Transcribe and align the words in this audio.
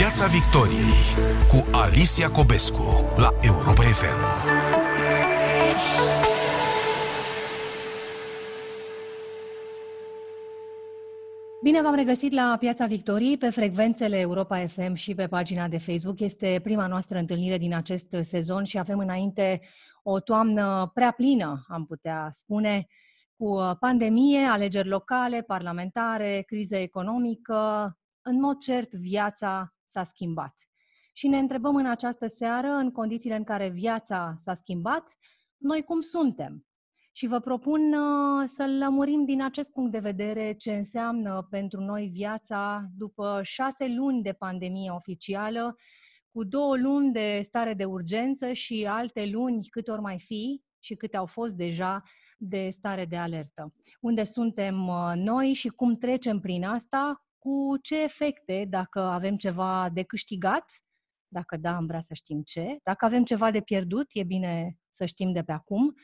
Piața 0.00 0.26
Victoriei 0.26 1.02
cu 1.48 1.76
Alicia 1.76 2.30
Cobescu 2.30 2.82
la 3.16 3.30
Europa 3.40 3.82
FM. 3.82 4.20
Bine 11.62 11.82
v-am 11.82 11.94
regăsit 11.94 12.32
la 12.32 12.56
Piața 12.58 12.86
Victoriei 12.86 13.36
pe 13.36 13.50
frecvențele 13.50 14.18
Europa 14.18 14.66
FM 14.66 14.94
și 14.94 15.14
pe 15.14 15.26
pagina 15.26 15.68
de 15.68 15.78
Facebook. 15.78 16.20
Este 16.20 16.60
prima 16.62 16.86
noastră 16.86 17.18
întâlnire 17.18 17.58
din 17.58 17.74
acest 17.74 18.16
sezon 18.22 18.64
și 18.64 18.78
avem 18.78 18.98
înainte 18.98 19.60
o 20.02 20.20
toamnă 20.20 20.90
prea 20.94 21.10
plină, 21.10 21.64
am 21.68 21.86
putea 21.86 22.28
spune, 22.30 22.86
cu 23.36 23.76
pandemie, 23.80 24.40
alegeri 24.44 24.88
locale, 24.88 25.42
parlamentare, 25.42 26.42
criză 26.46 26.76
economică. 26.76 27.92
În 28.22 28.40
mod 28.40 28.58
cert, 28.58 28.94
viața 28.94 29.74
s-a 29.90 30.04
schimbat. 30.04 30.54
Și 31.12 31.28
ne 31.28 31.38
întrebăm 31.38 31.76
în 31.76 31.86
această 31.86 32.26
seară, 32.26 32.68
în 32.68 32.90
condițiile 32.90 33.36
în 33.36 33.44
care 33.44 33.68
viața 33.68 34.34
s-a 34.36 34.54
schimbat, 34.54 35.16
noi 35.56 35.82
cum 35.82 36.00
suntem? 36.00 36.64
Și 37.12 37.26
vă 37.26 37.40
propun 37.40 37.92
uh, 37.92 38.48
să 38.48 38.76
lămurim 38.78 39.24
din 39.24 39.42
acest 39.42 39.70
punct 39.70 39.92
de 39.92 39.98
vedere 39.98 40.52
ce 40.52 40.72
înseamnă 40.72 41.46
pentru 41.50 41.80
noi 41.80 42.06
viața 42.06 42.86
după 42.96 43.40
șase 43.42 43.88
luni 43.88 44.22
de 44.22 44.32
pandemie 44.32 44.90
oficială, 44.90 45.76
cu 46.32 46.44
două 46.44 46.76
luni 46.76 47.12
de 47.12 47.40
stare 47.42 47.74
de 47.74 47.84
urgență 47.84 48.52
și 48.52 48.86
alte 48.90 49.26
luni 49.26 49.66
cât 49.70 49.88
ori 49.88 50.00
mai 50.00 50.18
fi 50.18 50.62
și 50.78 50.94
câte 50.94 51.16
au 51.16 51.26
fost 51.26 51.54
deja 51.54 52.02
de 52.38 52.68
stare 52.70 53.04
de 53.04 53.16
alertă. 53.16 53.74
Unde 54.00 54.22
suntem 54.22 54.88
uh, 54.88 55.12
noi 55.14 55.52
și 55.52 55.68
cum 55.68 55.96
trecem 55.96 56.40
prin 56.40 56.64
asta, 56.64 57.24
cu 57.40 57.76
ce 57.82 58.02
efecte, 58.02 58.66
dacă 58.68 59.00
avem 59.00 59.36
ceva 59.36 59.88
de 59.92 60.02
câștigat, 60.02 60.64
dacă 61.28 61.56
da, 61.56 61.76
am 61.76 61.86
vrea 61.86 62.00
să 62.00 62.14
știm 62.14 62.42
ce, 62.42 62.78
dacă 62.82 63.04
avem 63.04 63.24
ceva 63.24 63.50
de 63.50 63.60
pierdut, 63.60 64.06
e 64.12 64.24
bine 64.24 64.78
să 64.90 65.04
știm 65.04 65.32
de 65.32 65.42
pe 65.42 65.52
acum. 65.52 65.94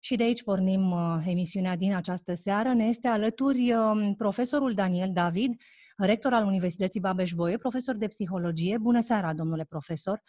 Și 0.00 0.16
de 0.16 0.22
aici 0.22 0.42
pornim 0.42 0.90
uh, 0.90 1.22
emisiunea 1.26 1.76
din 1.76 1.94
această 1.94 2.34
seară. 2.34 2.72
Ne 2.72 2.84
este 2.84 3.08
alături 3.08 3.72
uh, 3.72 4.12
profesorul 4.16 4.74
Daniel 4.74 5.12
David, 5.12 5.62
rector 5.96 6.32
al 6.32 6.46
Universității 6.46 7.00
Babeș-Bolyai, 7.00 7.58
profesor 7.58 7.96
de 7.96 8.06
psihologie. 8.06 8.78
Bună 8.78 9.00
seara, 9.00 9.34
domnule 9.34 9.64
profesor! 9.64 10.22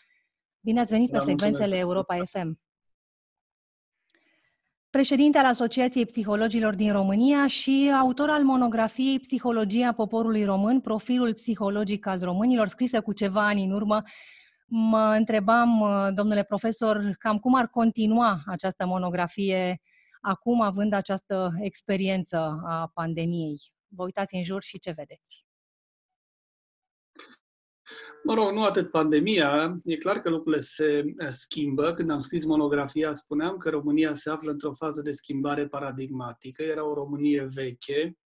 Bine 0.59 0.79
ați 0.79 0.91
venit 0.91 1.09
da, 1.09 1.17
pe 1.17 1.23
frecvențele 1.23 1.77
Europa 1.77 2.23
FM 2.25 2.62
președinte 4.93 5.37
al 5.37 5.45
Asociației 5.45 6.05
Psihologilor 6.05 6.75
din 6.75 6.91
România 6.91 7.47
și 7.47 7.91
autor 7.99 8.29
al 8.29 8.43
monografiei 8.43 9.19
Psihologia 9.19 9.91
poporului 9.91 10.43
român, 10.43 10.81
profilul 10.81 11.33
psihologic 11.33 12.05
al 12.05 12.19
românilor, 12.19 12.67
scrisă 12.67 13.01
cu 13.01 13.13
ceva 13.13 13.47
ani 13.47 13.63
în 13.63 13.71
urmă. 13.71 14.01
Mă 14.67 15.13
întrebam, 15.17 15.83
domnule 16.15 16.43
profesor, 16.43 17.15
cam 17.19 17.37
cum 17.37 17.55
ar 17.55 17.67
continua 17.67 18.41
această 18.45 18.85
monografie 18.85 19.81
acum, 20.21 20.61
având 20.61 20.93
această 20.93 21.51
experiență 21.61 22.37
a 22.65 22.91
pandemiei. 22.93 23.59
Vă 23.87 24.03
uitați 24.03 24.35
în 24.35 24.43
jur 24.43 24.63
și 24.63 24.79
ce 24.79 24.91
vedeți? 24.91 25.45
Mă 28.23 28.33
rog, 28.33 28.51
nu 28.51 28.63
atât 28.63 28.91
pandemia, 28.91 29.77
e 29.83 29.95
clar 29.95 30.21
că 30.21 30.29
lucrurile 30.29 30.61
se 30.61 31.03
eh, 31.17 31.27
schimbă. 31.29 31.93
Când 31.93 32.11
am 32.11 32.19
scris 32.19 32.45
monografia, 32.45 33.13
spuneam 33.13 33.57
că 33.57 33.69
România 33.69 34.13
se 34.13 34.29
află 34.29 34.51
într-o 34.51 34.73
fază 34.73 35.01
de 35.01 35.11
schimbare 35.11 35.67
paradigmatică. 35.67 36.63
Era 36.63 36.85
o 36.89 36.93
Românie 36.93 37.47
veche, 37.53 38.17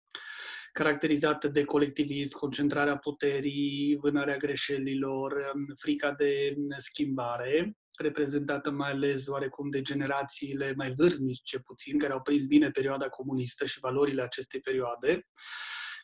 caracterizată 0.72 1.48
de 1.48 1.64
colectivism, 1.64 2.38
concentrarea 2.38 2.98
puterii, 2.98 3.98
vânarea 4.02 4.38
greșelilor, 4.38 5.52
frica 5.76 6.12
de 6.12 6.56
schimbare, 6.78 7.78
reprezentată 7.98 8.72
mai 8.72 8.92
ales 8.92 9.28
oarecum 9.28 9.70
de 9.70 9.82
generațiile 9.82 10.74
mai 10.76 10.94
vârstnice 10.98 11.60
puțin, 11.60 12.00
care 12.00 12.14
au 12.14 12.22
prins 12.22 12.46
bine 12.46 12.72
perioada 12.72 13.10
comunistă 13.10 13.66
și 13.66 13.80
valorile 13.80 14.22
acestei 14.22 14.60
perioade. 14.60 15.28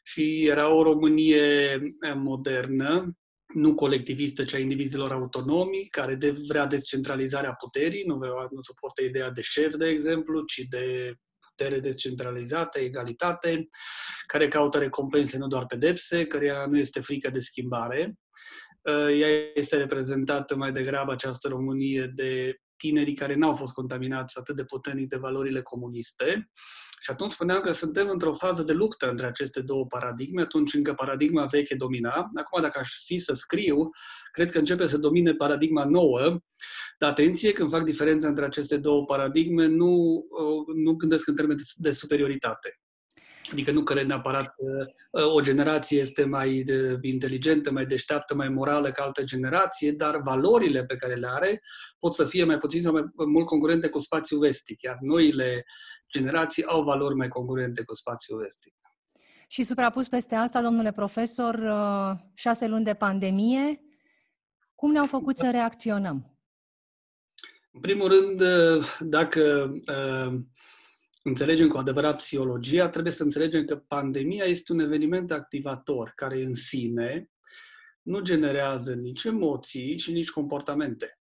Și 0.03 0.45
era 0.47 0.74
o 0.74 0.84
Românie 0.84 1.80
eh, 2.00 2.13
modernă, 2.16 3.18
nu 3.53 3.75
colectivistă, 3.75 4.44
ci 4.44 4.53
a 4.53 4.58
indivizilor 4.58 5.12
autonomi, 5.12 5.88
care 5.90 6.16
de, 6.16 6.31
vrea 6.47 6.66
descentralizarea 6.66 7.53
puterii, 7.53 8.03
nu, 8.06 8.16
vrea, 8.16 8.31
nu 8.52 8.62
suportă 8.62 9.03
ideea 9.03 9.30
de 9.30 9.41
șef, 9.41 9.75
de 9.75 9.88
exemplu, 9.88 10.41
ci 10.41 10.58
de 10.69 11.14
putere 11.40 11.80
descentralizată, 11.80 12.80
egalitate, 12.80 13.68
care 14.28 14.47
caută 14.47 14.78
recompense, 14.78 15.38
nu 15.38 15.47
doar 15.47 15.66
pedepse, 15.66 16.25
care 16.25 16.66
nu 16.69 16.78
este 16.78 17.00
frică 17.02 17.30
de 17.30 17.40
schimbare. 17.40 18.13
Uh, 18.81 19.19
ea 19.19 19.52
este 19.53 19.78
reprezentată 19.78 20.56
mai 20.56 20.72
degrabă 20.72 21.12
această 21.12 21.47
Românie 21.47 22.12
de 22.16 22.58
tinerii 22.83 23.16
care 23.16 23.35
n-au 23.35 23.53
fost 23.53 23.73
contaminați 23.73 24.39
atât 24.39 24.55
de 24.55 24.63
puternic 24.63 25.07
de 25.09 25.17
valorile 25.17 25.61
comuniste. 25.61 26.51
Și 27.01 27.11
atunci 27.11 27.31
spuneam 27.31 27.61
că 27.61 27.71
suntem 27.71 28.09
într-o 28.09 28.33
fază 28.33 28.63
de 28.63 28.73
luptă 28.73 29.09
între 29.09 29.25
aceste 29.25 29.61
două 29.61 29.85
paradigme, 29.85 30.41
atunci 30.41 30.73
încă 30.73 30.94
paradigma 30.94 31.45
veche 31.45 31.75
domina. 31.75 32.13
Acum, 32.35 32.61
dacă 32.61 32.79
aș 32.79 32.89
fi 33.05 33.19
să 33.19 33.33
scriu, 33.33 33.89
cred 34.31 34.51
că 34.51 34.57
începe 34.57 34.88
să 34.88 34.97
domine 34.97 35.33
paradigma 35.33 35.85
nouă, 35.85 36.39
dar 36.99 37.09
atenție, 37.09 37.51
când 37.51 37.69
fac 37.69 37.83
diferența 37.83 38.27
între 38.27 38.45
aceste 38.45 38.77
două 38.77 39.05
paradigme, 39.05 39.65
nu, 39.65 40.23
nu 40.75 40.94
gândesc 40.94 41.27
în 41.27 41.35
termeni 41.35 41.59
de 41.75 41.91
superioritate. 41.91 42.82
Adică 43.53 43.72
nu 43.72 43.84
cred 43.84 44.06
neapărat 44.06 44.56
că 44.56 44.86
uh, 45.12 45.34
o 45.34 45.41
generație 45.41 46.00
este 46.00 46.25
mai 46.25 46.64
inteligentă, 47.02 47.72
mai 47.72 47.86
deșteaptă, 47.86 48.36
mai 48.36 48.50
morală 48.50 48.91
ca 48.91 49.03
altă 49.03 49.24
generație, 49.24 49.91
dar 49.91 50.22
valorile 50.22 50.86
pe 50.86 50.96
care 50.96 51.14
le 51.14 51.28
are 51.30 51.62
pot 52.00 52.13
să 52.13 52.25
fie 52.25 52.44
mai 52.44 52.58
puțin 52.58 52.81
sau 52.81 52.92
mai 52.92 53.03
mult 53.16 53.46
concurente 53.46 53.90
cu 53.90 54.00
spațiul 54.00 54.40
vestic. 54.40 54.81
Iar 54.81 54.97
noile 55.00 55.63
generații 56.12 56.66
au 56.66 56.84
valori 56.84 57.16
mai 57.16 57.28
concurente 57.28 57.84
cu 57.84 57.96
spațiul 57.96 58.40
vestic. 58.40 58.74
Și 59.47 59.63
suprapus 59.63 60.08
peste 60.08 60.36
asta, 60.36 60.62
domnule 60.62 60.92
profesor, 60.92 61.56
uh, 61.56 62.19
șase 62.34 62.68
luni 62.68 62.84
de 62.84 62.94
pandemie, 62.94 63.81
cum 64.75 64.92
ne-au 64.92 65.06
făcut 65.06 65.38
să 65.38 65.50
reacționăm? 65.52 66.38
În 67.72 67.81
primul 67.81 68.08
rând, 68.08 68.42
uh, 68.42 68.86
dacă 69.00 69.72
înțelegem 71.23 71.67
cu 71.67 71.78
adevărat 71.78 72.17
psihologia, 72.17 72.89
trebuie 72.89 73.13
să 73.13 73.23
înțelegem 73.23 73.66
că 73.66 73.75
pandemia 73.75 74.44
este 74.44 74.72
un 74.72 74.79
eveniment 74.79 75.31
activator 75.31 76.11
care 76.16 76.44
în 76.44 76.53
sine 76.53 77.29
nu 78.01 78.19
generează 78.19 78.94
nici 78.94 79.23
emoții 79.23 79.97
și 79.97 80.12
nici 80.12 80.29
comportamente. 80.29 81.19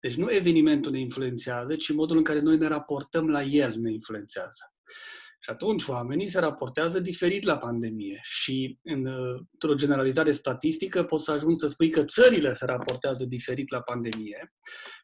Deci 0.00 0.14
nu 0.14 0.32
evenimentul 0.32 0.92
ne 0.92 1.00
influențează, 1.00 1.76
ci 1.76 1.92
modul 1.92 2.16
în 2.16 2.22
care 2.22 2.40
noi 2.40 2.56
ne 2.56 2.68
raportăm 2.68 3.28
la 3.28 3.42
el 3.42 3.74
ne 3.78 3.92
influențează. 3.92 4.74
Și 5.42 5.50
atunci 5.50 5.86
oamenii 5.86 6.28
se 6.28 6.38
raportează 6.38 7.00
diferit 7.00 7.42
la 7.42 7.58
pandemie 7.58 8.20
și 8.22 8.78
într-o 8.82 9.74
generalizare 9.74 10.32
statistică 10.32 11.04
poți 11.04 11.24
să 11.24 11.32
ajungi 11.32 11.58
să 11.58 11.68
spui 11.68 11.90
că 11.90 12.04
țările 12.04 12.52
se 12.52 12.64
raportează 12.64 13.24
diferit 13.24 13.70
la 13.70 13.80
pandemie 13.80 14.52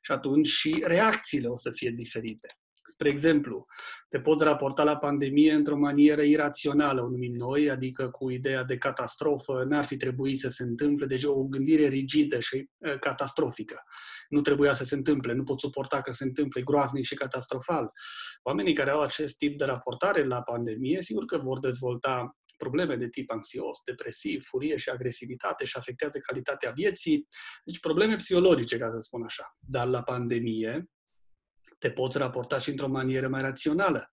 și 0.02 0.12
atunci 0.12 0.46
și 0.46 0.82
reacțiile 0.86 1.48
o 1.48 1.56
să 1.56 1.70
fie 1.70 1.90
diferite. 1.90 2.46
Spre 2.86 3.08
exemplu, 3.08 3.66
te 4.08 4.20
poți 4.20 4.44
raporta 4.44 4.82
la 4.82 4.96
pandemie 4.96 5.52
într-o 5.52 5.76
manieră 5.76 6.22
irațională, 6.22 7.02
o 7.02 7.08
numim 7.08 7.34
noi, 7.34 7.70
adică 7.70 8.08
cu 8.08 8.30
ideea 8.30 8.64
de 8.64 8.78
catastrofă, 8.78 9.64
n-ar 9.68 9.84
fi 9.84 9.96
trebuit 9.96 10.38
să 10.38 10.48
se 10.48 10.62
întâmple, 10.62 11.06
deci 11.06 11.24
o 11.24 11.44
gândire 11.44 11.86
rigidă 11.86 12.40
și 12.40 12.68
uh, 12.78 12.98
catastrofică. 12.98 13.82
Nu 14.28 14.40
trebuia 14.40 14.74
să 14.74 14.84
se 14.84 14.94
întâmple, 14.94 15.32
nu 15.32 15.42
pot 15.42 15.60
suporta 15.60 16.00
că 16.00 16.12
se 16.12 16.24
întâmple 16.24 16.62
groaznic 16.62 17.04
și 17.04 17.14
catastrofal. 17.14 17.90
Oamenii 18.42 18.74
care 18.74 18.90
au 18.90 19.00
acest 19.00 19.36
tip 19.36 19.58
de 19.58 19.64
raportare 19.64 20.24
la 20.24 20.42
pandemie, 20.42 21.02
sigur 21.02 21.24
că 21.24 21.38
vor 21.38 21.58
dezvolta 21.58 22.36
probleme 22.56 22.96
de 22.96 23.08
tip 23.08 23.30
anxios, 23.30 23.78
depresiv, 23.84 24.44
furie 24.44 24.76
și 24.76 24.88
agresivitate 24.88 25.64
și 25.64 25.76
afectează 25.76 26.18
calitatea 26.18 26.70
vieții, 26.70 27.26
deci 27.64 27.80
probleme 27.80 28.16
psihologice, 28.16 28.78
ca 28.78 28.88
să 28.88 28.98
spun 29.00 29.22
așa. 29.22 29.54
Dar 29.58 29.86
la 29.86 30.02
pandemie, 30.02 30.90
te 31.78 31.90
poți 31.90 32.18
raporta 32.18 32.58
și 32.58 32.70
într-o 32.70 32.88
manieră 32.88 33.28
mai 33.28 33.40
rațională, 33.40 34.12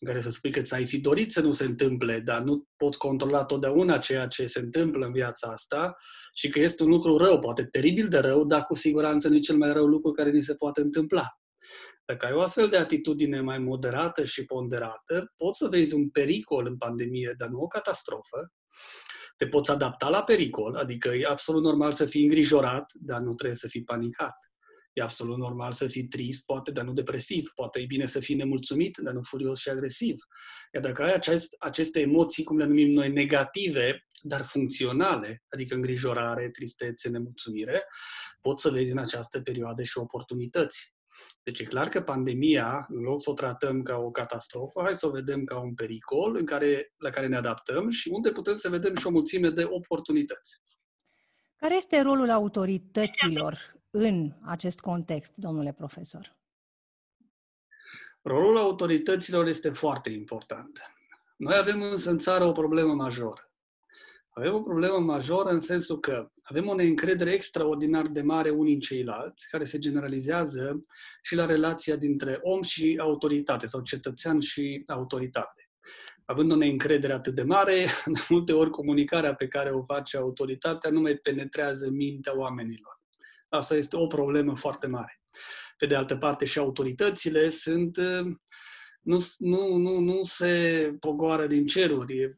în 0.00 0.06
care 0.08 0.20
să 0.20 0.30
spui 0.30 0.50
că 0.50 0.60
ți-ai 0.60 0.86
fi 0.86 1.00
dorit 1.00 1.32
să 1.32 1.40
nu 1.40 1.52
se 1.52 1.64
întâmple, 1.64 2.20
dar 2.20 2.40
nu 2.40 2.64
poți 2.76 2.98
controla 2.98 3.44
totdeauna 3.44 3.98
ceea 3.98 4.26
ce 4.26 4.46
se 4.46 4.58
întâmplă 4.58 5.06
în 5.06 5.12
viața 5.12 5.48
asta 5.48 5.96
și 6.34 6.48
că 6.48 6.60
este 6.60 6.82
un 6.82 6.88
lucru 6.88 7.16
rău, 7.16 7.38
poate 7.38 7.64
teribil 7.64 8.08
de 8.08 8.18
rău, 8.18 8.44
dar 8.44 8.64
cu 8.64 8.74
siguranță 8.74 9.28
nu 9.28 9.36
e 9.36 9.38
cel 9.38 9.56
mai 9.56 9.72
rău 9.72 9.86
lucru 9.86 10.10
care 10.12 10.30
ni 10.30 10.42
se 10.42 10.54
poate 10.54 10.80
întâmpla. 10.80 11.26
Dacă 12.04 12.26
ai 12.26 12.32
o 12.32 12.40
astfel 12.40 12.68
de 12.68 12.76
atitudine 12.76 13.40
mai 13.40 13.58
moderată 13.58 14.24
și 14.24 14.44
ponderată, 14.44 15.32
poți 15.36 15.58
să 15.58 15.68
vezi 15.68 15.94
un 15.94 16.10
pericol 16.10 16.66
în 16.66 16.76
pandemie, 16.76 17.34
dar 17.36 17.48
nu 17.48 17.60
o 17.60 17.66
catastrofă. 17.66 18.52
Te 19.36 19.48
poți 19.48 19.70
adapta 19.70 20.08
la 20.08 20.22
pericol, 20.22 20.74
adică 20.76 21.08
e 21.08 21.26
absolut 21.26 21.62
normal 21.62 21.92
să 21.92 22.04
fii 22.04 22.22
îngrijorat, 22.22 22.92
dar 22.94 23.20
nu 23.20 23.34
trebuie 23.34 23.58
să 23.58 23.68
fii 23.68 23.84
panicat. 23.84 24.34
E 24.92 25.02
absolut 25.02 25.38
normal 25.38 25.72
să 25.72 25.86
fii 25.86 26.08
trist, 26.08 26.44
poate, 26.44 26.70
dar 26.70 26.84
nu 26.84 26.92
depresiv. 26.92 27.50
Poate 27.54 27.80
e 27.80 27.84
bine 27.84 28.06
să 28.06 28.20
fii 28.20 28.34
nemulțumit, 28.34 28.96
dar 28.96 29.12
nu 29.14 29.22
furios 29.22 29.60
și 29.60 29.68
agresiv. 29.68 30.16
Iar 30.74 30.82
dacă 30.82 31.02
ai 31.02 31.14
acest, 31.14 31.54
aceste 31.58 32.00
emoții, 32.00 32.44
cum 32.44 32.58
le 32.58 32.64
numim 32.64 32.90
noi, 32.90 33.12
negative, 33.12 34.06
dar 34.22 34.44
funcționale, 34.44 35.42
adică 35.48 35.74
îngrijorare, 35.74 36.50
tristețe, 36.50 37.08
nemulțumire, 37.08 37.84
poți 38.40 38.62
să 38.62 38.70
vezi 38.70 38.90
în 38.90 38.98
această 38.98 39.40
perioadă 39.40 39.82
și 39.82 39.98
oportunități. 39.98 40.94
Deci 41.42 41.60
e 41.60 41.64
clar 41.64 41.88
că 41.88 42.02
pandemia, 42.02 42.86
în 42.88 43.00
loc 43.00 43.22
să 43.22 43.30
o 43.30 43.34
tratăm 43.34 43.82
ca 43.82 43.96
o 43.96 44.10
catastrofă, 44.10 44.80
hai 44.82 44.94
să 44.94 45.06
o 45.06 45.10
vedem 45.10 45.44
ca 45.44 45.60
un 45.60 45.74
pericol 45.74 46.36
în 46.36 46.46
care, 46.46 46.92
la 46.96 47.10
care 47.10 47.26
ne 47.26 47.36
adaptăm 47.36 47.90
și 47.90 48.08
unde 48.08 48.30
putem 48.30 48.54
să 48.54 48.68
vedem 48.68 48.94
și 48.94 49.06
o 49.06 49.10
mulțime 49.10 49.50
de 49.50 49.64
oportunități. 49.64 50.60
Care 51.56 51.76
este 51.76 52.00
rolul 52.00 52.30
autorităților 52.30 53.81
în 53.94 54.32
acest 54.42 54.80
context, 54.80 55.36
domnule 55.36 55.72
profesor? 55.72 56.36
Rolul 58.22 58.58
autorităților 58.58 59.46
este 59.46 59.70
foarte 59.70 60.10
important. 60.10 60.80
Noi 61.36 61.56
avem 61.56 61.82
însă 61.82 62.10
în 62.10 62.18
țară 62.18 62.44
o 62.44 62.52
problemă 62.52 62.94
majoră. 62.94 63.50
Avem 64.28 64.54
o 64.54 64.62
problemă 64.62 64.98
majoră 64.98 65.48
în 65.48 65.60
sensul 65.60 65.98
că 65.98 66.30
avem 66.42 66.68
o 66.68 66.74
neîncredere 66.74 67.32
extraordinar 67.32 68.06
de 68.06 68.22
mare 68.22 68.50
unii 68.50 68.74
în 68.74 68.80
ceilalți, 68.80 69.48
care 69.50 69.64
se 69.64 69.78
generalizează 69.78 70.80
și 71.22 71.34
la 71.34 71.46
relația 71.46 71.96
dintre 71.96 72.38
om 72.42 72.62
și 72.62 72.98
autoritate 73.00 73.66
sau 73.66 73.80
cetățean 73.80 74.40
și 74.40 74.82
autoritate. 74.86 75.70
Având 76.24 76.52
o 76.52 76.56
neîncredere 76.56 77.12
atât 77.12 77.34
de 77.34 77.42
mare, 77.42 77.86
de 78.14 78.20
multe 78.28 78.52
ori 78.52 78.70
comunicarea 78.70 79.34
pe 79.34 79.48
care 79.48 79.70
o 79.70 79.84
face 79.84 80.16
autoritatea 80.16 80.90
nu 80.90 81.00
mai 81.00 81.14
penetrează 81.14 81.88
mintea 81.90 82.36
oamenilor. 82.36 83.01
Asta 83.52 83.74
este 83.74 83.96
o 83.96 84.06
problemă 84.06 84.56
foarte 84.56 84.86
mare. 84.86 85.20
Pe 85.76 85.86
de 85.86 85.94
altă 85.94 86.16
parte, 86.16 86.44
și 86.44 86.58
autoritățile 86.58 87.50
sunt 87.50 87.96
nu, 89.00 89.26
nu, 89.38 89.76
nu, 89.76 89.98
nu 89.98 90.24
se 90.24 90.96
pogoară 91.00 91.46
din 91.46 91.66
ceruri 91.66 92.36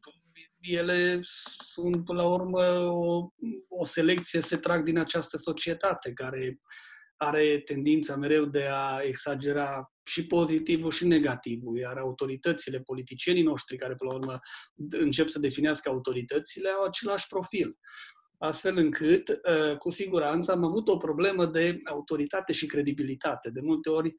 ele 0.61 1.21
sunt, 1.63 2.05
până 2.05 2.23
la 2.23 2.29
urmă, 2.29 2.63
o, 2.79 3.29
o 3.69 3.85
selecție, 3.85 4.41
se 4.41 4.57
trag 4.57 4.85
din 4.85 4.99
această 4.99 5.37
societate 5.37 6.13
care 6.13 6.61
are 7.17 7.59
tendința 7.59 8.17
mereu 8.17 8.45
de 8.45 8.67
a 8.71 9.01
exagera 9.03 9.93
și 10.03 10.27
pozitivul 10.27 10.91
și 10.91 11.07
negativul, 11.07 11.79
iar 11.79 11.97
autoritățile, 11.97 12.81
politicienii 12.81 13.43
noștri, 13.43 13.77
care 13.77 13.95
până 13.95 14.11
la 14.11 14.17
urmă 14.17 14.39
încep 14.91 15.29
să 15.29 15.39
definească 15.39 15.89
autoritățile, 15.89 16.69
au 16.69 16.85
același 16.85 17.27
profil. 17.27 17.79
Astfel 18.45 18.77
încât, 18.77 19.29
uh, 19.29 19.77
cu 19.77 19.91
siguranță, 19.91 20.53
am 20.53 20.65
avut 20.65 20.89
o 20.89 20.97
problemă 20.97 21.47
de 21.47 21.79
autoritate 21.85 22.53
și 22.53 22.67
credibilitate. 22.67 23.51
De 23.51 23.61
multe 23.61 23.91
ori, 23.91 24.15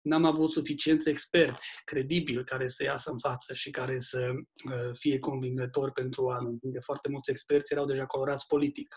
n-am 0.00 0.24
avut 0.24 0.50
suficienți 0.50 1.08
experți 1.08 1.80
credibili 1.84 2.44
care 2.44 2.68
să 2.68 2.82
iasă 2.82 3.10
în 3.10 3.18
față 3.18 3.54
și 3.54 3.70
care 3.70 3.98
să 3.98 4.30
uh, 4.30 4.96
fie 4.98 5.18
convingători 5.18 5.92
pentru 5.92 6.22
oameni. 6.22 6.58
De 6.62 6.80
foarte 6.80 7.08
mulți 7.08 7.30
experți 7.30 7.72
erau 7.72 7.84
deja 7.84 8.06
colorați 8.06 8.46
politic. 8.46 8.96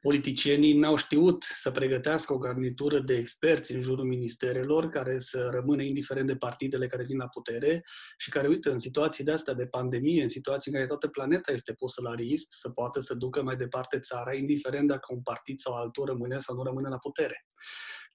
Politicienii 0.00 0.78
n-au 0.78 0.96
știut 0.96 1.42
să 1.42 1.70
pregătească 1.70 2.32
o 2.32 2.38
garnitură 2.38 2.98
de 2.98 3.16
experți 3.16 3.74
în 3.74 3.82
jurul 3.82 4.04
ministerelor 4.04 4.88
care 4.88 5.18
să 5.18 5.48
rămână 5.52 5.82
indiferent 5.82 6.26
de 6.26 6.36
partidele 6.36 6.86
care 6.86 7.04
vin 7.04 7.16
la 7.16 7.28
putere 7.28 7.84
și 8.16 8.30
care, 8.30 8.48
uite, 8.48 8.70
în 8.70 8.78
situații 8.78 9.24
de 9.24 9.32
astea 9.32 9.54
de 9.54 9.66
pandemie, 9.66 10.22
în 10.22 10.28
situații 10.28 10.70
în 10.70 10.76
care 10.76 10.88
toată 10.88 11.08
planeta 11.08 11.52
este 11.52 11.72
pusă 11.72 12.02
la 12.02 12.14
risc, 12.14 12.46
să 12.48 12.70
poată 12.70 13.00
să 13.00 13.14
ducă 13.14 13.42
mai 13.42 13.56
departe 13.56 13.98
țara, 13.98 14.34
indiferent 14.34 14.88
dacă 14.88 15.12
un 15.14 15.22
partid 15.22 15.60
sau 15.60 15.74
altul 15.74 16.04
rămâne 16.04 16.38
sau 16.38 16.56
nu 16.56 16.62
rămâne 16.62 16.88
la 16.88 16.98
putere. 16.98 17.46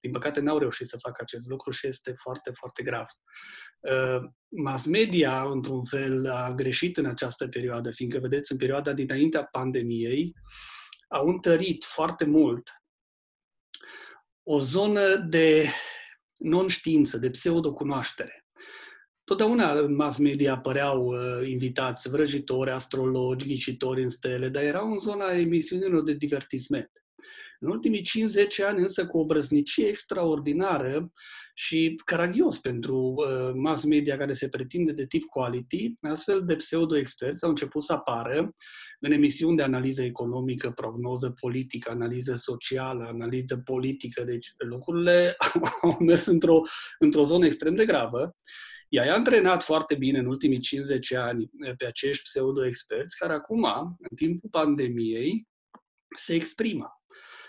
Din 0.00 0.10
păcate, 0.10 0.40
n-au 0.40 0.58
reușit 0.58 0.88
să 0.88 0.98
facă 0.98 1.18
acest 1.22 1.46
lucru 1.46 1.70
și 1.70 1.86
este 1.86 2.12
foarte, 2.12 2.50
foarte 2.50 2.82
grav. 2.82 3.06
Uh, 3.80 4.28
mass 4.48 4.84
media, 4.84 5.42
într-un 5.42 5.84
fel, 5.84 6.30
a 6.30 6.52
greșit 6.54 6.96
în 6.96 7.06
această 7.06 7.48
perioadă, 7.48 7.90
fiindcă, 7.90 8.18
vedeți, 8.18 8.52
în 8.52 8.58
perioada 8.58 8.92
dinaintea 8.92 9.44
pandemiei, 9.44 10.32
au 11.08 11.28
întărit 11.28 11.84
foarte 11.84 12.24
mult 12.24 12.82
o 14.42 14.60
zonă 14.60 15.16
de 15.16 15.66
non-știință, 16.38 17.18
de 17.18 17.30
pseudocunoaștere. 17.30 18.44
Totdeauna 19.24 19.78
în 19.78 19.94
mass 19.94 20.18
media 20.18 20.52
apăreau 20.52 21.06
uh, 21.06 21.48
invitați 21.48 22.10
vrăjitori, 22.10 22.70
astrologi, 22.70 23.46
ghicitori 23.46 24.02
în 24.02 24.08
stele, 24.08 24.48
dar 24.48 24.62
erau 24.62 24.92
în 24.92 24.98
zona 24.98 25.32
emisiunilor 25.32 26.02
de 26.02 26.12
divertisment. 26.12 26.90
În 27.60 27.70
ultimii 27.70 28.02
50 28.02 28.60
ani, 28.60 28.80
însă, 28.80 29.06
cu 29.06 29.18
o 29.18 29.24
brăznicie 29.24 29.86
extraordinară 29.86 31.12
și 31.54 32.00
caragios 32.04 32.58
pentru 32.58 32.96
uh, 32.96 33.52
mass 33.54 33.84
media 33.84 34.16
care 34.16 34.32
se 34.32 34.48
pretinde 34.48 34.92
de 34.92 35.06
tip 35.06 35.24
quality, 35.24 35.92
astfel 36.00 36.44
de 36.44 36.56
pseudo-experți 36.56 37.44
au 37.44 37.50
început 37.50 37.84
să 37.84 37.92
apară 37.92 38.50
în 39.00 39.12
emisiuni 39.12 39.56
de 39.56 39.62
analiză 39.62 40.02
economică, 40.02 40.70
prognoză 40.70 41.34
politică, 41.40 41.90
analiză 41.90 42.36
socială, 42.36 43.04
analiză 43.04 43.56
politică. 43.56 44.24
Deci 44.24 44.52
lucrurile 44.56 45.36
au 45.82 45.96
mers 46.00 46.26
într-o, 46.26 46.62
într-o 46.98 47.24
zonă 47.24 47.46
extrem 47.46 47.74
de 47.74 47.84
gravă. 47.84 48.36
Ea 48.88 49.04
i-a 49.04 49.14
antrenat 49.14 49.62
foarte 49.62 49.94
bine 49.94 50.18
în 50.18 50.26
ultimii 50.26 50.58
50 50.58 51.12
ani 51.12 51.50
pe 51.76 51.86
acești 51.86 52.22
pseudo-experți 52.22 53.16
care 53.18 53.32
acum, 53.32 53.64
în 53.98 54.16
timpul 54.16 54.48
pandemiei, 54.50 55.48
se 56.16 56.34
exprimă 56.34 56.92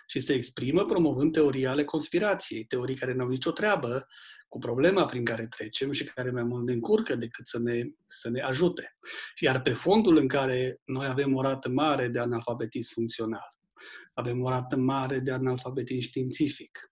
și 0.07 0.19
se 0.19 0.33
exprimă 0.33 0.85
promovând 0.85 1.31
teorii 1.31 1.65
ale 1.65 1.83
conspirației, 1.83 2.65
teorii 2.65 2.95
care 2.95 3.13
nu 3.13 3.23
au 3.23 3.29
nicio 3.29 3.51
treabă 3.51 4.07
cu 4.49 4.57
problema 4.57 5.05
prin 5.05 5.25
care 5.25 5.47
trecem 5.47 5.91
și 5.91 6.03
care 6.03 6.31
mai 6.31 6.43
mult 6.43 6.65
ne 6.65 6.73
încurcă 6.73 7.15
decât 7.15 7.47
să 7.47 7.59
ne, 7.59 7.83
să 8.07 8.29
ne 8.29 8.41
ajute. 8.41 8.97
Iar 9.39 9.61
pe 9.61 9.73
fondul 9.73 10.17
în 10.17 10.27
care 10.27 10.81
noi 10.85 11.07
avem 11.07 11.35
o 11.35 11.41
rată 11.41 11.69
mare 11.69 12.07
de 12.07 12.19
analfabetism 12.19 12.93
funcțional, 12.93 13.57
avem 14.13 14.43
o 14.43 14.49
rată 14.49 14.75
mare 14.77 15.19
de 15.19 15.31
analfabetism 15.31 15.99
științific, 15.99 16.88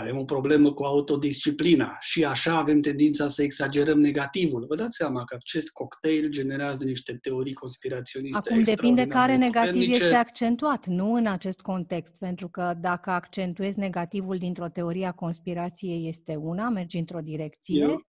avem 0.00 0.18
o 0.18 0.24
problemă 0.24 0.72
cu 0.72 0.82
autodisciplina 0.82 1.96
și 2.00 2.24
așa 2.24 2.58
avem 2.58 2.80
tendința 2.80 3.28
să 3.28 3.42
exagerăm 3.42 4.00
negativul. 4.00 4.64
Vă 4.68 4.74
dați 4.74 4.96
seama 4.96 5.24
că 5.24 5.34
acest 5.34 5.72
cocktail 5.72 6.28
generează 6.28 6.84
niște 6.84 7.16
teorii 7.16 7.52
conspiraționiste 7.52 8.50
Acum 8.50 8.62
depinde 8.62 9.06
care 9.06 9.36
negativ 9.36 9.90
este 9.90 10.14
accentuat, 10.14 10.86
nu 10.86 11.12
în 11.12 11.26
acest 11.26 11.60
context, 11.60 12.14
pentru 12.18 12.48
că 12.48 12.74
dacă 12.80 13.10
accentuezi 13.10 13.78
negativul 13.78 14.38
dintr-o 14.38 14.68
teorie 14.68 15.06
a 15.06 15.12
conspirației 15.12 16.08
este 16.08 16.34
una, 16.34 16.68
mergi 16.68 16.98
într-o 16.98 17.20
direcție, 17.20 17.82
Eu... 17.82 18.02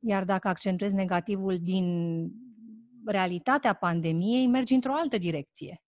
iar 0.00 0.24
dacă 0.24 0.48
accentuezi 0.48 0.94
negativul 0.94 1.56
din 1.60 1.86
realitatea 3.06 3.72
pandemiei, 3.72 4.46
mergi 4.46 4.74
într-o 4.74 4.92
altă 4.94 5.18
direcție. 5.18 5.80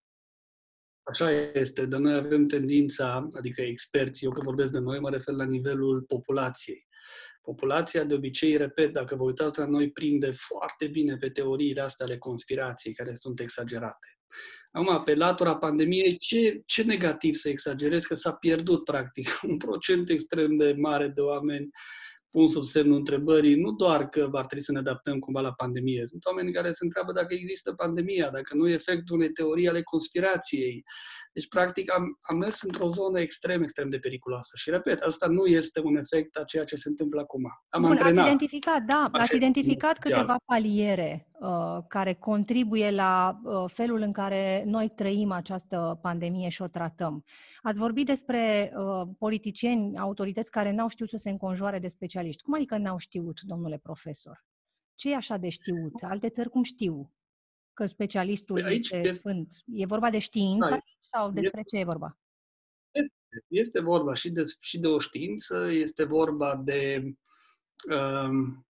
Așa 1.11 1.31
este, 1.53 1.87
dar 1.87 2.01
noi 2.01 2.15
avem 2.15 2.47
tendința, 2.47 3.29
adică 3.33 3.63
experții, 3.63 4.27
eu 4.27 4.33
când 4.33 4.45
vorbesc 4.45 4.73
de 4.73 4.79
noi, 4.79 5.01
mă 5.01 5.11
refer 5.11 5.35
la 5.35 5.45
nivelul 5.45 6.03
populației. 6.03 6.87
Populația, 7.43 8.05
de 8.05 8.15
obicei, 8.15 8.57
repet, 8.57 8.93
dacă 8.93 9.17
vă 9.17 9.23
uitați 9.23 9.59
la 9.59 9.67
noi, 9.67 9.91
prinde 9.91 10.33
foarte 10.33 10.87
bine 10.87 11.17
pe 11.17 11.31
teoriile 11.31 11.81
astea 11.81 12.07
ale 12.07 12.19
conspirației, 12.19 12.95
care 12.95 13.15
sunt 13.15 13.41
exagerate. 13.41 14.07
Acum, 14.71 15.03
pe 15.03 15.15
latura 15.15 15.57
pandemiei, 15.57 16.19
ce, 16.19 16.63
ce 16.67 16.83
negativ 16.83 17.35
să 17.35 17.49
exagerez 17.49 18.05
că 18.05 18.15
s-a 18.15 18.33
pierdut, 18.33 18.85
practic, 18.85 19.29
un 19.49 19.57
procent 19.57 20.11
extrem 20.11 20.57
de 20.57 20.75
mare 20.77 21.09
de 21.09 21.21
oameni 21.21 21.65
uh, 21.65 22.08
pun 22.39 22.49
sub 22.49 22.67
semnul 22.67 22.97
întrebării 22.97 23.55
nu 23.55 23.73
doar 23.73 24.09
că 24.09 24.27
va 24.31 24.43
trebui 24.45 24.65
să 24.65 24.73
ne 24.73 24.79
adaptăm 24.79 25.19
cumva 25.19 25.41
la 25.41 25.53
pandemie. 25.53 26.07
Sunt 26.07 26.25
oameni 26.25 26.53
care 26.53 26.73
se 26.73 26.85
întreabă 26.85 27.13
dacă 27.13 27.35
există 27.35 27.73
pandemia, 27.73 28.31
dacă 28.31 28.55
nu 28.55 28.69
e 28.69 28.73
efectul 28.73 29.17
unei 29.17 29.31
teorii 29.31 29.69
ale 29.69 29.83
conspirației. 29.83 30.85
Deci, 31.33 31.49
practic, 31.49 31.93
am, 31.93 32.19
am 32.21 32.37
mers 32.37 32.63
într-o 32.63 32.89
zonă 32.89 33.21
extrem, 33.21 33.63
extrem 33.63 33.89
de 33.89 33.99
periculoasă. 33.99 34.57
Și, 34.57 34.71
repet, 34.71 35.01
asta 35.01 35.27
nu 35.27 35.47
este 35.47 35.81
un 35.81 35.97
efect 35.97 36.37
a 36.37 36.45
ceea 36.45 36.65
ce 36.65 36.77
se 36.77 36.89
întâmplă 36.89 37.21
acum. 37.21 37.43
Am 37.69 37.81
Bun, 37.81 37.91
antrenat. 37.91 38.17
ați 38.17 38.27
identificat, 38.27 38.83
da, 38.83 39.09
ați 39.13 39.37
identificat 39.37 39.99
câteva 39.99 40.37
paliere 40.45 41.29
uh, 41.41 41.79
care 41.89 42.15
contribuie 42.15 42.91
la 42.91 43.41
uh, 43.45 43.65
felul 43.67 44.01
în 44.01 44.13
care 44.13 44.63
noi 44.67 44.89
trăim 44.89 45.33
această 45.33 45.99
pandemie 46.03 46.49
și 46.49 46.63
o 46.63 46.67
tratăm. 46.67 47.25
Ați 47.63 47.79
vorbit 47.79 48.07
despre 48.07 48.73
uh, 48.77 49.09
politicieni, 49.19 49.99
autorități 49.99 50.51
care 50.51 50.73
n-au 50.73 50.89
știut 50.89 51.09
să 51.09 51.17
se 51.17 51.31
înconjoare 51.31 51.79
de 51.79 51.89
specialiști. 51.89 52.43
Cum 52.43 52.55
adică 52.55 52.77
n-au 52.77 52.99
știut, 52.99 53.41
domnule 53.41 53.79
profesor? 53.83 54.45
Ce 54.95 55.11
e 55.11 55.17
așa 55.17 55.37
de 55.37 55.49
știut? 55.49 56.03
Alte 56.03 56.29
țări 56.29 56.49
cum 56.49 56.63
știu? 56.63 57.13
Că 57.79 57.87
specialistul 57.87 58.61
păi 58.61 58.75
este, 58.75 58.97
este 58.97 59.13
sfânt. 59.13 59.55
E 59.67 59.87
vorba 59.87 60.11
de 60.11 60.19
știință 60.19 60.69
da, 60.69 60.79
sau 61.01 61.31
despre 61.31 61.61
este, 61.61 61.77
ce 61.77 61.83
e 61.83 61.85
vorba? 61.85 62.19
Este 63.49 63.81
vorba 63.81 64.15
și 64.15 64.31
de, 64.31 64.43
și 64.61 64.79
de 64.79 64.87
o 64.87 64.99
știință, 64.99 65.69
este 65.71 66.05
vorba 66.05 66.61
de 66.65 67.03
um, 67.91 68.67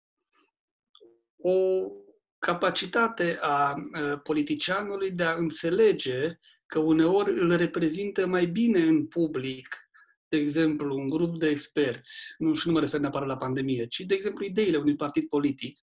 o 1.36 1.90
capacitate 2.38 3.38
a 3.40 3.74
uh, 3.74 4.20
politicianului 4.22 5.10
de 5.10 5.22
a 5.22 5.34
înțelege 5.34 6.38
că 6.66 6.78
uneori 6.78 7.40
îl 7.40 7.56
reprezintă 7.56 8.26
mai 8.26 8.46
bine 8.46 8.80
în 8.80 9.06
public 9.06 9.86
de 10.28 10.36
exemplu, 10.36 10.96
un 10.96 11.08
grup 11.08 11.38
de 11.38 11.48
experți, 11.48 12.34
nu, 12.38 12.54
și 12.54 12.66
nu 12.66 12.72
mă 12.72 12.80
refer 12.80 13.00
neapărat 13.00 13.28
la 13.28 13.36
pandemie, 13.36 13.86
ci, 13.86 14.00
de 14.00 14.14
exemplu, 14.14 14.44
ideile 14.44 14.76
unui 14.76 14.96
partid 14.96 15.28
politic, 15.28 15.80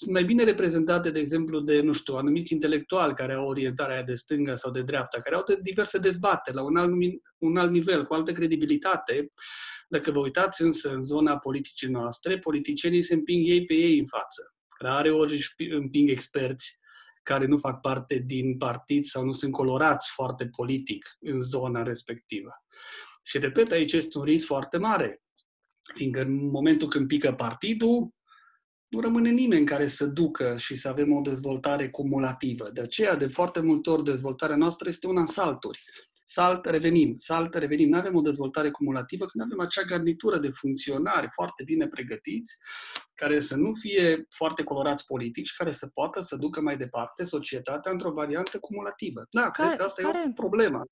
sunt 0.00 0.12
mai 0.14 0.24
bine 0.24 0.44
reprezentate, 0.44 1.10
de 1.10 1.18
exemplu, 1.18 1.60
de, 1.60 1.80
nu 1.80 1.92
știu, 1.92 2.14
anumiți 2.14 2.52
intelectuali 2.52 3.14
care 3.14 3.34
au 3.34 3.46
orientarea 3.46 4.02
de 4.02 4.14
stânga 4.14 4.54
sau 4.54 4.70
de 4.70 4.82
dreapta, 4.82 5.18
care 5.18 5.34
au 5.34 5.42
de 5.42 5.58
diverse 5.62 5.98
dezbateri 5.98 6.56
la 6.56 6.62
un 6.62 6.76
alt, 6.76 6.92
un 7.38 7.56
alt 7.56 7.70
nivel, 7.70 8.04
cu 8.06 8.14
altă 8.14 8.32
credibilitate. 8.32 9.32
Dacă 9.88 10.10
vă 10.10 10.18
uitați 10.18 10.62
însă 10.62 10.92
în 10.92 11.02
zona 11.02 11.38
politicii 11.38 11.88
noastre, 11.88 12.38
politicienii 12.38 13.02
se 13.02 13.14
împing 13.14 13.48
ei 13.48 13.64
pe 13.64 13.74
ei 13.74 13.98
în 13.98 14.06
față. 14.06 14.54
Rare 14.78 15.10
ori 15.10 15.32
își 15.32 15.54
împing 15.70 16.10
experți 16.10 16.78
care 17.22 17.46
nu 17.46 17.56
fac 17.56 17.80
parte 17.80 18.22
din 18.26 18.56
partid 18.56 19.04
sau 19.04 19.24
nu 19.24 19.32
sunt 19.32 19.52
colorați 19.52 20.10
foarte 20.12 20.48
politic 20.48 21.16
în 21.20 21.40
zona 21.40 21.82
respectivă. 21.82 22.50
Și 23.22 23.38
repet, 23.38 23.70
aici 23.70 23.92
este 23.92 24.18
un 24.18 24.24
risc 24.24 24.46
foarte 24.46 24.78
mare, 24.78 25.22
fiindcă 25.94 26.20
în 26.20 26.50
momentul 26.50 26.88
când 26.88 27.06
pică 27.06 27.32
partidul, 27.32 28.10
nu 28.90 29.00
rămâne 29.00 29.30
nimeni 29.30 29.66
care 29.66 29.86
să 29.86 30.06
ducă 30.06 30.56
și 30.56 30.76
să 30.76 30.88
avem 30.88 31.12
o 31.12 31.20
dezvoltare 31.20 31.88
cumulativă. 31.88 32.64
De 32.72 32.80
aceea, 32.80 33.16
de 33.16 33.26
foarte 33.26 33.60
multe 33.60 33.90
ori, 33.90 34.04
dezvoltarea 34.04 34.56
noastră 34.56 34.88
este 34.88 35.06
una 35.06 35.20
în 35.20 35.26
salturi. 35.26 35.80
Salt, 36.24 36.64
revenim, 36.64 37.16
salt, 37.16 37.54
revenim. 37.54 37.88
Nu 37.88 37.98
avem 37.98 38.14
o 38.14 38.20
dezvoltare 38.20 38.70
cumulativă 38.70 39.26
când 39.26 39.44
avem 39.44 39.60
acea 39.60 39.82
garnitură 39.82 40.38
de 40.38 40.48
funcționari 40.48 41.28
foarte 41.30 41.62
bine 41.62 41.88
pregătiți, 41.88 42.56
care 43.14 43.40
să 43.40 43.56
nu 43.56 43.72
fie 43.74 44.26
foarte 44.28 44.62
colorați 44.62 45.06
politici, 45.06 45.54
care 45.56 45.70
să 45.70 45.86
poată 45.86 46.20
să 46.20 46.36
ducă 46.36 46.60
mai 46.60 46.76
departe 46.76 47.24
societatea 47.24 47.92
într-o 47.92 48.12
variantă 48.12 48.58
cumulativă. 48.58 49.26
Da, 49.30 49.50
care, 49.50 49.68
cred 49.68 49.78
că 49.78 49.84
asta 49.84 50.02
care, 50.02 50.22
e 50.24 50.28
o 50.28 50.32
problemă. 50.32 50.84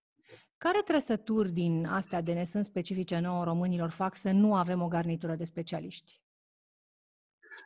Care 0.57 0.81
trăsături 0.85 1.53
din 1.53 1.87
astea 1.87 2.21
de 2.21 2.33
ne 2.33 2.45
sunt 2.45 2.65
specifice 2.65 3.19
nouă 3.19 3.45
românilor 3.45 3.91
fac 3.91 4.17
să 4.17 4.31
nu 4.31 4.55
avem 4.55 4.83
o 4.83 4.89
garnitură 4.89 5.35
de 5.35 5.45
specialiști? 5.45 6.21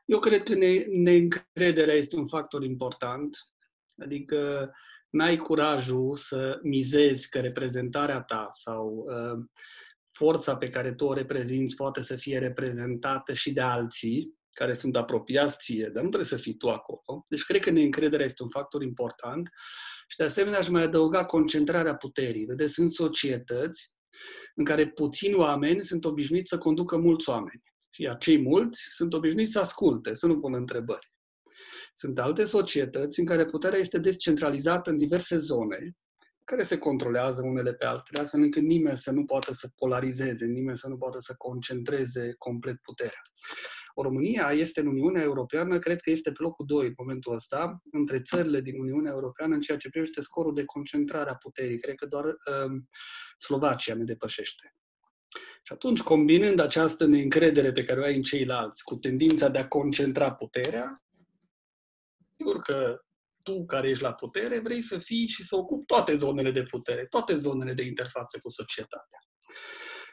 Eu 0.04 0.18
cred 0.18 0.42
că 0.42 0.54
ne, 0.54 0.84
neîncrederea 0.88 1.94
este 1.94 2.16
un 2.16 2.26
factor 2.26 2.64
important. 2.64 3.36
Adică 3.98 4.70
n-ai 5.10 5.36
curajul 5.36 6.16
să 6.16 6.58
mizezi 6.62 7.28
că 7.28 7.40
reprezentarea 7.40 8.22
ta 8.22 8.48
sau 8.52 9.06
uh, 9.06 9.44
forța 10.12 10.56
pe 10.56 10.68
care 10.68 10.94
tu 10.94 11.04
o 11.04 11.12
reprezinți 11.12 11.76
poate 11.76 12.02
să 12.02 12.16
fie 12.16 12.38
reprezentată 12.38 13.32
și 13.32 13.52
de 13.52 13.60
alții 13.60 14.34
care 14.50 14.74
sunt 14.74 14.96
apropiați 14.96 15.56
ție, 15.58 15.84
dar 15.84 16.02
nu 16.02 16.08
trebuie 16.08 16.24
să 16.24 16.36
fii 16.36 16.56
tu 16.56 16.70
acolo. 16.70 17.24
Deci 17.28 17.44
cred 17.44 17.60
că 17.60 17.70
neîncrederea 17.70 18.24
este 18.24 18.42
un 18.42 18.48
factor 18.48 18.82
important 18.82 19.48
și 20.08 20.16
de 20.16 20.24
asemenea 20.24 20.58
aș 20.58 20.68
mai 20.68 20.82
adăuga 20.82 21.24
concentrarea 21.24 21.96
puterii. 21.96 22.44
Vedeți, 22.44 22.72
sunt 22.72 22.92
societăți 22.92 23.96
în 24.54 24.64
care 24.64 24.88
puțini 24.88 25.34
oameni 25.34 25.82
sunt 25.82 26.04
obișnuiți 26.04 26.48
să 26.48 26.58
conducă 26.58 26.96
mulți 26.96 27.28
oameni. 27.28 27.62
Și 27.94 28.06
acei 28.06 28.42
mulți 28.42 28.82
sunt 28.88 29.14
obișnuiți 29.14 29.52
să 29.52 29.58
asculte, 29.58 30.14
să 30.14 30.26
nu 30.26 30.40
pună 30.40 30.56
întrebări. 30.56 31.12
Sunt 31.94 32.18
alte 32.18 32.44
societăți 32.44 33.20
în 33.20 33.26
care 33.26 33.44
puterea 33.44 33.78
este 33.78 33.98
descentralizată 33.98 34.90
în 34.90 34.98
diverse 34.98 35.36
zone, 35.36 35.96
care 36.44 36.62
se 36.62 36.78
controlează 36.78 37.42
unele 37.42 37.74
pe 37.74 37.84
altele, 37.84 38.22
astfel 38.22 38.40
încât 38.40 38.62
nimeni 38.62 38.96
să 38.96 39.10
nu 39.10 39.24
poată 39.24 39.52
să 39.52 39.68
polarizeze, 39.76 40.46
nimeni 40.46 40.76
să 40.76 40.88
nu 40.88 40.96
poată 40.96 41.18
să 41.20 41.34
concentreze 41.38 42.34
complet 42.38 42.76
puterea. 42.82 43.20
O 43.94 44.02
România 44.02 44.50
este 44.52 44.80
în 44.80 44.86
Uniunea 44.86 45.22
Europeană, 45.22 45.78
cred 45.78 46.00
că 46.00 46.10
este 46.10 46.32
pe 46.32 46.42
locul 46.42 46.66
2 46.66 46.86
în 46.86 46.92
momentul 46.96 47.34
ăsta, 47.34 47.74
între 47.90 48.20
țările 48.20 48.60
din 48.60 48.80
Uniunea 48.80 49.12
Europeană 49.12 49.54
în 49.54 49.60
ceea 49.60 49.78
ce 49.78 49.88
privește 49.88 50.20
scorul 50.20 50.54
de 50.54 50.64
concentrare 50.64 51.30
a 51.30 51.34
puterii. 51.34 51.80
Cred 51.80 51.94
că 51.94 52.06
doar 52.06 52.24
uh, 52.24 52.82
Slovacia 53.38 53.94
ne 53.94 54.04
depășește. 54.04 54.74
Și 55.62 55.72
atunci, 55.72 56.00
combinând 56.00 56.58
această 56.58 57.06
neîncredere 57.06 57.72
pe 57.72 57.84
care 57.84 58.00
o 58.00 58.04
ai 58.04 58.16
în 58.16 58.22
ceilalți 58.22 58.84
cu 58.84 58.96
tendința 58.96 59.48
de 59.48 59.58
a 59.58 59.68
concentra 59.68 60.32
puterea, 60.32 60.92
sigur 62.36 62.60
că 62.60 63.00
tu 63.42 63.64
care 63.64 63.88
ești 63.88 64.02
la 64.02 64.12
putere 64.12 64.60
vrei 64.60 64.82
să 64.82 64.98
fii 64.98 65.26
și 65.26 65.44
să 65.44 65.56
ocupi 65.56 65.86
toate 65.86 66.16
zonele 66.16 66.50
de 66.50 66.62
putere, 66.62 67.06
toate 67.06 67.38
zonele 67.38 67.72
de 67.72 67.82
interfață 67.82 68.38
cu 68.42 68.50
societatea. 68.50 69.18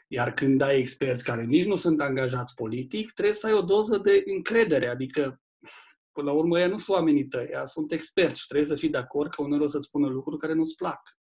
Iar 0.08 0.34
când 0.34 0.62
ai 0.62 0.79
experți 0.79 1.24
care 1.24 1.44
nici 1.44 1.65
nu 1.65 1.75
sunt 1.75 2.01
angajați 2.01 2.56
politic, 2.56 3.12
trebuie 3.12 3.36
să 3.36 3.48
ai 3.48 3.53
o 3.53 3.62
doză 3.62 3.98
de 3.98 4.24
încredere, 4.25 4.88
adică 4.88 5.41
Până 6.12 6.32
la 6.32 6.38
urmă, 6.38 6.60
ea 6.60 6.68
nu 6.68 6.77
sunt 6.77 6.98
oamenii 6.98 7.27
tăi, 7.27 7.48
ea 7.51 7.65
sunt 7.65 7.91
experți 7.91 8.39
și 8.39 8.48
trebuie 8.48 8.70
să 8.70 8.75
fii 8.75 8.89
de 8.89 8.98
acord 8.98 9.29
că 9.29 9.41
uneori 9.41 9.63
o 9.63 9.68
să-ți 9.68 9.88
spună 9.88 10.08
lucruri 10.08 10.39
care 10.39 10.53
nu-ți 10.53 10.75
plac 10.75 11.18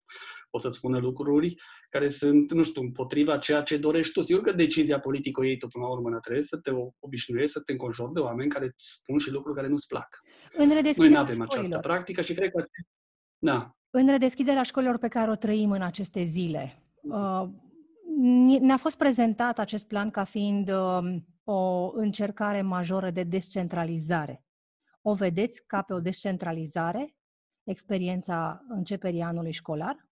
o 0.55 0.60
să-ți 0.60 0.77
spună 0.77 0.98
lucruri 0.98 1.55
care 1.89 2.10
sunt, 2.10 2.51
nu 2.51 2.63
știu, 2.63 2.81
împotriva 2.81 3.38
ceea 3.38 3.62
ce 3.62 3.77
dorești 3.77 4.13
tu. 4.13 4.22
Sigur 4.22 4.43
că 4.43 4.51
decizia 4.51 5.00
politică 5.00 5.39
o 5.39 5.43
iei 5.43 5.57
tu 5.57 5.67
până 5.67 5.86
la 5.86 5.91
urmă, 5.91 6.19
trebuie 6.19 6.43
să 6.43 6.57
te 6.57 6.72
obișnuiești 7.00 7.51
să 7.51 7.60
te 7.60 7.72
înconjori 7.72 8.13
de 8.13 8.19
oameni 8.19 8.50
care 8.50 8.65
îți 8.65 8.93
spun 8.93 9.17
și 9.17 9.31
lucruri 9.31 9.55
care 9.55 9.67
nu-ți 9.67 9.88
plac. 9.88 10.22
În 10.57 10.67
Noi 10.95 11.10
nu 11.10 11.17
avem 11.17 11.41
această 11.41 11.79
practică 11.79 12.22
și 12.22 12.33
cred 12.33 12.51
că... 12.51 12.65
Da. 13.38 13.75
În 13.89 14.07
redeschiderea 14.07 14.63
școlilor 14.63 14.98
pe 14.98 15.07
care 15.07 15.31
o 15.31 15.36
trăim 15.36 15.72
în 15.72 15.81
aceste 15.81 16.24
zile, 16.24 16.83
uh, 17.01 17.50
ne-a 18.60 18.77
fost 18.77 18.98
prezentat 18.98 19.60
acest 19.60 19.88
plan 19.88 20.10
ca 20.10 20.24
fiind 20.24 20.69
uh, 20.69 21.15
o 21.43 21.91
încercare 21.95 22.62
majoră 22.62 23.12
de 23.12 23.24
descentralizare. 23.24 24.45
O 25.01 25.13
vedeți 25.13 25.65
ca 25.65 25.81
pe 25.81 25.93
o 25.93 26.00
descentralizare? 26.00 27.15
Experiența 27.63 28.65
începerii 28.69 29.22
anului 29.22 29.51
școlar? 29.51 30.12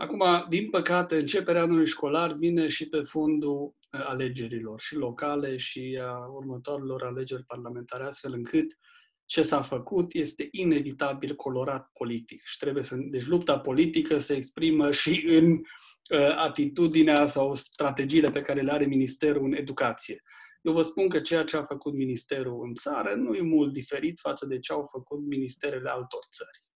Acum, 0.00 0.46
din 0.48 0.70
păcate, 0.70 1.16
începerea 1.16 1.62
anului 1.62 1.86
școlar 1.86 2.32
vine 2.32 2.68
și 2.68 2.88
pe 2.88 3.00
fondul 3.00 3.74
uh, 3.92 4.00
alegerilor, 4.06 4.80
și 4.80 4.94
locale, 4.94 5.56
și 5.56 5.98
a 6.02 6.26
următorilor 6.26 7.02
alegeri 7.02 7.44
parlamentare, 7.44 8.04
astfel 8.04 8.32
încât 8.32 8.78
ce 9.24 9.42
s-a 9.42 9.62
făcut 9.62 10.14
este 10.14 10.48
inevitabil 10.50 11.34
colorat 11.34 11.90
politic. 11.92 12.42
Și 12.44 12.58
trebuie 12.58 12.82
să, 12.82 12.96
deci 12.96 13.26
lupta 13.26 13.58
politică 13.58 14.18
se 14.18 14.34
exprimă 14.34 14.90
și 14.90 15.26
în 15.26 15.50
uh, 15.52 16.36
atitudinea 16.36 17.26
sau 17.26 17.54
strategiile 17.54 18.30
pe 18.30 18.42
care 18.42 18.60
le 18.60 18.72
are 18.72 18.84
Ministerul 18.84 19.44
în 19.44 19.52
educație. 19.52 20.22
Eu 20.62 20.72
vă 20.72 20.82
spun 20.82 21.08
că 21.08 21.20
ceea 21.20 21.44
ce 21.44 21.56
a 21.56 21.64
făcut 21.64 21.92
Ministerul 21.92 22.64
în 22.66 22.74
țară 22.74 23.14
nu 23.14 23.34
e 23.34 23.42
mult 23.42 23.72
diferit 23.72 24.18
față 24.20 24.46
de 24.46 24.58
ce 24.58 24.72
au 24.72 24.86
făcut 24.90 25.26
ministerele 25.26 25.90
altor 25.90 26.20
țări. 26.32 26.69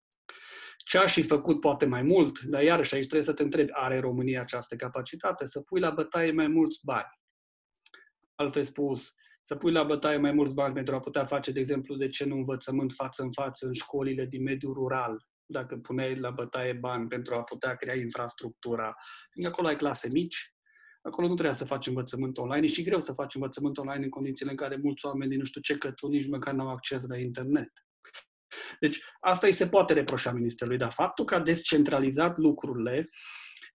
Ce 0.84 0.98
aș 0.98 1.14
fi 1.14 1.24
făcut 1.24 1.60
poate 1.60 1.86
mai 1.86 2.02
mult, 2.02 2.40
dar 2.40 2.64
iarăși 2.64 2.96
aici 2.96 3.08
trebuie 3.08 3.28
să 3.28 3.34
te 3.34 3.44
întrebi, 3.44 3.72
are 3.74 4.00
România 4.00 4.42
această 4.42 4.76
capacitate 4.76 5.46
să 5.46 5.62
pui 5.62 5.80
la 5.80 5.90
bătaie 5.90 6.32
mai 6.32 6.48
mulți 6.48 6.80
bani? 6.84 7.20
Altfel 8.36 8.64
spus, 8.64 9.14
să 9.42 9.56
pui 9.56 9.72
la 9.72 9.84
bătaie 9.84 10.18
mai 10.18 10.32
mulți 10.32 10.54
bani 10.54 10.74
pentru 10.74 10.96
a 10.96 11.00
putea 11.00 11.26
face, 11.26 11.52
de 11.52 11.60
exemplu, 11.60 11.96
de 11.96 12.08
ce 12.10 12.26
nu 12.26 12.36
învățământ 12.36 12.92
față 12.92 13.24
în 13.24 13.32
față 13.32 13.68
în 13.68 13.74
școlile 13.74 14.26
din 14.26 14.44
mediul 14.44 14.74
rural, 14.74 15.26
dacă 15.46 15.78
puneai 15.78 16.16
la 16.16 16.30
bătaie 16.30 16.74
bani 16.74 17.08
pentru 17.08 17.36
a 17.36 17.44
putea 17.44 17.76
crea 17.76 17.96
infrastructura. 17.96 18.96
Acolo 19.48 19.68
ai 19.68 19.76
clase 19.76 20.08
mici, 20.12 20.54
acolo 21.02 21.28
nu 21.28 21.34
trebuia 21.34 21.56
să 21.56 21.66
faci 21.66 21.88
învățământ 21.88 22.38
online, 22.38 22.66
e 22.66 22.70
și 22.70 22.84
greu 22.84 23.00
să 23.00 23.14
faci 23.14 23.36
învățământ 23.36 23.78
online 23.78 24.04
în 24.04 24.10
condițiile 24.10 24.52
în 24.52 24.58
care 24.58 24.80
mulți 24.84 25.06
oameni 25.06 25.36
nu 25.36 25.44
știu 25.44 25.62
ce 25.62 25.78
cături 25.78 26.12
nici 26.12 26.28
măcar 26.28 26.54
n-au 26.54 26.70
acces 26.70 27.06
la 27.08 27.18
internet. 27.18 27.72
Deci 28.80 29.04
asta 29.20 29.48
îi 29.48 29.54
se 29.54 29.68
poate 29.68 29.94
reproșa 29.94 30.32
Ministerului, 30.32 30.80
dar 30.80 30.92
faptul 30.92 31.26
că 31.26 31.36
a 31.36 31.40
descentralizat 31.40 32.38
lucrurile 32.38 33.10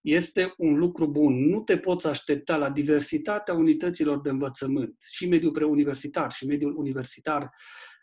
este 0.00 0.54
un 0.56 0.75
lucru 0.75 1.11
bun. 1.11 1.49
Nu 1.49 1.61
te 1.61 1.78
poți 1.78 2.06
aștepta 2.06 2.56
la 2.56 2.70
diversitatea 2.70 3.54
unităților 3.54 4.20
de 4.20 4.30
învățământ, 4.30 4.97
și 5.06 5.28
mediul 5.28 5.52
preuniversitar, 5.52 6.32
și 6.32 6.47
mediul 6.47 6.76
universitar, 6.76 7.50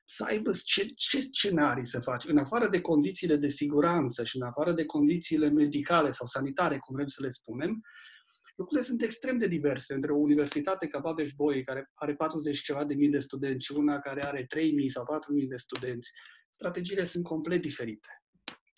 să 0.05 0.23
aibă 0.23 0.51
ce, 0.63 0.85
ce 0.95 1.19
scenarii 1.19 1.87
să 1.87 1.99
faci. 1.99 2.25
În 2.25 2.37
afară 2.37 2.67
de 2.67 2.81
condițiile 2.81 3.35
de 3.35 3.47
siguranță 3.47 4.23
și 4.23 4.37
în 4.37 4.43
afară 4.43 4.71
de 4.71 4.85
condițiile 4.85 5.49
medicale 5.49 6.11
sau 6.11 6.25
sanitare, 6.25 6.77
cum 6.77 6.95
vrem 6.95 7.07
să 7.07 7.21
le 7.21 7.29
spunem, 7.29 7.81
lucrurile 8.55 8.87
sunt 8.87 9.01
extrem 9.01 9.37
de 9.37 9.47
diverse 9.47 9.93
între 9.93 10.11
o 10.11 10.17
universitate 10.17 10.87
ca 10.87 10.99
Babeș-Bolyai, 10.99 11.63
care 11.63 11.91
are 11.93 12.15
40 12.15 12.61
ceva 12.61 12.83
de 12.83 12.93
mii 12.93 13.09
de 13.09 13.19
studenți, 13.19 13.65
și 13.65 13.71
una 13.71 13.99
care 13.99 14.25
are 14.25 14.41
3.000 14.41 14.47
sau 14.87 15.05
4.000 15.41 15.47
de 15.47 15.55
studenți 15.55 16.11
strategiile 16.55 17.03
sunt 17.03 17.23
complet 17.23 17.61
diferite. 17.61 18.23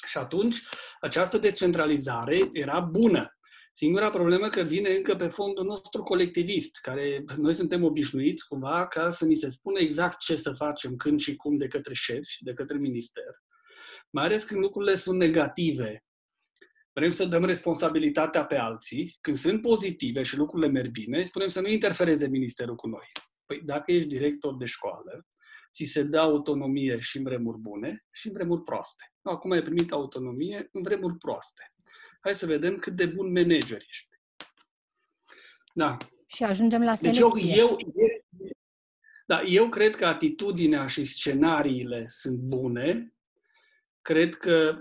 Și 0.05 0.17
atunci, 0.17 0.60
această 1.01 1.38
descentralizare 1.38 2.50
era 2.51 2.79
bună. 2.79 3.31
Singura 3.74 4.10
problemă 4.10 4.50
că 4.50 4.62
vine 4.62 4.89
încă 4.89 5.15
pe 5.15 5.27
fondul 5.27 5.65
nostru 5.65 6.03
colectivist, 6.03 6.79
care 6.79 7.24
noi 7.38 7.53
suntem 7.53 7.84
obișnuiți 7.84 8.48
cumva 8.48 8.88
ca 8.88 9.10
să 9.10 9.25
ni 9.25 9.36
se 9.36 9.50
spună 9.50 9.79
exact 9.79 10.19
ce 10.19 10.36
să 10.36 10.53
facem, 10.53 10.96
când 10.96 11.19
și 11.19 11.36
cum 11.36 11.57
de 11.57 11.67
către 11.67 11.93
șefi, 11.93 12.38
de 12.39 12.53
către 12.53 12.77
minister. 12.77 13.24
Mai 14.10 14.25
ales 14.25 14.43
când 14.43 14.62
lucrurile 14.62 14.96
sunt 14.96 15.17
negative. 15.17 16.05
Vrem 16.93 17.12
să 17.12 17.25
dăm 17.25 17.46
responsabilitatea 17.46 18.46
pe 18.46 18.55
alții. 18.55 19.17
Când 19.22 19.38
sunt 19.38 19.62
pozitive 19.62 20.24
și 20.24 20.38
lucrurile 20.38 20.72
merg 20.72 20.91
bine, 20.91 21.24
spunem 21.24 21.48
să 21.48 21.62
nu 21.62 21.67
interfereze 21.67 22.27
ministerul 22.27 22.75
cu 22.75 22.88
noi. 22.88 23.12
Păi 23.46 23.62
dacă 23.65 23.91
ești 23.91 24.07
director 24.07 24.55
de 24.55 24.65
școală, 24.65 25.27
ți 25.77 25.91
se 25.91 26.03
dă 26.03 26.19
autonomie 26.19 27.00
și 27.00 27.17
în 27.17 27.24
vremuri 27.24 27.57
bune 27.57 28.05
și 28.12 28.27
în 28.27 28.34
vremuri 28.34 28.63
proaste. 28.63 29.13
Acum 29.22 29.51
ai 29.51 29.62
primit 29.62 29.91
autonomie 29.91 30.69
în 30.72 30.81
vremuri 30.81 31.17
proaste. 31.17 31.74
Hai 32.22 32.36
să 32.36 32.46
vedem 32.46 32.77
cât 32.77 32.93
de 32.93 33.05
bun 33.05 33.31
manager 33.31 33.81
ești. 33.89 34.10
Da. 35.74 35.98
Și 36.25 36.43
ajungem 36.43 36.84
la 36.84 36.96
selecție. 36.96 37.29
Deci 37.34 37.55
eu, 37.57 37.67
eu, 37.67 37.77
da, 39.25 39.41
eu 39.41 39.69
cred 39.69 39.96
că 39.96 40.05
atitudinea 40.05 40.88
și 40.88 41.03
scenariile 41.03 42.05
sunt 42.07 42.38
bune. 42.38 43.13
Cred 44.01 44.36
că 44.36 44.77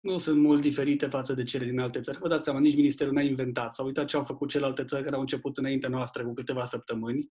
nu 0.00 0.16
sunt 0.16 0.38
mult 0.38 0.60
diferite 0.60 1.06
față 1.06 1.34
de 1.34 1.42
cele 1.42 1.64
din 1.64 1.78
alte 1.78 2.00
țări. 2.00 2.18
Vă 2.18 2.28
dați 2.28 2.44
seama, 2.44 2.60
nici 2.60 2.76
Ministerul 2.76 3.12
n-a 3.12 3.22
inventat. 3.22 3.74
S-a 3.74 3.82
uitat 3.82 4.06
ce 4.06 4.16
au 4.16 4.24
făcut 4.24 4.48
celelalte 4.48 4.84
țări 4.84 5.02
care 5.02 5.14
au 5.14 5.20
început 5.20 5.56
înainte 5.56 5.86
noastră 5.86 6.24
cu 6.24 6.32
câteva 6.32 6.64
săptămâni. 6.64 7.28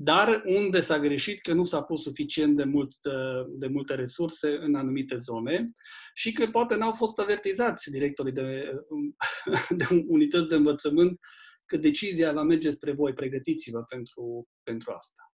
Dar 0.00 0.42
unde 0.44 0.80
s-a 0.80 0.98
greșit 0.98 1.40
că 1.40 1.52
nu 1.52 1.64
s-a 1.64 1.82
pus 1.82 2.02
suficient 2.02 2.56
de, 2.56 2.64
mult, 2.64 2.94
de 3.58 3.66
multe 3.66 3.94
resurse 3.94 4.58
în 4.60 4.74
anumite 4.74 5.16
zone 5.16 5.64
și 6.14 6.32
că 6.32 6.46
poate 6.46 6.76
n-au 6.76 6.92
fost 6.92 7.18
avertizați 7.18 7.90
directorii 7.90 8.32
de, 8.32 8.72
de 9.78 9.84
unități 10.06 10.48
de 10.48 10.54
învățământ 10.54 11.18
că 11.66 11.76
decizia 11.76 12.32
va 12.32 12.42
merge 12.42 12.70
spre 12.70 12.92
voi, 12.92 13.12
pregătiți-vă 13.12 13.82
pentru, 13.82 14.48
pentru 14.62 14.92
asta. 14.92 15.32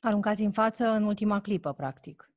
Aruncați 0.00 0.42
în 0.42 0.52
față 0.52 0.84
în 0.84 1.02
ultima 1.02 1.40
clipă, 1.40 1.72
practic. 1.72 2.32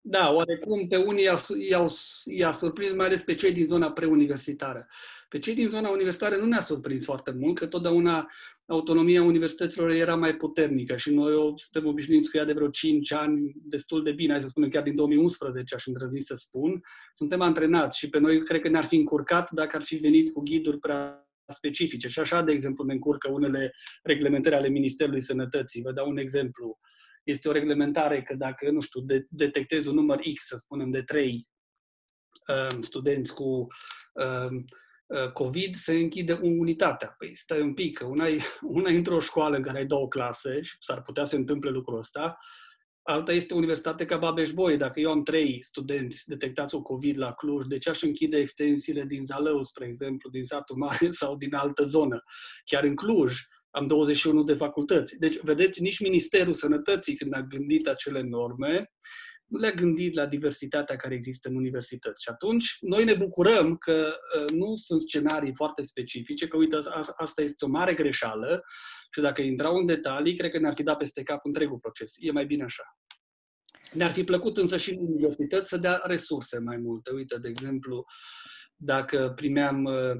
Da, 0.00 0.32
oarecum 0.32 0.86
pe 0.86 0.96
unii 0.96 1.24
i-au, 1.68 1.88
i-a 2.24 2.52
surprins, 2.52 2.94
mai 2.94 3.06
ales 3.06 3.22
pe 3.22 3.34
cei 3.34 3.52
din 3.52 3.66
zona 3.66 3.92
preuniversitară. 3.92 4.88
Pe 5.28 5.38
cei 5.38 5.54
din 5.54 5.68
zona 5.68 5.88
universitară 5.88 6.36
nu 6.36 6.46
ne-a 6.46 6.60
surprins 6.60 7.04
foarte 7.04 7.30
mult, 7.30 7.58
că 7.58 7.66
totdeauna 7.66 8.30
autonomia 8.70 9.22
universităților 9.22 9.90
era 9.90 10.16
mai 10.16 10.36
puternică 10.36 10.96
și 10.96 11.14
noi 11.14 11.32
suntem 11.56 11.90
obișnuiți 11.90 12.30
cu 12.30 12.36
ea 12.36 12.44
de 12.44 12.52
vreo 12.52 12.68
5 12.68 13.12
ani 13.12 13.52
destul 13.54 14.02
de 14.02 14.12
bine, 14.12 14.32
hai 14.32 14.40
să 14.40 14.48
spunem 14.48 14.68
chiar 14.68 14.82
din 14.82 14.94
2011, 14.94 15.74
aș 15.74 15.86
îndrăzni 15.86 16.20
să 16.20 16.34
spun. 16.34 16.80
Suntem 17.12 17.40
antrenați 17.40 17.98
și 17.98 18.08
pe 18.08 18.18
noi 18.18 18.44
cred 18.44 18.60
că 18.60 18.68
ne-ar 18.68 18.84
fi 18.84 18.96
încurcat 18.96 19.50
dacă 19.50 19.76
ar 19.76 19.82
fi 19.82 19.96
venit 19.96 20.32
cu 20.32 20.40
ghiduri 20.40 20.78
prea 20.78 21.28
specifice. 21.46 22.08
Și 22.08 22.18
așa, 22.18 22.42
de 22.42 22.52
exemplu, 22.52 22.84
ne 22.84 22.92
încurcă 22.92 23.30
unele 23.30 23.72
reglementări 24.02 24.54
ale 24.54 24.68
Ministerului 24.68 25.20
Sănătății. 25.20 25.82
Vă 25.82 25.92
dau 25.92 26.08
un 26.08 26.18
exemplu 26.18 26.78
este 27.24 27.48
o 27.48 27.52
reglementare 27.52 28.22
că 28.22 28.34
dacă, 28.34 28.70
nu 28.70 28.80
știu, 28.80 29.00
de, 29.00 29.26
detectezi 29.28 29.88
un 29.88 29.94
număr 29.94 30.18
X, 30.34 30.46
să 30.46 30.56
spunem, 30.56 30.90
de 30.90 31.02
3 31.02 31.48
uh, 32.48 32.76
studenți 32.80 33.34
cu 33.34 33.66
uh, 34.12 34.50
uh, 34.50 34.64
COVID, 35.32 35.74
se 35.74 35.92
închide 35.92 36.32
unitatea. 36.42 37.14
Păi 37.18 37.36
stai 37.36 37.60
un 37.60 37.74
pic, 37.74 37.98
că 37.98 38.04
una, 38.04 38.26
una 38.78 38.90
într-o 38.90 39.20
școală 39.20 39.56
în 39.56 39.62
care 39.62 39.78
ai 39.78 39.86
două 39.86 40.08
clase 40.08 40.62
și 40.62 40.76
s-ar 40.80 41.02
putea 41.02 41.24
să 41.24 41.36
întâmple 41.36 41.70
lucrul 41.70 41.98
ăsta, 41.98 42.38
alta 43.02 43.32
este 43.32 43.54
o 43.54 43.56
universitate 43.56 44.04
ca 44.04 44.18
Babeș-Bolyai. 44.18 44.78
Dacă 44.78 45.00
eu 45.00 45.10
am 45.10 45.22
trei 45.22 45.62
studenți 45.62 46.22
detectați 46.26 46.74
cu 46.74 46.82
COVID 46.82 47.18
la 47.18 47.32
Cluj, 47.32 47.64
de 47.66 47.78
ce 47.78 47.90
aș 47.90 48.02
închide 48.02 48.38
extensiile 48.38 49.04
din 49.04 49.24
Zalău, 49.24 49.62
spre 49.62 49.86
exemplu, 49.86 50.30
din 50.30 50.44
satul 50.44 50.76
mare 50.76 51.10
sau 51.20 51.36
din 51.36 51.54
altă 51.54 51.84
zonă? 51.84 52.22
Chiar 52.64 52.84
în 52.84 52.94
Cluj, 52.94 53.32
am 53.70 53.86
21 53.86 54.42
de 54.42 54.54
facultăți. 54.54 55.18
Deci, 55.18 55.38
vedeți, 55.42 55.82
nici 55.82 56.00
Ministerul 56.00 56.54
Sănătății, 56.54 57.16
când 57.16 57.34
a 57.34 57.42
gândit 57.42 57.88
acele 57.88 58.22
norme, 58.22 58.90
nu 59.50 59.58
le-a 59.58 59.70
gândit 59.70 60.14
la 60.14 60.26
diversitatea 60.26 60.96
care 60.96 61.14
există 61.14 61.48
în 61.48 61.56
universități. 61.56 62.22
Și 62.22 62.28
atunci, 62.28 62.76
noi 62.80 63.04
ne 63.04 63.14
bucurăm 63.14 63.76
că 63.76 64.14
uh, 64.40 64.50
nu 64.50 64.74
sunt 64.74 65.00
scenarii 65.00 65.54
foarte 65.54 65.82
specifice, 65.82 66.48
că, 66.48 66.56
uite, 66.56 66.78
asta 67.16 67.42
este 67.42 67.64
o 67.64 67.68
mare 67.68 67.94
greșeală 67.94 68.64
și 69.14 69.20
dacă 69.20 69.42
intrau 69.42 69.76
în 69.76 69.86
detalii, 69.86 70.36
cred 70.36 70.50
că 70.50 70.58
ne-ar 70.58 70.74
fi 70.74 70.82
dat 70.82 70.96
peste 70.96 71.22
cap 71.22 71.44
întregul 71.44 71.78
proces. 71.78 72.14
E 72.16 72.32
mai 72.32 72.46
bine 72.46 72.64
așa. 72.64 72.82
Ne-ar 73.92 74.10
fi 74.10 74.24
plăcut 74.24 74.56
însă 74.56 74.76
și 74.76 74.90
în 74.90 75.06
universități 75.06 75.68
să 75.68 75.76
dea 75.76 76.00
resurse 76.04 76.58
mai 76.58 76.76
multe. 76.76 77.10
Uite, 77.14 77.38
de 77.38 77.48
exemplu, 77.48 78.04
dacă 78.76 79.32
primeam 79.34 79.84
uh, 79.84 80.16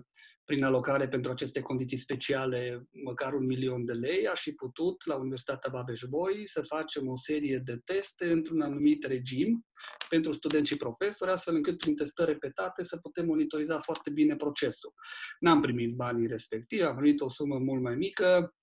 prin 0.51 0.65
alocare 0.65 1.09
pentru 1.09 1.31
aceste 1.31 1.61
condiții 1.61 1.97
speciale 1.97 2.89
măcar 3.05 3.33
un 3.35 3.47
milion 3.47 3.85
de 3.85 3.93
lei, 3.93 4.27
aș 4.27 4.41
fi 4.41 4.53
putut 4.53 5.07
la 5.07 5.15
Universitatea 5.15 5.71
Babeș-Bolyai 5.71 6.43
să 6.47 6.63
facem 6.63 7.09
o 7.09 7.17
serie 7.17 7.63
de 7.65 7.81
teste 7.85 8.31
într-un 8.31 8.61
anumit 8.61 9.05
regim 9.05 9.67
pentru 10.09 10.33
studenți 10.33 10.71
și 10.71 10.77
profesori, 10.77 11.31
astfel 11.31 11.55
încât 11.55 11.77
prin 11.79 11.95
testări 11.95 12.31
repetate 12.31 12.85
să 12.85 12.97
putem 12.97 13.27
monitoriza 13.27 13.79
foarte 13.79 14.11
bine 14.11 14.37
procesul. 14.37 14.93
N-am 15.41 15.61
primit 15.61 15.95
banii 15.95 16.27
respectivi, 16.27 16.83
am 16.83 16.97
primit 16.97 17.21
o 17.21 17.29
sumă 17.29 17.59
mult 17.59 17.83
mai 17.83 17.95
mică, 17.95 18.55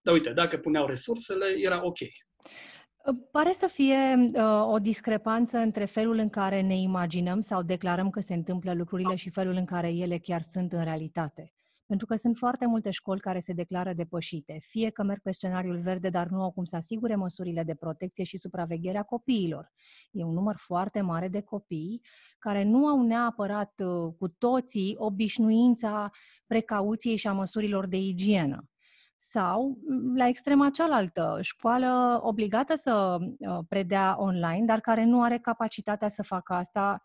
dar 0.00 0.14
uite, 0.14 0.32
dacă 0.32 0.56
puneau 0.58 0.86
resursele, 0.86 1.46
era 1.56 1.84
ok. 1.84 1.98
Pare 3.30 3.52
să 3.52 3.66
fie 3.66 4.30
uh, 4.34 4.66
o 4.66 4.78
discrepanță 4.78 5.58
între 5.58 5.84
felul 5.84 6.18
în 6.18 6.28
care 6.28 6.60
ne 6.60 6.76
imaginăm 6.76 7.40
sau 7.40 7.62
declarăm 7.62 8.10
că 8.10 8.20
se 8.20 8.34
întâmplă 8.34 8.74
lucrurile 8.74 9.14
și 9.14 9.30
felul 9.30 9.54
în 9.54 9.64
care 9.64 9.88
ele 9.88 10.18
chiar 10.18 10.42
sunt 10.42 10.72
în 10.72 10.84
realitate. 10.84 11.52
Pentru 11.86 12.06
că 12.06 12.16
sunt 12.16 12.36
foarte 12.36 12.66
multe 12.66 12.90
școli 12.90 13.20
care 13.20 13.38
se 13.38 13.52
declară 13.52 13.92
depășite, 13.92 14.58
fie 14.60 14.90
că 14.90 15.02
merg 15.02 15.20
pe 15.22 15.30
scenariul 15.30 15.78
verde, 15.78 16.08
dar 16.08 16.26
nu 16.26 16.42
au 16.42 16.52
cum 16.52 16.64
să 16.64 16.76
asigure 16.76 17.14
măsurile 17.14 17.62
de 17.62 17.74
protecție 17.74 18.24
și 18.24 18.36
supraveghere 18.38 18.98
a 18.98 19.02
copiilor. 19.02 19.72
E 20.10 20.24
un 20.24 20.32
număr 20.32 20.54
foarte 20.56 21.00
mare 21.00 21.28
de 21.28 21.40
copii 21.40 22.00
care 22.38 22.62
nu 22.62 22.86
au 22.86 23.02
neapărat 23.02 23.72
uh, 23.84 24.14
cu 24.18 24.28
toții 24.28 24.94
obișnuința 24.98 26.10
precauției 26.46 27.16
și 27.16 27.26
a 27.26 27.32
măsurilor 27.32 27.86
de 27.86 27.96
igienă 27.96 28.68
sau, 29.16 29.78
la 30.14 30.28
extrema 30.28 30.70
cealaltă, 30.70 31.38
școală 31.40 32.20
obligată 32.22 32.74
să 32.76 33.18
uh, 33.20 33.58
predea 33.68 34.14
online, 34.18 34.64
dar 34.64 34.80
care 34.80 35.04
nu 35.04 35.22
are 35.22 35.38
capacitatea 35.38 36.08
să 36.08 36.22
facă 36.22 36.52
asta 36.52 37.02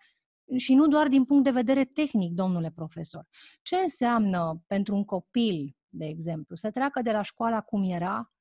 și 0.57 0.73
nu 0.73 0.87
doar 0.87 1.07
din 1.07 1.25
punct 1.25 1.43
de 1.43 1.51
vedere 1.51 1.85
tehnic, 1.85 2.33
domnule 2.33 2.71
profesor. 2.75 3.27
Ce 3.61 3.75
înseamnă 3.75 4.63
pentru 4.67 4.95
un 4.95 5.05
copil, 5.05 5.75
de 5.89 6.05
exemplu, 6.05 6.55
să 6.55 6.71
treacă 6.71 7.01
de 7.01 7.11
la 7.11 7.21
școala 7.21 7.61
cum 7.61 7.83
era 7.83 8.31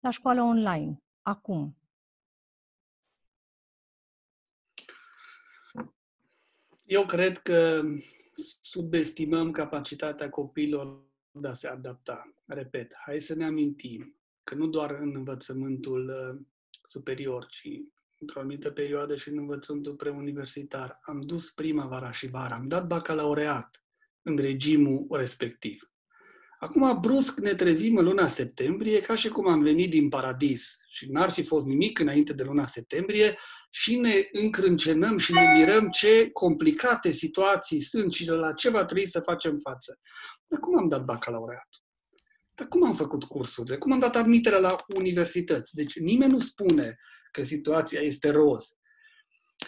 la 0.00 0.10
școală 0.10 0.42
online, 0.42 1.02
acum? 1.22 1.76
Eu 6.84 7.06
cred 7.06 7.38
că 7.38 7.82
subestimăm 8.60 9.50
capacitatea 9.50 10.30
copiilor 10.30 11.07
de 11.32 11.48
a 11.48 11.54
se 11.54 11.68
adapta. 11.68 12.34
Repet, 12.46 12.94
hai 13.04 13.20
să 13.20 13.34
ne 13.34 13.44
amintim 13.44 14.16
că 14.42 14.54
nu 14.54 14.66
doar 14.66 14.90
în 14.90 15.14
învățământul 15.14 16.08
uh, 16.08 16.46
superior, 16.84 17.46
ci 17.46 17.68
într-o 18.18 18.40
anumită 18.40 18.70
perioadă 18.70 19.16
și 19.16 19.28
în 19.28 19.38
învățământul 19.38 19.94
preuniversitar. 19.94 21.00
Am 21.02 21.20
dus 21.20 21.50
primăvara 21.50 22.10
și 22.10 22.28
vara, 22.28 22.54
am 22.54 22.68
dat 22.68 22.86
bacalaureat 22.86 23.82
în 24.22 24.36
regimul 24.36 25.06
respectiv. 25.10 25.90
Acum, 26.58 26.98
brusc, 27.00 27.38
ne 27.38 27.54
trezim 27.54 27.96
în 27.96 28.04
luna 28.04 28.28
septembrie, 28.28 29.00
ca 29.00 29.14
și 29.14 29.28
cum 29.28 29.48
am 29.48 29.62
venit 29.62 29.90
din 29.90 30.08
paradis 30.08 30.76
și 30.88 31.10
n-ar 31.10 31.30
fi 31.30 31.42
fost 31.42 31.66
nimic 31.66 31.98
înainte 31.98 32.32
de 32.32 32.42
luna 32.42 32.66
septembrie 32.66 33.38
și 33.70 33.96
ne 33.96 34.28
încrâncenăm 34.32 35.16
și 35.16 35.32
ne 35.32 35.52
mirăm 35.56 35.88
ce 35.88 36.30
complicate 36.30 37.10
situații 37.10 37.80
sunt 37.80 38.12
și 38.12 38.28
la 38.28 38.52
ce 38.52 38.70
va 38.70 38.84
trebui 38.84 39.06
să 39.06 39.20
facem 39.20 39.58
față. 39.62 39.98
Dar 40.46 40.60
cum 40.60 40.78
am 40.78 40.88
dat 40.88 41.04
bacalaureat? 41.04 41.68
Dar 42.54 42.68
cum 42.68 42.84
am 42.84 42.94
făcut 42.94 43.24
cursurile? 43.24 43.78
Cum 43.78 43.92
am 43.92 43.98
dat 43.98 44.16
admiterea 44.16 44.58
la 44.58 44.76
universități? 44.96 45.74
Deci 45.74 45.98
nimeni 45.98 46.32
nu 46.32 46.38
spune 46.38 46.96
că 47.30 47.42
situația 47.42 48.00
este 48.00 48.30
roz. 48.30 48.77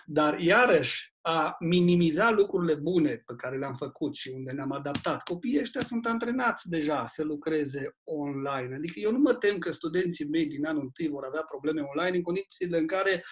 Dar 0.07 0.39
iarăși 0.39 1.15
a 1.21 1.57
minimiza 1.59 2.31
lucrurile 2.31 2.75
bune 2.75 3.23
pe 3.27 3.35
care 3.37 3.59
le-am 3.59 3.75
făcut 3.75 4.15
și 4.15 4.33
unde 4.35 4.51
ne-am 4.51 4.73
adaptat. 4.73 5.23
Copiii 5.23 5.61
ăștia 5.61 5.81
sunt 5.81 6.07
antrenați 6.07 6.69
deja 6.69 7.07
să 7.07 7.23
lucreze 7.23 7.97
online. 8.05 8.75
Adică 8.75 8.99
eu 8.99 9.13
nu 9.13 9.19
mă 9.19 9.35
tem 9.35 9.59
că 9.59 9.71
studenții 9.71 10.29
mei 10.29 10.47
din 10.47 10.67
anul 10.67 10.83
întâi 10.83 11.09
vor 11.09 11.25
avea 11.25 11.43
probleme 11.43 11.81
online 11.81 12.17
în 12.17 12.23
condițiile 12.23 12.79
în 12.79 12.87
care 12.87 13.25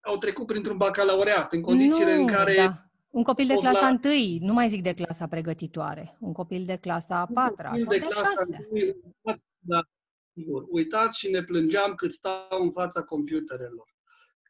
au 0.00 0.18
trecut 0.18 0.46
printr-un 0.46 0.76
bacalaureat, 0.76 1.52
în 1.52 1.60
condițiile 1.60 2.14
nu, 2.14 2.20
în 2.20 2.26
care 2.26 2.54
da. 2.56 2.86
Un 3.10 3.22
copil 3.22 3.46
de 3.46 3.54
clasa 3.54 3.80
la... 3.80 3.98
1, 4.04 4.46
nu 4.46 4.52
mai 4.52 4.68
zic 4.68 4.82
de 4.82 4.94
clasa 4.94 5.26
pregătitoare, 5.26 6.16
un 6.20 6.32
copil 6.32 6.64
de 6.64 6.76
clasa 6.76 7.16
a 7.16 7.26
patra 7.34 7.68
sau 7.68 7.90
de, 7.90 7.98
de 7.98 7.98
clasa 7.98 8.32
6. 8.36 8.68
uitați, 8.72 9.46
da, 9.58 9.80
sigur. 10.34 10.64
Uitați 10.68 11.18
și 11.18 11.30
ne 11.30 11.42
plângeam 11.42 11.94
cât 11.94 12.12
stau 12.12 12.62
în 12.62 12.72
fața 12.72 13.02
computerelor, 13.02 13.91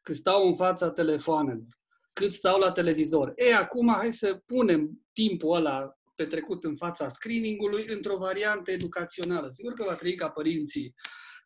cât 0.03 0.15
stau 0.15 0.47
în 0.47 0.55
fața 0.55 0.91
telefoanelor, 0.91 1.67
cât 2.13 2.33
stau 2.33 2.59
la 2.59 2.71
televizor. 2.71 3.33
E, 3.35 3.55
acum 3.55 3.93
hai 3.93 4.13
să 4.13 4.41
punem 4.45 5.03
timpul 5.13 5.55
ăla 5.55 5.97
petrecut 6.15 6.63
în 6.63 6.75
fața 6.75 7.09
screeningului 7.09 7.85
într-o 7.87 8.17
variantă 8.17 8.71
educațională. 8.71 9.49
Sigur 9.51 9.73
că 9.73 9.83
va 9.83 9.95
trebui 9.95 10.15
ca 10.15 10.29
părinții 10.29 10.95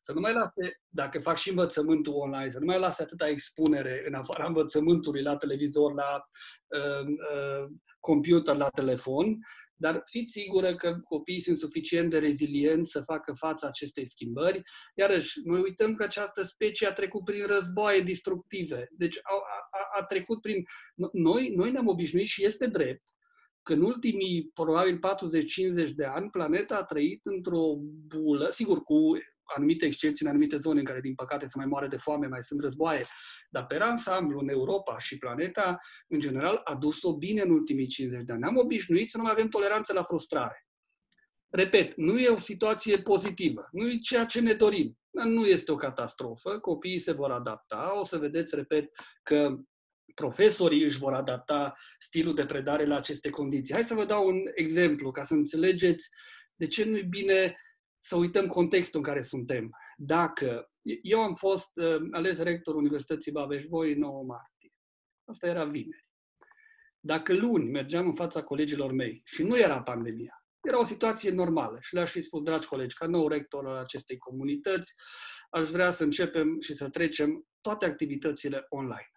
să 0.07 0.13
nu 0.13 0.19
mai 0.19 0.33
lase, 0.33 0.81
dacă 0.87 1.19
fac 1.19 1.37
și 1.37 1.49
învățământul 1.49 2.13
online, 2.13 2.51
să 2.51 2.59
nu 2.59 2.65
mai 2.65 2.79
lase 2.79 3.01
atâta 3.01 3.27
expunere 3.27 4.03
în 4.07 4.13
afara 4.13 4.45
învățământului 4.45 5.21
la 5.21 5.37
televizor, 5.37 5.93
la 5.93 6.27
uh, 6.67 7.07
uh, 7.07 7.69
computer, 7.99 8.55
la 8.55 8.69
telefon, 8.69 9.37
dar 9.77 10.03
fiți 10.05 10.31
sigură 10.31 10.75
că 10.75 10.99
copiii 11.03 11.41
sunt 11.41 11.57
suficient 11.57 12.09
de 12.09 12.19
rezilienți 12.19 12.91
să 12.91 13.01
facă 13.01 13.33
față 13.33 13.67
acestei 13.67 14.07
schimbări. 14.07 14.61
Iarăși, 14.95 15.39
noi 15.43 15.61
uităm 15.61 15.95
că 15.95 16.03
această 16.03 16.43
specie 16.43 16.87
a 16.87 16.93
trecut 16.93 17.23
prin 17.23 17.45
războaie 17.45 18.01
destructive. 18.01 18.87
Deci 18.91 19.17
a, 19.21 19.33
a, 19.71 19.99
a 19.99 20.03
trecut 20.03 20.41
prin... 20.41 20.63
Noi, 21.11 21.53
noi 21.55 21.71
ne-am 21.71 21.87
obișnuit 21.87 22.27
și 22.27 22.45
este 22.45 22.67
drept 22.67 23.03
că 23.63 23.73
în 23.73 23.81
ultimii 23.81 24.51
probabil 24.53 24.99
40-50 25.87 25.89
de 25.95 26.05
ani 26.05 26.29
planeta 26.29 26.75
a 26.75 26.83
trăit 26.83 27.21
într-o 27.23 27.75
bulă, 28.07 28.49
sigur 28.49 28.83
cu 28.83 29.17
anumite 29.55 29.86
excepții 29.86 30.25
în 30.25 30.31
anumite 30.31 30.55
zone 30.55 30.79
în 30.79 30.86
care, 30.86 30.99
din 30.99 31.15
păcate, 31.15 31.47
se 31.47 31.57
mai 31.57 31.65
moare 31.65 31.88
de 31.88 31.97
foame, 31.97 32.27
mai 32.27 32.43
sunt 32.43 32.62
războaie, 32.62 33.01
dar 33.49 33.65
pe 33.65 33.77
ansamblu, 33.77 34.39
în 34.39 34.49
Europa 34.49 34.99
și 34.99 35.17
planeta, 35.17 35.79
în 36.07 36.19
general, 36.19 36.62
a 36.63 36.75
dus-o 36.75 37.17
bine 37.17 37.41
în 37.41 37.51
ultimii 37.51 37.88
50 37.88 38.23
de 38.23 38.33
ani. 38.33 38.43
Am 38.43 38.57
obișnuit 38.57 39.10
să 39.10 39.17
nu 39.17 39.23
mai 39.23 39.31
avem 39.31 39.47
toleranță 39.47 39.93
la 39.93 40.03
frustrare. 40.03 40.67
Repet, 41.49 41.95
nu 41.95 42.19
e 42.19 42.27
o 42.27 42.38
situație 42.38 42.97
pozitivă, 42.97 43.67
nu 43.71 43.88
e 43.88 43.97
ceea 43.97 44.25
ce 44.25 44.41
ne 44.41 44.53
dorim. 44.53 44.97
Nu 45.12 45.45
este 45.45 45.71
o 45.71 45.75
catastrofă, 45.75 46.60
copiii 46.60 46.99
se 46.99 47.12
vor 47.12 47.31
adapta, 47.31 47.99
o 47.99 48.03
să 48.03 48.17
vedeți, 48.17 48.55
repet, 48.55 48.89
că 49.23 49.57
profesorii 50.13 50.83
își 50.83 50.97
vor 50.97 51.13
adapta 51.13 51.75
stilul 51.99 52.36
de 52.36 52.45
predare 52.45 52.86
la 52.86 52.95
aceste 52.95 53.29
condiții. 53.29 53.73
Hai 53.73 53.83
să 53.83 53.93
vă 53.93 54.05
dau 54.05 54.27
un 54.27 54.41
exemplu 54.53 55.12
ca 55.12 55.23
să 55.23 55.33
înțelegeți 55.33 56.10
de 56.55 56.67
ce 56.67 56.86
nu 56.86 56.97
e 56.97 57.01
bine 57.10 57.55
să 57.97 58.15
uităm 58.15 58.47
contextul 58.47 58.99
în 58.99 59.05
care 59.05 59.21
suntem. 59.21 59.69
Dacă 59.97 60.69
eu 61.01 61.21
am 61.21 61.33
fost 61.33 61.77
uh, 61.77 61.97
ales 62.12 62.38
rector 62.38 62.75
Universității 62.75 63.31
Babeș-Voi 63.31 63.95
9 63.95 64.23
martie, 64.23 64.71
asta 65.25 65.47
era 65.47 65.65
vineri. 65.65 66.07
Dacă 66.99 67.36
luni 67.36 67.69
mergeam 67.69 68.05
în 68.05 68.13
fața 68.13 68.43
colegilor 68.43 68.91
mei 68.91 69.21
și 69.25 69.43
nu 69.43 69.57
era 69.57 69.81
pandemia, 69.81 70.43
era 70.62 70.79
o 70.79 70.83
situație 70.83 71.31
normală 71.31 71.77
și 71.81 71.93
le-aș 71.93 72.12
fi 72.12 72.21
spus, 72.21 72.41
dragi 72.41 72.67
colegi, 72.67 72.95
ca 72.95 73.07
nou 73.07 73.27
rector 73.27 73.67
al 73.67 73.75
acestei 73.75 74.17
comunități, 74.17 74.93
aș 75.49 75.69
vrea 75.69 75.91
să 75.91 76.03
începem 76.03 76.60
și 76.60 76.73
să 76.73 76.89
trecem 76.89 77.47
toate 77.62 77.86
activitățile 77.86 78.65
online. 78.69 79.12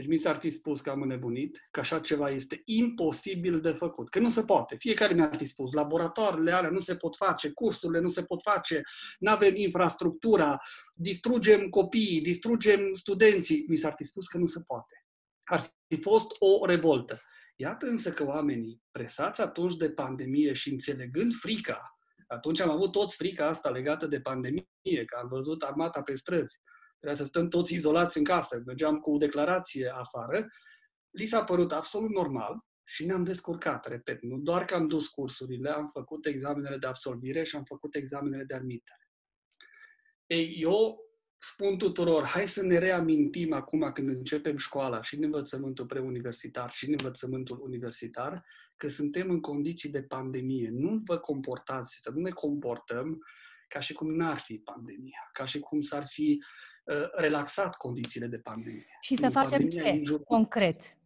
Deci 0.00 0.08
mi 0.08 0.16
s-ar 0.16 0.38
fi 0.38 0.50
spus 0.50 0.80
că 0.80 0.90
am 0.90 1.02
înnebunit, 1.02 1.68
că 1.70 1.80
așa 1.80 1.98
ceva 1.98 2.30
este 2.30 2.62
imposibil 2.64 3.60
de 3.60 3.70
făcut, 3.70 4.08
că 4.08 4.18
nu 4.18 4.30
se 4.30 4.44
poate. 4.44 4.76
Fiecare 4.76 5.14
mi-ar 5.14 5.36
fi 5.36 5.44
spus, 5.44 5.72
laboratoarele 5.72 6.52
alea 6.52 6.70
nu 6.70 6.80
se 6.80 6.96
pot 6.96 7.16
face, 7.16 7.50
cursurile 7.50 8.00
nu 8.00 8.08
se 8.08 8.22
pot 8.22 8.42
face, 8.42 8.82
nu 9.18 9.30
avem 9.30 9.54
infrastructura, 9.54 10.60
distrugem 10.94 11.68
copiii, 11.68 12.20
distrugem 12.20 12.94
studenții. 12.94 13.64
Mi 13.68 13.76
s-ar 13.76 13.94
fi 13.96 14.04
spus 14.04 14.26
că 14.26 14.38
nu 14.38 14.46
se 14.46 14.60
poate. 14.66 15.04
Ar 15.42 15.74
fi 15.86 16.00
fost 16.00 16.26
o 16.38 16.66
revoltă. 16.66 17.22
Iată 17.56 17.86
însă 17.86 18.12
că 18.12 18.26
oamenii, 18.26 18.82
presați 18.90 19.40
atunci 19.40 19.76
de 19.76 19.90
pandemie 19.90 20.52
și 20.52 20.70
înțelegând 20.70 21.34
frica, 21.34 21.98
atunci 22.26 22.60
am 22.60 22.70
avut 22.70 22.92
toți 22.92 23.16
frica 23.16 23.46
asta 23.46 23.70
legată 23.70 24.06
de 24.06 24.20
pandemie, 24.20 25.04
că 25.06 25.18
am 25.22 25.28
văzut 25.28 25.62
armata 25.62 26.02
pe 26.02 26.14
străzi, 26.14 26.60
trebuia 27.00 27.14
să 27.14 27.24
stăm 27.24 27.48
toți 27.48 27.74
izolați 27.74 28.18
în 28.18 28.24
casă, 28.24 28.62
mergeam 28.66 28.98
cu 28.98 29.14
o 29.14 29.18
declarație 29.18 29.92
afară, 29.94 30.46
li 31.10 31.26
s-a 31.26 31.44
părut 31.44 31.72
absolut 31.72 32.10
normal 32.10 32.58
și 32.84 33.04
ne-am 33.04 33.24
descurcat, 33.24 33.86
repet, 33.86 34.22
nu 34.22 34.38
doar 34.38 34.64
că 34.64 34.74
am 34.74 34.86
dus 34.86 35.08
cursurile, 35.08 35.70
am 35.70 35.90
făcut 35.92 36.26
examenele 36.26 36.76
de 36.76 36.86
absolvire 36.86 37.44
și 37.44 37.56
am 37.56 37.64
făcut 37.64 37.94
examenele 37.94 38.44
de 38.44 38.54
admitere. 38.54 39.08
Ei, 40.26 40.56
eu 40.60 40.98
spun 41.38 41.78
tuturor, 41.78 42.24
hai 42.24 42.48
să 42.48 42.62
ne 42.62 42.78
reamintim 42.78 43.52
acum 43.52 43.92
când 43.92 44.08
începem 44.08 44.56
școala 44.56 45.02
și 45.02 45.16
în 45.16 45.22
învățământul 45.22 45.86
preuniversitar 45.86 46.70
și 46.70 46.86
în 46.86 46.94
învățământul 46.98 47.60
universitar, 47.62 48.44
că 48.76 48.88
suntem 48.88 49.30
în 49.30 49.40
condiții 49.40 49.90
de 49.90 50.02
pandemie. 50.02 50.70
Nu 50.72 51.00
vă 51.04 51.18
comportați, 51.18 51.98
să 52.02 52.10
nu 52.10 52.20
ne 52.20 52.30
comportăm 52.30 53.18
ca 53.68 53.80
și 53.80 53.92
cum 53.92 54.14
n-ar 54.14 54.38
fi 54.38 54.58
pandemia, 54.58 55.30
ca 55.32 55.44
și 55.44 55.58
cum 55.58 55.80
s-ar 55.80 56.06
fi 56.06 56.42
uh, 56.42 56.70
relaxat 57.12 57.76
condițiile 57.76 58.26
de 58.26 58.38
pandemie. 58.38 58.98
Și 59.00 59.16
să 59.16 59.30
facem 59.30 59.62
ce 59.62 60.02
concret? 60.24 60.98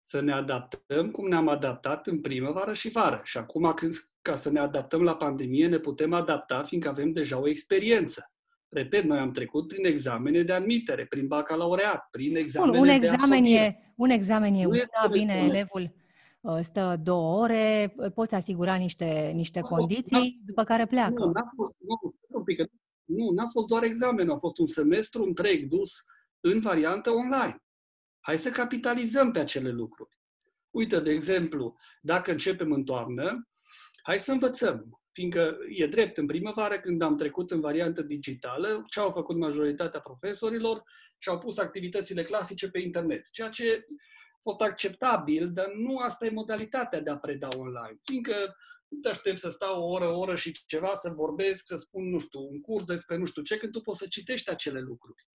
Să 0.00 0.20
ne 0.20 0.32
adaptăm 0.32 1.10
cum 1.10 1.28
ne-am 1.28 1.48
adaptat 1.48 2.06
în 2.06 2.20
primăvară 2.20 2.72
și 2.72 2.90
vară. 2.90 3.20
Și 3.24 3.38
acum, 3.38 3.72
când, 3.72 3.94
ca 4.22 4.36
să 4.36 4.50
ne 4.50 4.58
adaptăm 4.58 5.02
la 5.02 5.16
pandemie, 5.16 5.68
ne 5.68 5.78
putem 5.78 6.12
adapta, 6.12 6.62
fiindcă 6.62 6.88
avem 6.88 7.12
deja 7.12 7.38
o 7.40 7.48
experiență. 7.48 8.30
Repet, 8.68 9.04
noi 9.04 9.18
am 9.18 9.30
trecut 9.30 9.68
prin 9.68 9.84
examene 9.84 10.42
de 10.42 10.52
admitere, 10.52 11.06
prin 11.06 11.26
bacalaureat, 11.26 12.08
prin 12.10 12.36
examene 12.36 12.78
Bun, 12.78 12.88
un 12.88 12.94
examen 12.94 13.42
de 13.42 13.48
e, 13.48 13.76
un 13.96 14.10
examen 14.10 14.54
e 14.54 14.66
una, 14.66 15.06
vine 15.10 15.34
elevul, 15.34 15.94
uh, 16.40 16.58
stă 16.60 17.00
două 17.02 17.42
ore, 17.42 17.94
poți 18.14 18.34
asigura 18.34 18.74
niște, 18.74 19.30
niște 19.34 19.60
nu, 19.60 19.66
condiții, 19.66 20.40
după 20.44 20.64
care 20.64 20.86
pleacă. 20.86 21.24
Nu, 21.24 21.30
n-a 21.30 21.52
fost, 21.56 21.74
nu, 21.78 22.14
un 22.28 22.44
pic, 22.44 22.70
nu, 23.06 23.30
n-a 23.30 23.46
fost 23.46 23.66
doar 23.66 23.82
examenul, 23.82 24.34
a 24.34 24.38
fost 24.38 24.58
un 24.58 24.66
semestru 24.66 25.22
întreg 25.22 25.68
dus 25.68 26.04
în 26.40 26.60
variantă 26.60 27.10
online. 27.10 27.64
Hai 28.20 28.38
să 28.38 28.50
capitalizăm 28.50 29.30
pe 29.30 29.38
acele 29.38 29.70
lucruri. 29.70 30.10
Uite, 30.70 31.00
de 31.00 31.10
exemplu, 31.10 31.76
dacă 32.00 32.30
începem 32.30 32.72
în 32.72 32.84
toamnă, 32.84 33.48
hai 34.02 34.18
să 34.18 34.32
învățăm 34.32 35.00
fiindcă 35.16 35.56
e 35.68 35.86
drept, 35.86 36.16
în 36.16 36.26
primăvară, 36.26 36.80
când 36.80 37.02
am 37.02 37.16
trecut 37.16 37.50
în 37.50 37.60
variantă 37.60 38.02
digitală, 38.02 38.84
ce 38.88 39.00
au 39.00 39.10
făcut 39.10 39.36
majoritatea 39.36 40.00
profesorilor 40.00 40.82
și-au 41.18 41.38
pus 41.38 41.58
activitățile 41.58 42.22
clasice 42.22 42.70
pe 42.70 42.78
internet, 42.78 43.30
ceea 43.30 43.48
ce 43.48 43.84
a 44.32 44.40
fost 44.42 44.60
acceptabil, 44.60 45.52
dar 45.52 45.66
nu 45.74 45.96
asta 45.96 46.26
e 46.26 46.30
modalitatea 46.30 47.00
de 47.00 47.10
a 47.10 47.16
preda 47.16 47.48
online, 47.56 47.98
fiindcă 48.02 48.56
nu 48.88 48.98
te 48.98 49.08
aștept 49.08 49.38
să 49.38 49.50
stau 49.50 49.82
o 49.82 49.90
oră, 49.90 50.08
o 50.08 50.18
oră 50.18 50.34
și 50.34 50.64
ceva, 50.66 50.94
să 50.94 51.10
vorbesc, 51.10 51.66
să 51.66 51.76
spun, 51.76 52.08
nu 52.08 52.18
știu, 52.18 52.40
un 52.40 52.60
curs 52.60 52.86
despre 52.86 53.16
nu 53.16 53.24
știu 53.24 53.42
ce, 53.42 53.56
când 53.56 53.72
tu 53.72 53.80
poți 53.80 53.98
să 53.98 54.06
citești 54.06 54.50
acele 54.50 54.80
lucruri 54.80 55.26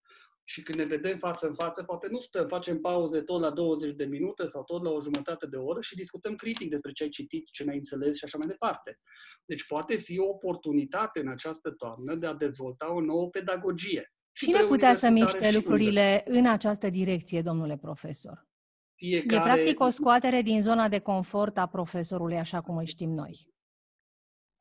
și 0.43 0.61
când 0.61 0.77
ne 0.77 0.83
vedem 0.83 1.17
față 1.17 1.47
în 1.47 1.53
față, 1.53 1.83
poate 1.83 2.07
nu 2.09 2.19
stăm, 2.19 2.47
facem 2.47 2.79
pauze 2.79 3.21
tot 3.21 3.41
la 3.41 3.49
20 3.49 3.95
de 3.95 4.05
minute 4.05 4.45
sau 4.45 4.63
tot 4.63 4.83
la 4.83 4.89
o 4.89 5.01
jumătate 5.01 5.47
de 5.47 5.57
oră 5.57 5.81
și 5.81 5.95
discutăm 5.95 6.35
critic 6.35 6.69
despre 6.69 6.91
ce 6.91 7.03
ai 7.03 7.09
citit, 7.09 7.47
ce 7.51 7.63
n-ai 7.63 7.75
înțeles 7.75 8.17
și 8.17 8.23
așa 8.23 8.37
mai 8.37 8.47
departe. 8.47 8.99
Deci 9.45 9.65
poate 9.65 9.97
fi 9.97 10.19
o 10.19 10.27
oportunitate 10.27 11.19
în 11.19 11.27
această 11.27 11.71
toamnă 11.71 12.15
de 12.15 12.27
a 12.27 12.33
dezvolta 12.33 12.93
o 12.93 13.01
nouă 13.01 13.29
pedagogie. 13.29 14.13
Cine 14.31 14.63
putea 14.63 14.95
să 14.95 15.09
miște 15.09 15.51
lucrurile 15.51 16.23
în 16.25 16.47
această 16.47 16.89
direcție, 16.89 17.41
domnule 17.41 17.77
profesor? 17.77 18.50
Fiecare... 19.01 19.51
E 19.51 19.53
practic 19.53 19.79
o 19.79 19.89
scoatere 19.89 20.41
din 20.41 20.61
zona 20.61 20.87
de 20.89 20.99
confort 20.99 21.57
a 21.57 21.67
profesorului, 21.67 22.37
așa 22.37 22.61
cum 22.61 22.77
îl 22.77 22.85
știm 22.85 23.09
noi. 23.09 23.47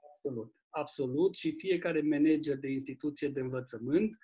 Absolut. 0.09 0.55
Absolut. 0.69 1.35
Și 1.35 1.55
fiecare 1.59 2.01
manager 2.01 2.57
de 2.57 2.71
instituție 2.71 3.29
de 3.29 3.41
învățământ 3.41 4.19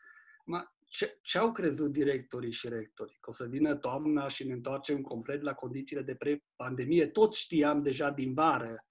ce, 0.88 1.18
ce 1.22 1.38
au 1.38 1.52
crezut 1.52 1.92
directorii 1.92 2.52
și 2.52 2.68
rectorii? 2.68 3.16
Că 3.20 3.30
o 3.30 3.32
să 3.32 3.46
vină 3.46 3.74
toamna 3.74 4.28
și 4.28 4.46
ne 4.46 4.52
întoarcem 4.52 5.00
complet 5.00 5.42
la 5.42 5.54
condițiile 5.54 6.02
de 6.02 6.14
pre-pandemie. 6.14 7.06
Toți 7.06 7.40
știam 7.40 7.82
deja 7.82 8.10
din 8.10 8.34
vară, 8.34 8.84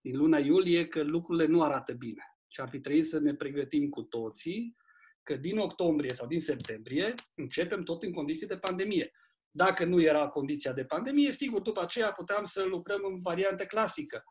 din 0.00 0.16
luna 0.16 0.38
iulie, 0.38 0.88
că 0.88 1.02
lucrurile 1.02 1.46
nu 1.46 1.62
arată 1.62 1.92
bine. 1.92 2.22
Și 2.46 2.60
ar 2.60 2.68
fi 2.68 2.80
trebuit 2.80 3.08
să 3.08 3.18
ne 3.18 3.34
pregătim 3.34 3.88
cu 3.88 4.02
toții 4.02 4.76
că 5.22 5.36
din 5.36 5.58
octombrie 5.58 6.14
sau 6.14 6.26
din 6.26 6.40
septembrie 6.40 7.14
începem 7.34 7.82
tot 7.82 8.02
în 8.02 8.12
condiții 8.12 8.46
de 8.46 8.58
pandemie. 8.58 9.10
Dacă 9.50 9.84
nu 9.84 10.02
era 10.02 10.28
condiția 10.28 10.72
de 10.72 10.84
pandemie, 10.84 11.32
sigur, 11.32 11.60
după 11.60 11.82
aceea 11.82 12.12
puteam 12.12 12.44
să 12.44 12.62
lucrăm 12.62 13.00
în 13.04 13.20
variantă 13.20 13.64
clasică 13.64 14.24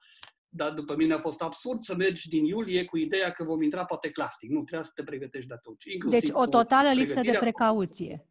dar 0.50 0.74
după 0.74 0.96
mine 0.96 1.14
a 1.14 1.20
fost 1.20 1.42
absurd 1.42 1.82
să 1.82 1.96
mergi 1.96 2.30
din 2.30 2.46
iulie 2.46 2.86
cu 2.86 2.98
ideea 2.98 3.32
că 3.32 3.44
vom 3.44 3.62
intra 3.62 3.86
poate 3.86 4.10
clasic. 4.10 4.50
Nu, 4.50 4.64
trebuie 4.64 4.84
să 4.84 4.92
te 4.96 5.04
pregătești 5.04 5.48
de 5.48 5.54
atunci. 5.54 5.84
Deci 6.10 6.30
o 6.32 6.46
totală 6.46 6.92
lipsă 6.92 7.22
de 7.22 7.38
precauție. 7.40 8.28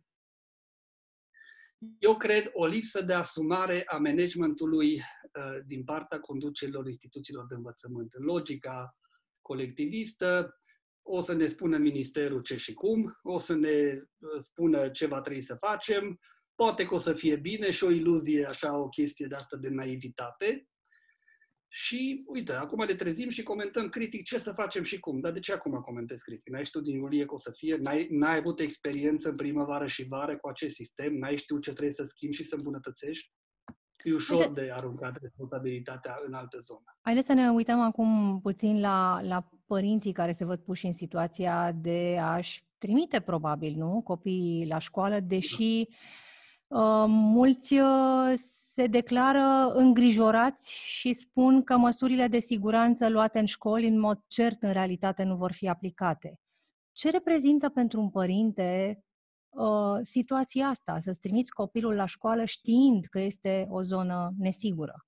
Eu 1.98 2.16
cred 2.16 2.50
o 2.52 2.66
lipsă 2.66 3.02
de 3.02 3.12
asumare 3.12 3.82
a 3.86 3.96
managementului 3.96 4.94
uh, 4.94 5.58
din 5.66 5.84
partea 5.84 6.20
conducerilor 6.20 6.86
instituțiilor 6.86 7.46
de 7.46 7.54
învățământ. 7.54 8.12
În 8.12 8.24
logica 8.24 8.96
colectivistă, 9.40 10.60
o 11.02 11.20
să 11.20 11.32
ne 11.34 11.46
spună 11.46 11.76
ministerul 11.76 12.40
ce 12.40 12.56
și 12.56 12.74
cum, 12.74 13.18
o 13.22 13.38
să 13.38 13.54
ne 13.54 13.92
uh, 13.92 14.30
spună 14.38 14.88
ce 14.88 15.06
va 15.06 15.20
trebui 15.20 15.42
să 15.42 15.54
facem, 15.54 16.20
poate 16.58 16.86
că 16.86 16.94
o 16.94 16.98
să 16.98 17.12
fie 17.12 17.36
bine 17.36 17.70
și 17.70 17.84
o 17.84 17.90
iluzie, 17.90 18.44
așa, 18.44 18.78
o 18.78 18.88
chestie 18.88 19.26
de 19.26 19.34
asta 19.34 19.56
de 19.56 19.68
naivitate, 19.68 20.68
și 21.70 22.22
uite, 22.26 22.52
acum 22.52 22.84
ne 22.84 22.94
trezim 22.94 23.28
și 23.28 23.42
comentăm 23.42 23.88
critic 23.88 24.24
ce 24.24 24.38
să 24.38 24.52
facem 24.52 24.82
și 24.82 24.98
cum. 24.98 25.20
Dar 25.20 25.32
de 25.32 25.40
ce 25.40 25.52
acum 25.52 25.72
comentez 25.72 26.20
critic? 26.20 26.48
N-ai 26.48 26.64
știut 26.64 26.84
din 26.84 26.94
iulie 26.94 27.24
că 27.24 27.34
o 27.34 27.38
să 27.38 27.52
fie? 27.56 27.78
N-ai, 27.82 28.06
n-ai 28.10 28.36
avut 28.36 28.60
experiență 28.60 29.28
în 29.28 29.36
primăvară 29.36 29.86
și 29.86 30.06
vară 30.08 30.38
cu 30.38 30.48
acest 30.48 30.74
sistem? 30.74 31.14
N-ai 31.14 31.36
știut 31.36 31.62
ce 31.62 31.70
trebuie 31.72 31.94
să 31.94 32.04
schimbi 32.04 32.36
și 32.36 32.44
să 32.44 32.54
îmbunătățești? 32.58 33.32
E 34.04 34.12
ușor 34.12 34.48
Uite. 34.48 34.60
de 34.60 34.72
aruncat 34.72 35.18
responsabilitatea 35.20 36.18
în 36.26 36.32
altă 36.32 36.60
zonă. 36.64 36.98
Haideți 37.00 37.26
să 37.26 37.32
ne 37.32 37.50
uităm 37.50 37.80
acum 37.80 38.40
puțin 38.42 38.80
la, 38.80 39.20
la 39.22 39.48
părinții 39.66 40.12
care 40.12 40.32
se 40.32 40.44
văd 40.44 40.60
puși 40.60 40.86
în 40.86 40.92
situația 40.92 41.72
de 41.72 42.18
a-și 42.20 42.66
trimite, 42.78 43.20
probabil, 43.20 43.74
nu, 43.76 44.02
copiii 44.04 44.66
la 44.66 44.78
școală, 44.78 45.20
deși 45.20 45.88
da. 45.88 45.96
Uh, 46.68 47.04
mulți 47.08 47.74
uh, 47.78 48.32
se 48.78 48.86
declară 48.86 49.72
îngrijorați 49.74 50.78
și 50.84 51.12
spun 51.12 51.64
că 51.64 51.76
măsurile 51.76 52.28
de 52.28 52.38
siguranță 52.38 53.08
luate 53.08 53.38
în 53.38 53.46
școli, 53.46 53.86
în 53.86 53.98
mod 53.98 54.24
cert, 54.26 54.62
în 54.62 54.72
realitate 54.72 55.22
nu 55.22 55.36
vor 55.36 55.52
fi 55.52 55.68
aplicate. 55.68 56.40
Ce 56.92 57.10
reprezintă 57.10 57.68
pentru 57.68 58.00
un 58.00 58.10
părinte 58.10 58.98
uh, 59.48 59.98
situația 60.02 60.66
asta, 60.66 60.98
să-ți 61.00 61.20
trimiți 61.20 61.50
copilul 61.50 61.94
la 61.94 62.06
școală 62.06 62.44
știind 62.44 63.04
că 63.04 63.20
este 63.20 63.66
o 63.70 63.82
zonă 63.82 64.32
nesigură? 64.38 65.06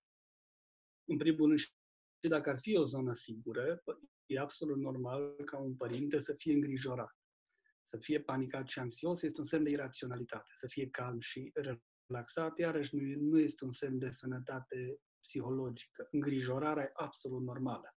În 1.08 1.16
primul 1.16 1.46
rând, 1.46 1.58
și 1.58 2.28
dacă 2.28 2.50
ar 2.50 2.58
fi 2.58 2.76
o 2.76 2.84
zonă 2.84 3.12
sigură, 3.12 3.82
e 4.26 4.38
absolut 4.38 4.78
normal 4.78 5.36
ca 5.44 5.58
un 5.58 5.74
părinte 5.74 6.18
să 6.18 6.34
fie 6.38 6.52
îngrijorat. 6.52 7.19
Să 7.90 7.98
fie 7.98 8.20
panicat 8.20 8.68
și 8.68 8.78
anxios 8.78 9.22
este 9.22 9.40
un 9.40 9.46
semn 9.46 9.64
de 9.64 9.70
iraționalitate. 9.70 10.50
Să 10.56 10.66
fie 10.66 10.88
calm 10.90 11.20
și 11.20 11.52
relaxat, 11.54 12.58
iarăși 12.58 12.96
nu, 12.96 13.02
nu 13.30 13.38
este 13.38 13.64
un 13.64 13.72
semn 13.72 13.98
de 13.98 14.10
sănătate 14.10 15.00
psihologică. 15.20 16.08
Îngrijorarea 16.10 16.82
e 16.82 16.90
absolut 16.92 17.42
normală. 17.42 17.94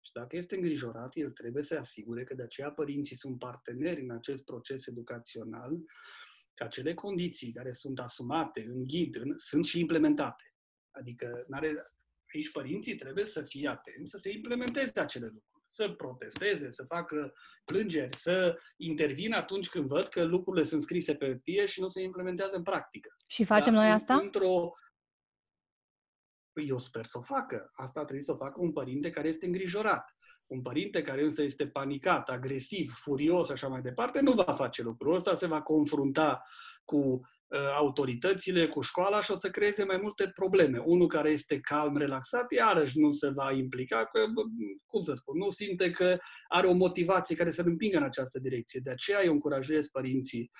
Și 0.00 0.12
dacă 0.12 0.36
este 0.36 0.54
îngrijorat, 0.54 1.16
el 1.16 1.30
trebuie 1.30 1.62
să 1.62 1.76
asigure 1.76 2.24
că 2.24 2.34
de 2.34 2.42
aceea 2.42 2.70
părinții 2.70 3.16
sunt 3.16 3.38
parteneri 3.38 4.00
în 4.00 4.10
acest 4.10 4.44
proces 4.44 4.86
educațional, 4.86 5.78
că 6.54 6.64
acele 6.64 6.94
condiții 6.94 7.52
care 7.52 7.72
sunt 7.72 7.98
asumate 8.00 8.64
în 8.64 8.86
ghid 8.86 9.16
în, 9.16 9.32
sunt 9.36 9.64
și 9.64 9.80
implementate. 9.80 10.54
Adică 10.90 11.44
n-are, 11.48 11.92
aici 12.34 12.50
părinții 12.50 12.96
trebuie 12.96 13.26
să 13.26 13.42
fie 13.42 13.68
atenți 13.68 14.10
să 14.10 14.18
se 14.18 14.30
implementeze 14.30 15.00
acele 15.00 15.26
lucruri 15.26 15.55
să 15.76 15.92
protesteze, 15.92 16.70
să 16.72 16.84
facă 16.84 17.32
plângeri, 17.64 18.16
să 18.16 18.58
intervină 18.76 19.36
atunci 19.36 19.68
când 19.68 19.86
văd 19.86 20.06
că 20.06 20.24
lucrurile 20.24 20.64
sunt 20.64 20.82
scrise 20.82 21.14
pe 21.14 21.26
hârtie 21.26 21.66
și 21.66 21.80
nu 21.80 21.88
se 21.88 22.02
implementează 22.02 22.56
în 22.56 22.62
practică. 22.62 23.16
Și 23.26 23.44
facem 23.44 23.72
Dar, 23.72 23.82
noi 23.82 23.92
asta? 23.92 24.14
Într-o... 24.14 24.72
Păi 26.52 26.68
eu 26.68 26.78
sper 26.78 27.04
să 27.04 27.18
o 27.18 27.22
facă. 27.22 27.70
Asta 27.74 28.00
trebuie 28.00 28.24
să 28.24 28.32
o 28.32 28.36
facă 28.36 28.60
un 28.60 28.72
părinte 28.72 29.10
care 29.10 29.28
este 29.28 29.46
îngrijorat. 29.46 30.16
Un 30.46 30.62
părinte 30.62 31.02
care 31.02 31.22
însă 31.22 31.42
este 31.42 31.66
panicat, 31.66 32.28
agresiv, 32.28 32.92
furios, 32.92 33.50
așa 33.50 33.68
mai 33.68 33.80
departe, 33.80 34.20
nu 34.20 34.32
va 34.32 34.54
face 34.54 34.82
lucrul 34.82 35.14
ăsta, 35.14 35.34
se 35.34 35.46
va 35.46 35.62
confrunta 35.62 36.42
cu 36.84 36.98
Uh, 36.98 37.26
autoritățile, 37.76 38.68
cu 38.68 38.80
școala 38.80 39.20
și 39.20 39.30
o 39.30 39.36
să 39.36 39.50
creeze 39.50 39.84
mai 39.84 39.98
multe 40.02 40.30
probleme. 40.34 40.78
Unul 40.78 41.06
care 41.06 41.30
este 41.30 41.60
calm, 41.60 41.96
relaxat, 41.96 42.50
iarăși 42.50 42.98
nu 42.98 43.10
se 43.10 43.28
va 43.28 43.52
implica, 43.52 44.04
că, 44.04 44.20
cum 44.86 45.04
să 45.04 45.14
spun, 45.14 45.38
nu 45.38 45.50
simte 45.50 45.90
că 45.90 46.18
are 46.48 46.66
o 46.66 46.72
motivație 46.72 47.36
care 47.36 47.50
să-l 47.50 47.66
împingă 47.66 47.96
în 47.96 48.02
această 48.02 48.38
direcție. 48.38 48.80
De 48.82 48.90
aceea 48.90 49.24
eu 49.24 49.32
încurajez 49.32 49.88
părinții, 49.88 50.50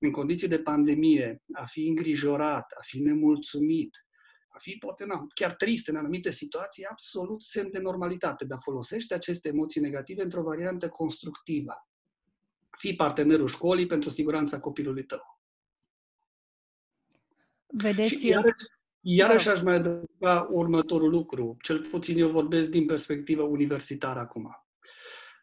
în 0.00 0.10
condiții 0.10 0.48
de 0.48 0.58
pandemie, 0.58 1.42
a 1.52 1.64
fi 1.64 1.86
îngrijorat, 1.86 2.72
a 2.78 2.80
fi 2.82 3.00
nemulțumit, 3.00 4.06
a 4.48 4.58
fi 4.58 4.72
poate 4.72 5.04
na, 5.04 5.26
chiar 5.34 5.54
trist 5.54 5.88
în 5.88 5.96
anumite 5.96 6.30
situații, 6.30 6.84
absolut 6.84 7.42
semn 7.42 7.70
de 7.70 7.78
normalitate, 7.78 8.44
dar 8.44 8.58
folosește 8.62 9.14
aceste 9.14 9.48
emoții 9.48 9.80
negative 9.80 10.22
într-o 10.22 10.42
variantă 10.42 10.88
constructivă. 10.88 11.74
Fii 12.78 12.96
partenerul 12.96 13.46
școlii 13.46 13.86
pentru 13.86 14.10
siguranța 14.10 14.60
copilului 14.60 15.04
tău. 15.04 15.31
Vedeți? 17.72 18.14
Și 18.14 18.26
iarăși, 18.26 18.54
iarăși 19.00 19.46
da. 19.46 19.52
aș 19.52 19.62
mai 19.62 19.74
adăuga 19.74 20.48
următorul 20.50 21.10
lucru. 21.10 21.56
Cel 21.62 21.80
puțin 21.80 22.18
eu 22.18 22.30
vorbesc 22.30 22.68
din 22.68 22.86
perspectivă 22.86 23.42
universitară 23.42 24.18
acum. 24.18 24.66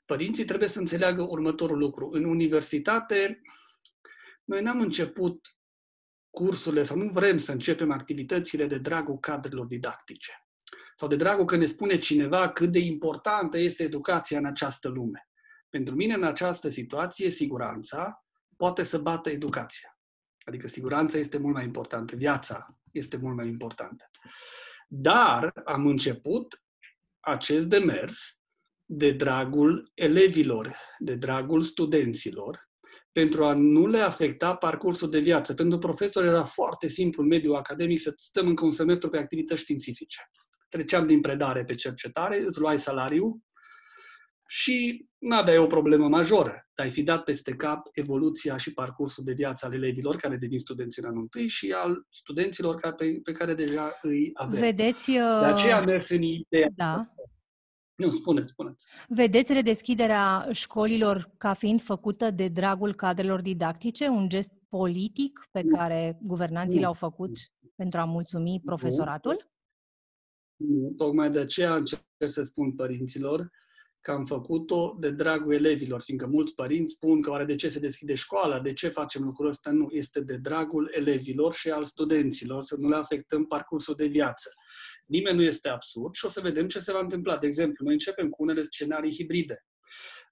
Părinții 0.06 0.46
trebuie 0.46 0.70
să 0.70 0.80
înțeleagă 0.80 1.22
următorul 1.22 1.78
lucru. 1.78 2.10
În 2.12 2.24
universitate, 2.24 3.42
noi 4.44 4.62
n-am 4.62 4.80
început 4.80 5.58
cursurile 6.30 6.84
sau 6.84 6.98
nu 6.98 7.10
vrem 7.10 7.38
să 7.38 7.52
începem 7.52 7.92
activitățile 7.92 8.66
de 8.66 8.78
dragul 8.78 9.18
cadrelor 9.20 9.66
didactice. 9.66 10.32
Sau 10.96 11.08
de 11.08 11.16
dragul 11.16 11.46
că 11.46 11.56
ne 11.56 11.66
spune 11.66 11.98
cineva 11.98 12.50
cât 12.50 12.72
de 12.72 12.80
importantă 12.80 13.58
este 13.58 13.84
educația 13.84 14.38
în 14.38 14.46
această 14.46 14.88
lume. 14.88 15.30
Pentru 15.70 15.96
mine, 15.96 16.14
în 16.14 16.24
această 16.24 16.70
situație, 16.70 17.30
siguranța 17.30 18.26
poate 18.56 18.84
să 18.84 18.98
bată 18.98 19.30
educația. 19.30 19.99
Adică 20.50 20.68
siguranța 20.68 21.18
este 21.18 21.38
mult 21.38 21.54
mai 21.54 21.64
importantă, 21.64 22.16
viața 22.16 22.78
este 22.92 23.18
mult 23.18 23.36
mai 23.36 23.48
importantă. 23.48 24.10
Dar 24.88 25.52
am 25.66 25.88
început 25.88 26.64
acest 27.20 27.68
demers 27.68 28.40
de 28.86 29.12
dragul 29.12 29.92
elevilor, 29.94 30.76
de 31.00 31.16
dragul 31.16 31.62
studenților, 31.62 32.70
pentru 33.12 33.46
a 33.46 33.54
nu 33.54 33.88
le 33.88 34.00
afecta 34.00 34.56
parcursul 34.56 35.10
de 35.10 35.20
viață. 35.20 35.54
Pentru 35.54 35.78
profesor 35.78 36.26
era 36.26 36.44
foarte 36.44 36.88
simplu 36.88 37.22
în 37.22 37.28
mediul 37.28 37.56
academic 37.56 38.00
să 38.00 38.14
stăm 38.16 38.48
încă 38.48 38.66
un 38.66 38.72
semestru 38.72 39.10
pe 39.10 39.18
activități 39.18 39.62
științifice. 39.62 40.20
Treceam 40.70 41.08
din 41.08 41.22
predare 41.22 41.64
pe 41.64 41.76
cercetare, 41.76 42.44
îți 42.46 42.60
luai 42.60 42.80
salariu, 42.80 43.44
și 44.52 45.08
nu 45.18 45.36
aveai 45.36 45.58
o 45.58 45.66
problemă 45.66 46.08
majoră. 46.08 46.68
Dar 46.76 46.86
ai 46.86 46.92
fi 46.92 47.04
dat 47.04 47.24
peste 47.24 47.56
cap 47.56 47.88
evoluția 47.92 48.58
și 48.58 48.74
parcursul 48.74 49.24
de 49.24 49.34
viață 49.34 49.66
al 49.66 49.74
elevilor 49.74 50.16
care 50.16 50.38
devin 50.38 50.60
studenți 50.60 51.00
în 51.00 51.06
anul 51.06 51.22
întâi 51.22 51.48
și 51.48 51.72
al 51.72 52.06
studenților 52.10 52.76
care, 52.76 52.96
pe, 52.96 53.20
pe 53.24 53.32
care 53.32 53.54
deja 53.54 54.00
îi 54.02 54.32
avem. 54.34 54.60
Vedeți... 54.60 55.12
De 55.12 55.20
aceea 55.20 55.78
am 55.78 55.86
mers 55.86 56.10
în 56.10 56.22
ideea. 56.22 56.68
Da. 56.76 57.14
Nu, 57.96 58.12
spuneți, 58.12 58.52
spuneți. 58.52 58.86
Vedeți 59.08 59.54
redeschiderea 59.54 60.48
școlilor 60.52 61.32
ca 61.38 61.54
fiind 61.54 61.82
făcută 61.82 62.32
de 62.32 62.48
dragul 62.48 62.96
cadrelor 62.96 63.42
didactice, 63.42 64.08
un 64.08 64.30
gest 64.30 64.52
politic 64.70 65.48
pe 65.52 65.64
care 65.64 66.20
guvernanții 66.22 66.80
l-au 66.80 66.94
făcut 66.94 67.32
pentru 67.76 68.00
a 68.00 68.06
mulțumi 68.06 68.62
profesoratul? 68.66 69.52
Nu, 70.56 70.94
tocmai 70.98 71.32
de 71.32 71.40
aceea 71.40 71.76
încerc 71.76 72.04
să 72.28 72.44
spun 72.44 72.76
părinților 72.76 73.50
că 74.02 74.12
am 74.12 74.26
făcut-o 74.26 74.96
de 75.00 75.12
dragul 75.12 75.54
elevilor, 75.54 76.02
fiindcă 76.02 76.28
mulți 76.28 76.56
părinți 76.56 76.94
spun 76.94 77.22
că 77.22 77.30
oare 77.30 77.46
de 77.46 77.56
ce 77.56 77.70
se 77.70 77.80
deschide 77.80 78.16
școala, 78.16 78.60
de 78.60 78.74
ce 78.74 78.88
facem 78.88 79.24
lucrul 79.24 79.48
ăsta? 79.48 79.72
Nu, 79.72 79.88
este 79.92 80.22
de 80.22 80.38
dragul 80.38 80.92
elevilor 80.94 81.54
și 81.54 81.70
al 81.70 81.84
studenților, 81.84 82.64
să 82.64 82.76
nu 82.80 82.90
le 82.90 82.96
afectăm 82.96 83.46
parcursul 83.46 83.96
de 83.96 84.06
viață. 84.06 84.54
Nimeni 85.06 85.38
nu 85.38 85.44
este 85.44 85.70
absurd 85.70 86.14
și 86.14 86.26
o 86.26 86.30
să 86.30 86.42
vedem 86.42 86.68
ce 86.68 86.80
se 86.80 86.92
va 86.92 87.00
întâmpla. 87.00 87.38
De 87.38 87.48
exemplu, 87.48 87.86
noi 87.86 87.94
începem 87.94 88.30
cu 88.30 88.44
unele 88.44 88.64
scenarii 88.64 89.14
hibride. 89.14 89.66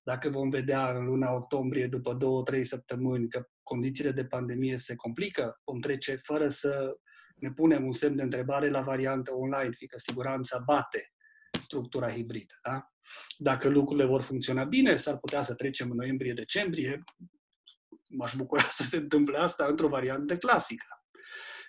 Dacă 0.04 0.30
vom 0.30 0.50
vedea 0.50 0.98
în 0.98 1.06
luna 1.06 1.34
octombrie, 1.34 1.88
după 1.88 2.14
două, 2.14 2.44
trei 2.44 2.64
săptămâni, 2.64 3.30
că 3.30 3.48
condițiile 3.64 4.12
de 4.12 4.26
pandemie 4.26 4.78
se 4.78 4.96
complică, 4.96 5.62
vom 5.66 5.80
trece 5.80 6.20
fără 6.24 6.50
să 6.50 6.98
ne 7.36 7.52
punem 7.52 7.86
un 7.86 7.92
semn 7.92 8.16
de 8.16 8.24
întrebare 8.24 8.70
la 8.70 8.82
variantă 8.82 9.34
online, 9.34 9.72
fiindcă 9.72 9.98
siguranța 9.98 10.62
bate 10.66 11.12
structura 11.52 12.12
hibridă. 12.12 12.54
Da? 12.64 12.92
Dacă 13.38 13.70
lucrurile 13.70 14.06
vor 14.06 14.22
funcționa 14.22 14.64
bine, 14.64 14.96
s-ar 14.96 15.18
putea 15.18 15.44
să 15.44 15.54
trecem 15.54 15.90
în 15.92 15.98
noiembrie-decembrie. 15.98 17.04
M-aș 18.08 18.36
bucura 18.36 18.62
să 18.62 18.84
se 18.84 18.98
întâmple 18.98 19.38
asta 19.38 19.66
într-o 19.66 19.88
variantă 19.88 20.38
clasică. 20.38 20.86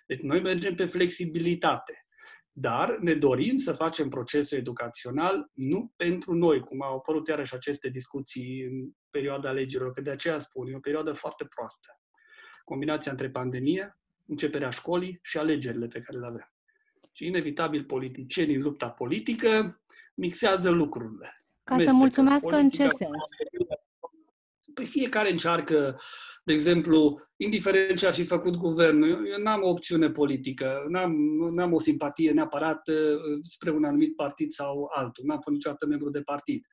Deci 0.07 0.21
noi 0.21 0.41
mergem 0.41 0.75
pe 0.75 0.87
flexibilitate. 0.87 2.03
Dar 2.53 2.99
ne 2.99 3.15
dorim 3.15 3.59
să 3.59 3.73
facem 3.73 4.09
procesul 4.09 4.59
educațional 4.59 5.51
nu 5.55 5.93
pentru 5.97 6.35
noi, 6.35 6.61
cum 6.61 6.83
au 6.83 6.97
apărut 6.97 7.29
iarăși 7.29 7.55
aceste 7.55 7.89
discuții 7.89 8.63
în 8.63 8.91
perioada 9.11 9.49
alegerilor, 9.49 9.93
că 9.93 10.01
de 10.01 10.11
aceea 10.11 10.39
spun, 10.39 10.69
e 10.69 10.77
o 10.77 10.81
perioadă 10.81 11.13
foarte 11.13 11.45
proastă. 11.45 11.89
Combinația 12.65 13.11
între 13.11 13.31
pandemie, 13.31 13.99
începerea 14.27 14.71
școlii 14.71 15.19
și 15.23 15.39
alegerile 15.39 15.87
pe 15.87 16.01
care 16.01 16.19
le 16.19 16.27
avem. 16.27 16.53
Și 17.13 17.27
inevitabil 17.27 17.85
politicienii 17.85 18.55
în 18.55 18.63
lupta 18.63 18.91
politică 18.91 19.83
mixează 20.19 20.71
lucrurile. 20.71 21.35
Ca 21.65 21.75
Mestecă. 21.75 21.91
să 21.93 21.97
mulțumească 21.97 22.57
în 22.57 22.71
ce 22.71 22.89
sens? 22.89 23.25
Păi 24.75 24.87
fiecare 24.87 25.31
încearcă, 25.31 26.01
de 26.45 26.53
exemplu, 26.53 27.21
indiferent 27.37 27.99
ce 27.99 28.07
ar 28.07 28.15
fi 28.15 28.25
făcut 28.25 28.57
guvernul, 28.57 29.29
eu 29.29 29.43
n-am 29.43 29.63
o 29.63 29.69
opțiune 29.69 30.11
politică, 30.11 30.85
n-am, 30.89 31.13
n-am 31.55 31.73
o 31.73 31.81
simpatie 31.81 32.33
neapărat 32.33 32.89
uh, 32.89 33.19
spre 33.43 33.71
un 33.71 33.85
anumit 33.85 34.17
partid 34.17 34.51
sau 34.51 34.89
altul, 34.95 35.25
n-am 35.25 35.41
fost 35.41 35.57
niciodată 35.57 35.87
membru 35.87 36.11
de 36.11 36.21
partid. 36.21 36.67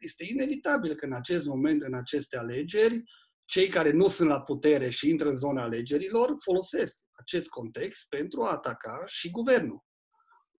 Este 0.00 0.24
inevitabil 0.24 0.94
că 0.94 1.04
în 1.04 1.12
acest 1.12 1.46
moment, 1.46 1.82
în 1.82 1.94
aceste 1.94 2.36
alegeri, 2.36 3.02
cei 3.44 3.68
care 3.68 3.92
nu 3.92 4.08
sunt 4.08 4.28
la 4.28 4.40
putere 4.40 4.88
și 4.88 5.08
intră 5.08 5.28
în 5.28 5.34
zona 5.34 5.62
alegerilor 5.62 6.34
folosesc 6.44 6.98
acest 7.12 7.48
context 7.48 8.08
pentru 8.08 8.42
a 8.42 8.50
ataca 8.50 9.02
și 9.06 9.30
guvernul. 9.30 9.84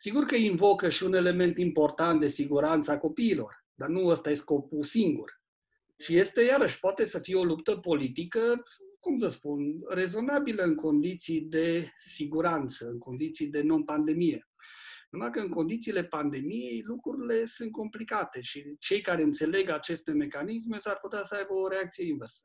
Sigur 0.02 0.24
că 0.24 0.34
invocă 0.34 0.88
și 0.88 1.04
un 1.04 1.14
element 1.14 1.58
important 1.58 2.20
de 2.20 2.26
siguranță 2.26 2.90
a 2.92 2.98
copiilor, 2.98 3.64
dar 3.74 3.88
nu 3.88 4.06
ăsta 4.06 4.30
e 4.30 4.34
scopul 4.34 4.82
singur. 4.82 5.40
Și 5.98 6.16
este, 6.16 6.42
iarăși, 6.42 6.78
poate 6.78 7.04
să 7.04 7.18
fie 7.18 7.36
o 7.36 7.44
luptă 7.44 7.76
politică, 7.76 8.62
cum 8.98 9.18
să 9.18 9.28
spun, 9.28 9.60
rezonabilă 9.88 10.62
în 10.62 10.74
condiții 10.74 11.40
de 11.40 11.92
siguranță, 11.96 12.88
în 12.88 12.98
condiții 12.98 13.48
de 13.48 13.62
non-pandemie. 13.62 14.48
Numai 15.10 15.30
că 15.30 15.40
în 15.40 15.48
condițiile 15.48 16.04
pandemiei 16.04 16.82
lucrurile 16.84 17.44
sunt 17.44 17.72
complicate 17.72 18.40
și 18.40 18.76
cei 18.78 19.00
care 19.00 19.22
înțeleg 19.22 19.68
aceste 19.68 20.12
mecanisme 20.12 20.78
s-ar 20.78 20.98
putea 21.00 21.22
să 21.22 21.34
aibă 21.34 21.54
o 21.54 21.68
reacție 21.68 22.06
inversă. 22.06 22.44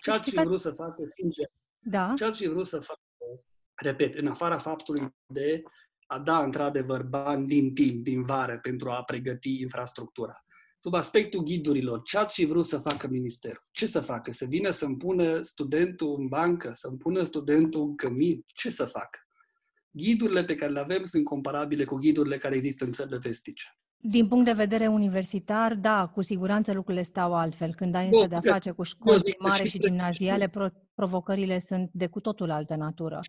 Ce 0.00 0.10
ați 0.10 0.30
fi 0.30 0.36
vrut 0.36 0.60
să 0.60 0.70
facă, 0.70 1.02
sincer? 1.16 1.46
Da. 1.78 2.12
Ce 2.16 2.24
ați 2.24 2.42
fi 2.42 2.48
vrut 2.48 2.66
să 2.66 2.78
facă, 2.78 3.00
repet, 3.74 4.14
în 4.14 4.26
afara 4.26 4.58
faptului 4.58 5.14
de 5.26 5.62
a 6.06 6.18
da 6.18 6.42
într-adevăr 6.42 7.02
bani 7.02 7.46
din 7.46 7.74
timp, 7.74 8.04
din 8.04 8.24
vară, 8.24 8.58
pentru 8.62 8.90
a 8.90 9.02
pregăti 9.02 9.60
infrastructura. 9.60 10.44
sub 10.80 10.94
aspectul 10.94 11.42
ghidurilor, 11.42 12.02
ce 12.02 12.18
ați 12.18 12.34
fi 12.34 12.44
vrut 12.44 12.66
să 12.66 12.78
facă 12.78 13.08
ministerul? 13.08 13.66
Ce 13.70 13.86
să 13.86 14.00
facă? 14.00 14.32
Să 14.32 14.44
vină 14.44 14.70
să-mi 14.70 14.96
pună 14.96 15.40
studentul 15.40 16.16
în 16.18 16.26
bancă, 16.26 16.70
să-mi 16.74 16.96
pună 16.96 17.22
studentul 17.22 17.80
în 17.80 17.96
cămin? 17.96 18.44
Ce 18.46 18.70
să 18.70 18.84
facă? 18.84 19.18
Ghidurile 19.90 20.44
pe 20.44 20.54
care 20.54 20.72
le 20.72 20.80
avem 20.80 21.04
sunt 21.04 21.24
comparabile 21.24 21.84
cu 21.84 21.94
ghidurile 21.94 22.36
care 22.36 22.54
există 22.54 22.84
în 22.84 22.92
țările 22.92 23.18
vestice. 23.18 23.64
Din 23.96 24.28
punct 24.28 24.44
de 24.44 24.52
vedere 24.52 24.86
universitar, 24.86 25.74
da, 25.74 26.08
cu 26.14 26.22
siguranță 26.22 26.72
lucrurile 26.72 27.02
stau 27.02 27.34
altfel. 27.34 27.74
Când 27.74 27.94
ai 27.94 28.08
însă 28.12 28.26
de-a 28.26 28.40
face 28.40 28.70
cu 28.70 28.82
școli 28.82 29.22
primare 29.22 29.64
și 29.64 29.78
gimnaziale, 29.78 30.50
provocările 30.94 31.58
sunt 31.58 31.90
de 31.92 32.06
cu 32.06 32.20
totul 32.20 32.50
altă 32.50 32.74
natură. 32.74 33.20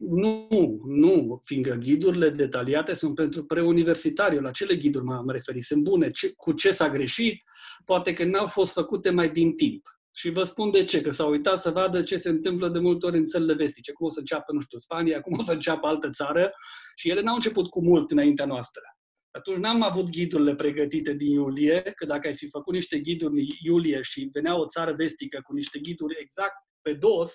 Nu, 0.00 0.80
nu, 0.86 1.42
fiindcă 1.44 1.74
ghidurile 1.74 2.30
detaliate 2.30 2.94
sunt 2.94 3.14
pentru 3.14 3.44
preuniversitari. 3.44 4.40
La 4.40 4.50
cele 4.50 4.76
ghiduri 4.76 5.04
m-am 5.04 5.30
referit. 5.30 5.64
Sunt 5.64 5.82
bune. 5.82 6.10
Ce, 6.10 6.32
cu 6.36 6.52
ce 6.52 6.72
s-a 6.72 6.88
greșit? 6.88 7.42
Poate 7.84 8.12
că 8.12 8.24
n-au 8.24 8.46
fost 8.46 8.72
făcute 8.72 9.10
mai 9.10 9.30
din 9.30 9.56
timp. 9.56 9.88
Și 10.12 10.30
vă 10.30 10.44
spun 10.44 10.70
de 10.70 10.84
ce, 10.84 11.00
că 11.00 11.10
s-au 11.10 11.30
uitat 11.30 11.60
să 11.60 11.70
vadă 11.70 12.02
ce 12.02 12.16
se 12.16 12.28
întâmplă 12.28 12.68
de 12.68 12.78
multe 12.78 13.06
ori 13.06 13.16
în 13.16 13.26
țările 13.26 13.54
vestice, 13.54 13.92
cum 13.92 14.06
o 14.06 14.10
să 14.10 14.18
înceapă, 14.18 14.52
nu 14.52 14.60
știu, 14.60 14.78
Spania, 14.78 15.20
cum 15.20 15.38
o 15.38 15.42
să 15.42 15.52
înceapă 15.52 15.86
altă 15.86 16.10
țară 16.10 16.52
și 16.94 17.10
ele 17.10 17.20
n-au 17.20 17.34
început 17.34 17.68
cu 17.68 17.82
mult 17.82 18.10
înaintea 18.10 18.46
noastră. 18.46 18.82
Atunci 19.30 19.56
n-am 19.56 19.82
avut 19.82 20.10
ghidurile 20.10 20.54
pregătite 20.54 21.14
din 21.14 21.30
iulie, 21.30 21.82
că 21.82 22.06
dacă 22.06 22.28
ai 22.28 22.34
fi 22.34 22.48
făcut 22.48 22.74
niște 22.74 22.98
ghiduri 22.98 23.40
în 23.40 23.46
iulie 23.62 24.02
și 24.02 24.28
venea 24.32 24.58
o 24.58 24.66
țară 24.66 24.92
vestică 24.92 25.40
cu 25.42 25.52
niște 25.54 25.78
ghiduri 25.78 26.16
exact 26.18 26.54
pe 26.82 26.92
dos, 26.92 27.32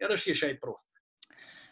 iarăși 0.00 0.28
ieșai 0.28 0.54
prost. 0.54 0.88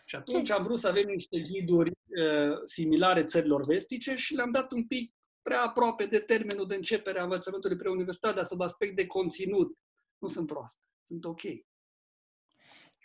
Și 0.09 0.16
atunci 0.16 0.51
am 0.51 0.62
vrut 0.62 0.79
să 0.79 0.88
avem 0.88 1.05
niște 1.07 1.40
ghiduri 1.40 1.90
uh, 1.90 2.57
similare 2.64 3.25
țărilor 3.25 3.66
vestice 3.66 4.14
și 4.14 4.35
le-am 4.35 4.51
dat 4.51 4.73
un 4.73 4.87
pic 4.87 5.14
prea 5.42 5.62
aproape 5.62 6.07
de 6.07 6.19
termenul 6.19 6.66
de 6.66 6.75
începere 6.75 7.21
a 7.21 7.23
învățământului 7.23 7.77
preuniversitar, 7.77 8.35
dar 8.35 8.45
sub 8.45 8.61
aspect 8.61 8.97
de 8.97 9.07
conținut. 9.07 9.79
Nu 10.19 10.29
sunt 10.29 10.47
proaste, 10.47 10.81
sunt 11.05 11.25
ok. 11.25 11.40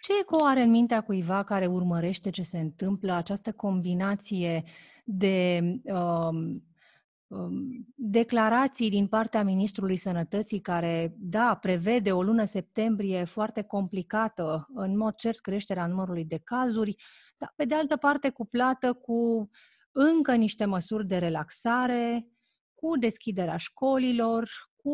Ce 0.02 0.20
eco 0.20 0.46
are 0.46 0.62
în 0.62 0.70
mintea 0.70 1.02
cuiva 1.04 1.44
care 1.44 1.68
urmărește 1.68 2.30
ce 2.30 2.42
se 2.42 2.60
întâmplă, 2.60 3.14
această 3.14 3.52
combinație 3.52 4.64
de 5.06 5.60
um, 5.84 5.96
um, 5.96 6.71
declarații 7.96 8.90
din 8.90 9.08
partea 9.08 9.44
Ministrului 9.44 9.98
Sănătății 9.98 10.60
care, 10.60 11.16
da, 11.18 11.58
prevede 11.62 12.12
o 12.12 12.24
lună 12.24 12.46
septembrie 12.46 13.24
foarte 13.24 13.62
complicată, 13.62 14.68
în 14.74 14.98
mod 14.98 15.16
cert 15.16 15.40
creșterea 15.40 15.88
numărului 15.88 16.26
de 16.26 16.42
cazuri, 16.44 16.96
dar 17.38 17.54
pe 17.56 17.66
de 17.66 17.76
altă 17.76 17.98
parte 17.98 18.30
cuplată 18.30 18.94
cu 18.94 19.50
încă 19.92 20.36
niște 20.36 20.66
măsuri 20.66 21.08
de 21.08 21.18
relaxare, 21.18 22.28
cu 22.76 22.98
deschiderea 22.98 23.58
școlilor, 23.58 24.50
cu 24.76 24.90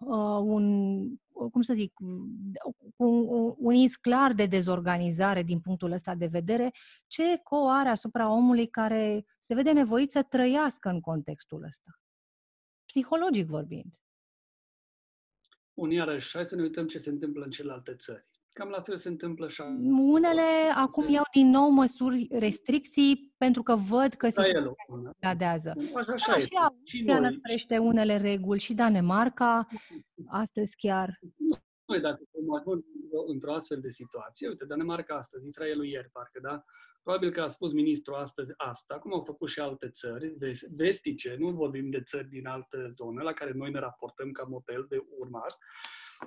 uh, 0.00 0.40
un, 0.42 1.06
cum 1.52 1.60
să 1.60 1.74
zic, 1.74 1.92
cu 2.96 3.04
un, 3.04 3.54
un 3.58 3.74
ins 3.74 3.96
clar 3.96 4.32
de 4.32 4.46
dezorganizare 4.46 5.42
din 5.42 5.60
punctul 5.60 5.92
ăsta 5.92 6.14
de 6.14 6.26
vedere, 6.26 6.72
ce 7.06 7.32
eco 7.32 7.68
are 7.68 7.88
asupra 7.88 8.32
omului 8.32 8.66
care 8.66 9.24
se 9.52 9.58
vede 9.58 9.72
nevoit 9.72 10.10
să 10.10 10.22
trăiască 10.22 10.88
în 10.88 11.00
contextul 11.00 11.64
ăsta, 11.64 11.90
psihologic 12.86 13.46
vorbind. 13.46 13.94
Bun, 15.74 15.90
iarăși, 15.90 16.36
hai 16.36 16.46
să 16.46 16.56
ne 16.56 16.62
uităm 16.62 16.86
ce 16.86 16.98
se 16.98 17.10
întâmplă 17.10 17.44
în 17.44 17.50
celelalte 17.50 17.94
țări. 17.94 18.26
Cam 18.52 18.68
la 18.68 18.82
fel 18.82 18.96
se 18.96 19.08
întâmplă 19.08 19.48
și 19.48 19.62
Unele 19.98 20.42
acum 20.74 21.08
iau 21.08 21.24
din 21.32 21.50
nou 21.50 21.68
măsuri, 21.70 22.28
restricții, 22.30 23.34
pentru 23.36 23.62
că 23.62 23.74
văd 23.74 24.14
că 24.14 24.28
se 24.28 24.52
gradează. 25.18 25.74
Așa, 25.94 26.12
așa 26.12 26.32
da, 26.32 26.38
și 26.38 26.54
Austria 26.54 27.20
năsprește 27.20 27.78
unele 27.78 28.16
reguli 28.16 28.60
și 28.60 28.74
Danemarca, 28.74 29.66
astăzi 30.26 30.76
chiar. 30.76 31.18
Noi, 31.84 32.00
dacă 32.00 32.22
ajung 32.58 32.84
într-o 33.26 33.54
astfel 33.54 33.80
de 33.80 33.90
situație, 33.90 34.48
uite, 34.48 34.64
Danemarca 34.64 35.14
astăzi, 35.14 35.46
Israelul 35.46 35.84
ieri, 35.84 36.10
parcă, 36.10 36.40
da? 36.42 36.64
Probabil 37.02 37.30
că 37.30 37.42
a 37.42 37.48
spus 37.48 37.72
ministrul 37.72 38.14
astăzi 38.14 38.52
asta, 38.56 38.98
cum 38.98 39.12
au 39.12 39.22
făcut 39.22 39.48
și 39.48 39.60
alte 39.60 39.88
țări 39.88 40.36
vestice, 40.76 41.36
nu 41.38 41.50
vorbim 41.50 41.90
de 41.90 42.02
țări 42.02 42.28
din 42.28 42.46
alte 42.46 42.90
zone 42.92 43.22
la 43.22 43.32
care 43.32 43.52
noi 43.52 43.70
ne 43.70 43.78
raportăm 43.78 44.30
ca 44.30 44.42
model 44.42 44.86
de 44.88 44.98
urmat, 45.18 45.58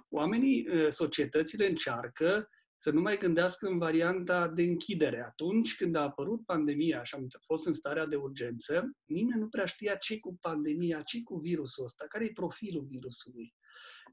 oamenii, 0.10 0.68
societățile 0.92 1.70
încearcă 1.70 2.50
să 2.78 2.92
nu 2.92 3.02
mai 3.02 3.18
gândească 3.18 3.68
în 3.68 3.78
varianta 3.78 4.48
de 4.48 4.62
închidere. 4.62 5.24
Atunci 5.24 5.76
când 5.76 5.96
a 5.96 6.02
apărut 6.02 6.46
pandemia 6.46 7.04
și 7.04 7.16
am 7.16 7.28
fost 7.46 7.66
în 7.66 7.74
starea 7.74 8.06
de 8.06 8.16
urgență, 8.16 8.92
nimeni 9.06 9.42
nu 9.42 9.48
prea 9.48 9.66
știa 9.66 9.96
ce 9.96 10.20
cu 10.20 10.38
pandemia, 10.42 11.02
ce 11.02 11.24
cu 11.24 11.36
virusul 11.36 11.84
ăsta, 11.84 12.06
care 12.08 12.26
e 12.26 12.32
profilul 12.34 12.86
virusului, 12.90 13.54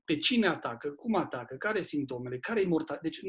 pe 0.04 0.18
cine 0.18 0.46
atacă, 0.46 0.90
cum 0.90 1.14
atacă, 1.14 1.56
care 1.56 1.76
sunt 1.76 1.88
simptomele, 1.88 2.38
care 2.38 2.60
e 2.60 2.66
mortal. 2.66 2.98
Deci 3.02 3.20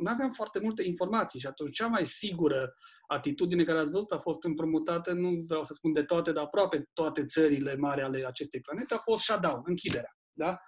nu 0.00 0.10
aveam 0.10 0.30
foarte 0.30 0.58
multe 0.58 0.82
informații 0.82 1.40
și 1.40 1.46
atunci 1.46 1.74
cea 1.74 1.86
mai 1.86 2.06
sigură 2.06 2.74
atitudine 3.06 3.64
care 3.64 3.78
ați 3.78 3.90
văzut 3.90 4.10
a 4.10 4.18
fost 4.18 4.44
împrumutată, 4.44 5.12
nu 5.12 5.42
vreau 5.46 5.64
să 5.64 5.74
spun 5.74 5.92
de 5.92 6.02
toate, 6.02 6.32
dar 6.32 6.44
aproape 6.44 6.88
toate 6.92 7.24
țările 7.24 7.76
mari 7.76 8.02
ale 8.02 8.26
acestei 8.26 8.60
planete, 8.60 8.94
a 8.94 8.98
fost 8.98 9.22
shutdown, 9.22 9.62
închiderea. 9.64 10.16
Da? 10.32 10.58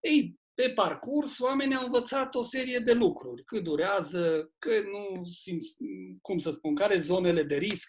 Ei, 0.00 0.38
pe 0.54 0.70
parcurs, 0.70 1.38
oamenii 1.38 1.76
au 1.76 1.84
învățat 1.84 2.34
o 2.34 2.42
serie 2.42 2.78
de 2.78 2.92
lucruri. 2.92 3.44
Cât 3.44 3.62
durează, 3.62 4.50
că 4.58 4.70
nu, 4.80 5.22
cum 6.20 6.38
să 6.38 6.50
spun, 6.50 6.74
care 6.74 6.98
zonele 6.98 7.42
de 7.42 7.56
risc, 7.56 7.88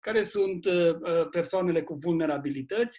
care 0.00 0.24
sunt 0.24 0.64
uh, 0.64 0.94
uh, 0.94 1.28
persoanele 1.30 1.82
cu 1.82 1.94
vulnerabilități 1.94 2.98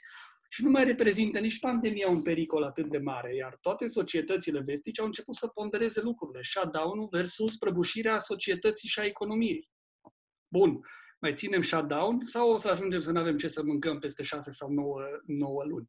și 0.52 0.64
nu 0.64 0.70
mai 0.70 0.84
reprezintă 0.84 1.40
nici 1.40 1.60
pandemia 1.60 2.10
un 2.10 2.22
pericol 2.22 2.64
atât 2.64 2.90
de 2.90 2.98
mare, 2.98 3.36
iar 3.36 3.58
toate 3.62 3.88
societățile 3.88 4.60
vestice 4.60 5.02
au 5.02 5.08
început 5.08 5.36
să 5.36 5.48
pondereze 5.48 6.02
lucrurile, 6.02 6.44
shutdown 6.44 7.08
versus 7.12 7.58
prăbușirea 7.58 8.20
societății 8.20 8.90
și 8.90 9.00
a 9.00 9.04
economiei. 9.06 9.70
Bun, 10.48 10.80
mai 11.22 11.34
ținem 11.34 11.62
shutdown 11.62 12.20
sau 12.26 12.52
o 12.52 12.58
să 12.58 12.70
ajungem 12.70 13.00
să 13.00 13.12
nu 13.12 13.20
avem 13.20 13.38
ce 13.38 13.48
să 13.48 13.64
mâncăm 13.64 14.00
peste 14.00 14.24
6 14.24 14.52
sau 14.52 14.70
9, 14.70 15.02
9 15.26 15.64
luni? 15.64 15.88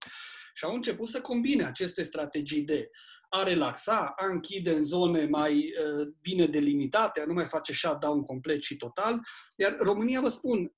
Și 0.55 0.64
au 0.64 0.75
început 0.75 1.09
să 1.09 1.20
combine 1.20 1.64
aceste 1.64 2.03
strategii 2.03 2.64
de 2.64 2.90
a 3.29 3.42
relaxa, 3.42 4.14
a 4.16 4.27
închide 4.27 4.70
în 4.70 4.85
zone 4.85 5.27
mai 5.27 5.55
uh, 5.57 6.09
bine 6.20 6.46
delimitate, 6.46 7.20
a 7.20 7.25
nu 7.25 7.33
mai 7.33 7.46
face 7.46 7.73
shutdown 7.73 8.23
complet 8.23 8.62
și 8.62 8.77
total. 8.77 9.20
Iar 9.57 9.77
România, 9.79 10.20
vă 10.20 10.29
spun, 10.29 10.73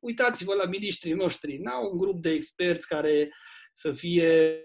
uitați-vă 0.00 0.54
la 0.54 0.66
miniștrii 0.66 1.12
noștri, 1.12 1.56
n-au 1.56 1.90
un 1.90 1.98
grup 1.98 2.22
de 2.22 2.30
experți 2.30 2.88
care 2.88 3.30
să 3.72 3.92
fie 3.92 4.58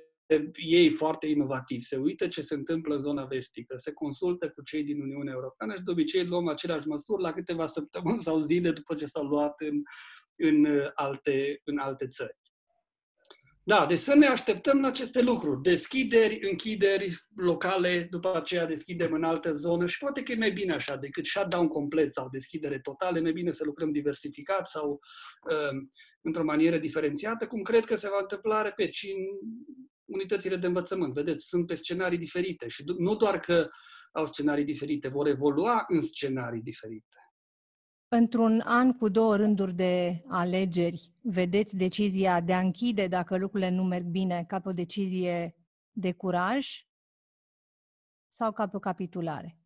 ei 0.54 0.92
foarte 0.92 1.28
inovativi. 1.28 1.84
Se 1.84 1.98
uită 1.98 2.28
ce 2.28 2.42
se 2.42 2.54
întâmplă 2.54 2.96
în 2.96 3.02
zona 3.02 3.26
vestică, 3.26 3.78
se 3.78 3.92
consultă 3.92 4.50
cu 4.50 4.64
cei 4.64 4.84
din 4.84 5.02
Uniunea 5.02 5.34
Europeană 5.34 5.76
și 5.76 5.82
de 5.84 5.92
obicei 5.92 6.26
luăm 6.26 6.48
aceleași 6.48 6.88
măsuri 6.88 7.22
la 7.22 7.32
câteva 7.32 7.68
săptămâni 7.68 8.22
sau 8.22 8.46
zile 8.46 8.72
după 8.72 8.96
ce 8.96 9.06
s-au 9.06 9.24
luat 9.24 9.62
în, 9.62 9.82
în, 10.36 10.68
alte, 10.94 11.62
în 11.64 11.78
alte 11.78 12.08
țări. 12.08 12.38
Da, 13.70 13.86
deci 13.86 14.00
să 14.00 14.16
ne 14.16 14.26
așteptăm 14.26 14.82
la 14.82 14.88
aceste 14.88 15.22
lucruri. 15.22 15.62
Deschideri, 15.62 16.50
închideri 16.50 17.26
locale, 17.36 18.08
după 18.10 18.36
aceea 18.36 18.66
deschidem 18.66 19.14
în 19.14 19.24
alte 19.24 19.54
zone 19.54 19.86
și 19.86 19.98
poate 19.98 20.24
că 20.24 20.32
e 20.32 20.36
mai 20.36 20.52
bine 20.52 20.76
așa 20.76 20.96
decât 20.96 21.26
shutdown 21.26 21.68
complet 21.68 22.14
sau 22.14 22.30
deschidere 22.30 22.80
totală. 22.80 23.18
E 23.18 23.22
mai 23.22 23.32
bine 23.32 23.52
să 23.52 23.64
lucrăm 23.64 23.92
diversificat 23.92 24.68
sau 24.68 25.00
uh, 25.52 25.78
într-o 26.22 26.44
manieră 26.44 26.78
diferențiată, 26.78 27.48
cum 27.48 27.62
cred 27.62 27.86
că 27.86 27.96
se 27.96 28.08
va 28.08 28.18
întâmpla, 28.20 28.62
repet, 28.62 28.94
și 28.94 29.12
în 29.12 29.24
unitățile 30.06 30.56
de 30.56 30.68
învățământ. 30.68 31.14
Vedeți, 31.14 31.46
sunt 31.46 31.66
pe 31.66 31.76
scenarii 31.76 32.18
diferite 32.18 32.68
și 32.68 32.84
nu 32.98 33.16
doar 33.16 33.40
că 33.40 33.70
au 34.12 34.26
scenarii 34.26 34.66
diferite, 34.66 35.08
vor 35.08 35.28
evolua 35.28 35.84
în 35.88 36.02
scenarii 36.02 36.62
diferite. 36.62 37.18
Într-un 38.12 38.62
an 38.66 38.94
cu 38.94 39.10
două 39.10 39.36
rânduri 39.36 39.74
de 39.74 40.24
alegeri, 40.28 41.12
vedeți 41.22 41.76
decizia 41.76 42.42
de 42.42 42.54
a 42.54 42.60
închide 42.60 43.08
dacă 43.08 43.38
lucrurile 43.38 43.70
nu 43.70 43.84
merg 43.84 44.06
bine 44.06 44.46
ca 44.48 44.60
pe 44.60 44.70
o 44.70 44.72
decizie 44.72 45.56
de 45.92 46.12
curaj 46.12 46.88
sau 48.28 48.52
ca 48.52 48.68
pe 48.68 48.76
o 48.76 48.80
capitulare? 48.80 49.58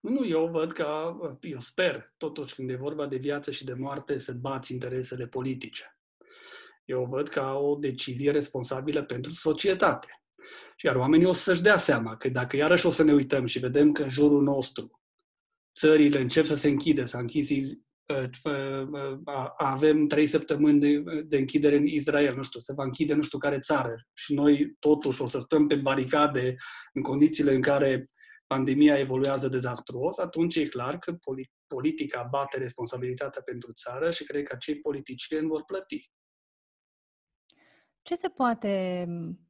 Nu, 0.00 0.26
eu 0.26 0.46
văd 0.46 0.72
că, 0.72 1.16
eu 1.40 1.58
sper, 1.58 2.14
totuși 2.16 2.54
când 2.54 2.70
e 2.70 2.76
vorba 2.76 3.06
de 3.06 3.16
viață 3.16 3.50
și 3.50 3.64
de 3.64 3.74
moarte, 3.74 4.18
să 4.18 4.32
bați 4.32 4.72
interesele 4.72 5.26
politice. 5.26 5.98
Eu 6.84 7.04
văd 7.04 7.28
ca 7.28 7.54
o 7.54 7.76
decizie 7.76 8.30
responsabilă 8.30 9.02
pentru 9.02 9.30
societate. 9.30 10.22
Iar 10.82 10.96
oamenii 10.96 11.26
o 11.26 11.32
să-și 11.32 11.62
dea 11.62 11.76
seama 11.76 12.16
că 12.16 12.28
dacă 12.28 12.56
iarăși 12.56 12.86
o 12.86 12.90
să 12.90 13.02
ne 13.02 13.12
uităm 13.12 13.46
și 13.46 13.58
vedem 13.58 13.92
că 13.92 14.02
în 14.02 14.10
jurul 14.10 14.42
nostru 14.42 14.97
țările 15.78 16.20
încep 16.20 16.46
să 16.46 16.54
se 16.54 16.68
închide, 16.68 17.04
s-a 17.04 17.18
închis 17.18 17.50
uh, 17.50 18.24
uh, 18.44 19.50
avem 19.56 20.06
trei 20.06 20.26
săptămâni 20.26 20.80
de, 20.80 21.02
de 21.26 21.36
închidere 21.36 21.76
în 21.76 21.86
Israel, 21.86 22.36
nu 22.36 22.42
știu, 22.42 22.60
se 22.60 22.72
va 22.72 22.84
închide 22.84 23.14
nu 23.14 23.22
știu 23.22 23.38
care 23.38 23.58
țară 23.58 23.94
și 24.14 24.34
noi 24.34 24.76
totuși 24.78 25.22
o 25.22 25.26
să 25.26 25.38
stăm 25.38 25.66
pe 25.66 25.76
baricade 25.76 26.54
în 26.92 27.02
condițiile 27.02 27.54
în 27.54 27.60
care 27.60 28.04
pandemia 28.46 28.98
evoluează 28.98 29.48
dezastruos, 29.48 30.18
atunci 30.18 30.56
e 30.56 30.68
clar 30.68 30.98
că 30.98 31.16
politica 31.66 32.28
bate 32.30 32.58
responsabilitatea 32.58 33.42
pentru 33.42 33.72
țară 33.72 34.10
și 34.10 34.24
cred 34.24 34.42
că 34.42 34.54
acei 34.54 34.80
politicieni 34.80 35.46
vor 35.46 35.64
plăti. 35.64 36.10
Ce 38.02 38.14
se 38.14 38.28
poate 38.28 39.06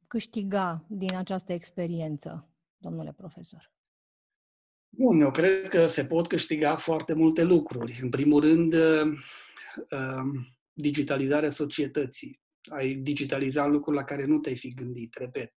câștiga 0.07 0.85
din 0.89 1.15
această 1.15 1.53
experiență, 1.53 2.49
domnule 2.77 3.13
profesor? 3.17 3.78
Bun, 4.89 5.21
eu 5.21 5.31
cred 5.31 5.67
că 5.67 5.87
se 5.87 6.05
pot 6.05 6.27
câștiga 6.27 6.75
foarte 6.75 7.13
multe 7.13 7.43
lucruri. 7.43 7.99
În 8.01 8.09
primul 8.09 8.41
rând, 8.41 8.75
digitalizarea 10.73 11.49
societății. 11.49 12.41
Ai 12.69 12.93
digitaliza 12.93 13.65
lucruri 13.65 13.97
la 13.97 14.03
care 14.03 14.25
nu 14.25 14.39
te-ai 14.39 14.57
fi 14.57 14.73
gândit, 14.73 15.15
repet. 15.15 15.53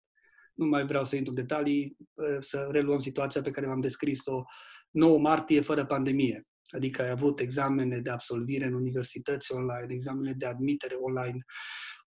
Nu 0.54 0.66
mai 0.66 0.86
vreau 0.86 1.04
să 1.04 1.16
intru 1.16 1.32
în 1.32 1.40
detalii, 1.40 1.96
să 2.40 2.68
reluăm 2.70 3.00
situația 3.00 3.42
pe 3.42 3.50
care 3.50 3.66
v-am 3.66 3.80
descris-o 3.80 4.42
9 4.90 5.18
martie 5.18 5.60
fără 5.60 5.86
pandemie. 5.86 6.46
Adică 6.68 7.02
ai 7.02 7.10
avut 7.10 7.40
examene 7.40 7.98
de 7.98 8.10
absolvire 8.10 8.64
în 8.64 8.72
universități 8.72 9.52
online, 9.52 9.86
examene 9.94 10.32
de 10.32 10.46
admitere 10.46 10.94
online, 10.94 11.36
uh, 11.36 12.01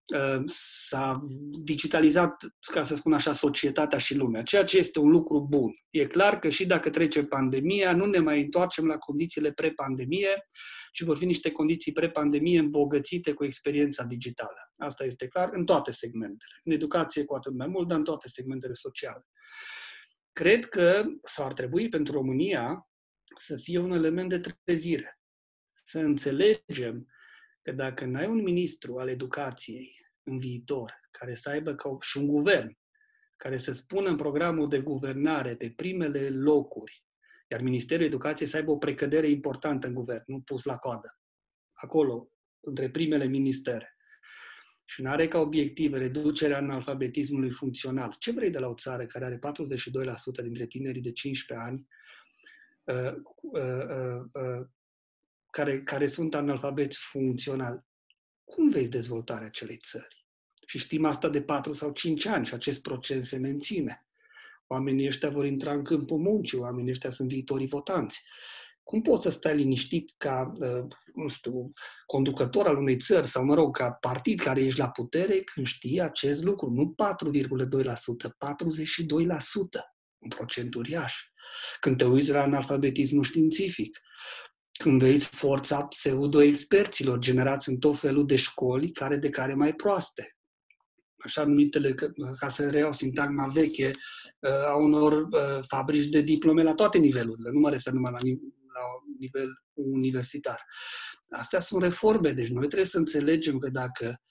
s-a 0.46 1.28
digitalizat, 1.64 2.44
ca 2.60 2.84
să 2.84 2.96
spun 2.96 3.14
așa, 3.14 3.34
societatea 3.34 3.98
și 3.98 4.16
lumea, 4.16 4.44
ceea 4.44 4.64
ce 4.64 4.78
este 4.78 5.00
un 5.00 5.10
lucru 5.10 5.46
bun. 5.50 5.72
E 5.90 6.06
clar 6.06 6.40
că 6.40 6.50
și 6.50 6.66
dacă 6.66 6.90
trece 6.90 7.24
pandemia, 7.24 7.96
nu 7.96 8.06
ne 8.06 8.20
mai 8.20 8.42
întoarcem 8.42 8.86
la 8.86 8.98
condițiile 8.98 9.52
pre-pandemie, 9.52 10.44
ci 10.92 11.02
vor 11.02 11.18
fi 11.18 11.26
niște 11.26 11.52
condiții 11.52 11.92
pre-pandemie 11.92 12.60
îmbogățite 12.60 13.34
cu 13.34 13.44
experiența 13.44 14.04
digitală. 14.04 14.72
Asta 14.76 15.04
este 15.04 15.28
clar 15.28 15.50
în 15.52 15.66
toate 15.66 15.92
segmentele. 15.92 16.60
În 16.64 16.72
educație 16.72 17.26
cu 17.26 17.36
atât 17.36 17.54
mai 17.54 17.68
mult, 17.68 17.88
dar 17.88 17.98
în 17.98 18.04
toate 18.04 18.28
segmentele 18.28 18.74
sociale. 18.74 19.26
Cred 20.32 20.66
că, 20.66 21.04
sau 21.24 21.46
ar 21.46 21.54
trebui 21.54 21.90
pentru 21.90 22.14
România, 22.14 22.90
să 23.38 23.58
fie 23.58 23.78
un 23.78 23.92
element 23.92 24.30
de 24.30 24.40
trezire. 24.64 25.20
Să 25.84 26.00
înțelegem 26.00 27.08
că 27.62 27.72
dacă 27.72 28.06
n-ai 28.06 28.28
un 28.28 28.42
ministru 28.42 28.98
al 28.98 29.10
educației 29.10 30.01
în 30.24 30.40
viitor, 30.40 30.94
care 31.12 31.36
să 31.36 31.50
aibă 31.50 31.76
ca 31.76 31.98
și 32.00 32.18
un 32.18 32.28
guvern, 32.28 32.78
care 33.36 33.58
să 33.58 33.74
spună 33.74 34.10
în 34.10 34.16
programul 34.16 34.70
de 34.70 34.80
guvernare 34.80 35.56
pe 35.56 35.74
primele 35.76 36.30
locuri, 36.30 37.04
iar 37.48 37.62
Ministerul 37.62 38.06
Educației 38.06 38.50
să 38.50 38.58
aibă 38.58 38.72
o 38.72 38.78
precădere 38.78 39.28
importantă 39.28 39.88
în 39.88 39.94
guvern, 39.94 40.24
nu 40.26 40.42
pus 40.42 40.64
la 40.64 40.78
coadă, 40.78 41.20
acolo, 41.74 42.32
între 42.60 42.90
primele 42.90 43.26
ministere, 43.26 43.96
și 44.86 45.02
nu 45.02 45.10
are 45.10 45.28
ca 45.28 45.40
obiectiv 45.40 45.94
reducerea 45.94 46.58
analfabetismului 46.58 47.52
funcțional. 47.52 48.16
Ce 48.20 48.32
vrei 48.32 48.50
de 48.50 48.60
la 48.60 48.68
o 48.68 48.74
țară 48.74 49.06
care 49.06 49.26
are 49.26 49.38
42% 49.38 49.40
dintre 50.44 50.66
tinerii 50.66 51.02
de 51.02 51.12
15 51.12 51.68
ani 51.68 51.88
Uh, 52.84 53.14
uh, 53.36 54.22
uh, 54.34 54.66
care, 55.50 55.84
care 55.84 56.08
sunt 56.08 56.36
analfabeți 56.36 56.98
funcțional, 57.00 57.86
cum 58.52 58.70
vezi 58.70 58.90
dezvoltarea 58.90 59.48
acelei 59.48 59.78
țări? 59.78 60.26
Și 60.66 60.78
știm 60.78 61.06
asta 61.06 61.30
de 61.30 61.42
4 61.42 61.74
sau 61.74 61.92
5 61.92 62.26
ani 62.26 62.46
și 62.46 62.54
acest 62.54 62.82
proces 62.82 63.28
se 63.28 63.38
menține. 63.38 64.06
Oamenii 64.68 65.08
ăștia 65.08 65.30
vor 65.30 65.46
intra 65.46 65.74
în 65.74 65.84
câmpul 65.84 66.18
muncii, 66.18 66.58
oamenii 66.58 66.92
ăștia 66.92 67.10
sunt 67.10 67.28
viitorii 67.28 67.68
votanți. 67.68 68.24
Cum 68.84 69.02
poți 69.02 69.24
să 69.24 69.30
stai 69.30 69.56
liniștit 69.56 70.14
ca, 70.18 70.52
nu 71.16 71.28
știu, 71.28 71.72
conducător 72.06 72.68
al 72.68 72.78
unei 72.78 72.98
țări 72.98 73.28
sau, 73.28 73.44
mă 73.44 73.54
rog, 73.54 73.78
ca 73.78 73.92
partid 73.92 74.40
care 74.40 74.62
ești 74.62 74.80
la 74.80 74.90
putere 74.90 75.40
când 75.40 75.68
știi 75.68 76.02
acest 76.02 76.44
lucru? 76.44 76.70
Nu 76.70 76.96
4,2%, 76.96 78.30
42%, 78.30 78.34
un 80.18 80.30
procent 80.30 80.74
uriaș. 80.74 81.16
Când 81.80 81.98
te 81.98 82.06
uiți 82.06 82.32
la 82.32 82.42
analfabetismul 82.42 83.24
științific, 83.24 84.00
când 84.82 85.02
vezi 85.02 85.26
forța 85.26 85.84
pseudo-experților 85.84 87.20
generați 87.20 87.70
în 87.70 87.78
tot 87.78 88.00
felul 88.00 88.26
de 88.26 88.36
școli, 88.36 88.92
care 88.92 89.18
de 89.18 89.30
care 89.30 89.54
mai 89.54 89.74
proaste. 89.74 90.36
Așa 91.18 91.46
numitele, 91.46 91.94
ca 92.40 92.50
să 92.50 92.70
reiau 92.70 92.92
sintagma 92.92 93.48
veche, 93.48 93.92
uh, 94.40 94.68
a 94.68 94.76
unor 94.76 95.14
uh, 95.14 95.60
fabrici 95.68 96.10
de 96.10 96.22
diplome 96.22 96.64
la 96.64 96.74
toate 96.74 96.98
nivelurile. 96.98 97.50
Nu 97.52 97.60
mă 97.60 97.70
refer 97.70 97.94
numai 97.94 98.12
la, 98.12 98.20
la 98.74 98.82
nivel 99.20 99.50
universitar. 99.74 100.66
Astea 101.30 101.60
sunt 101.60 101.82
reforme, 101.82 102.32
deci 102.32 102.50
noi 102.50 102.68
trebuie 102.68 102.88
să 102.88 102.98
înțelegem 102.98 103.58
că 103.58 103.70
dacă, 103.70 104.22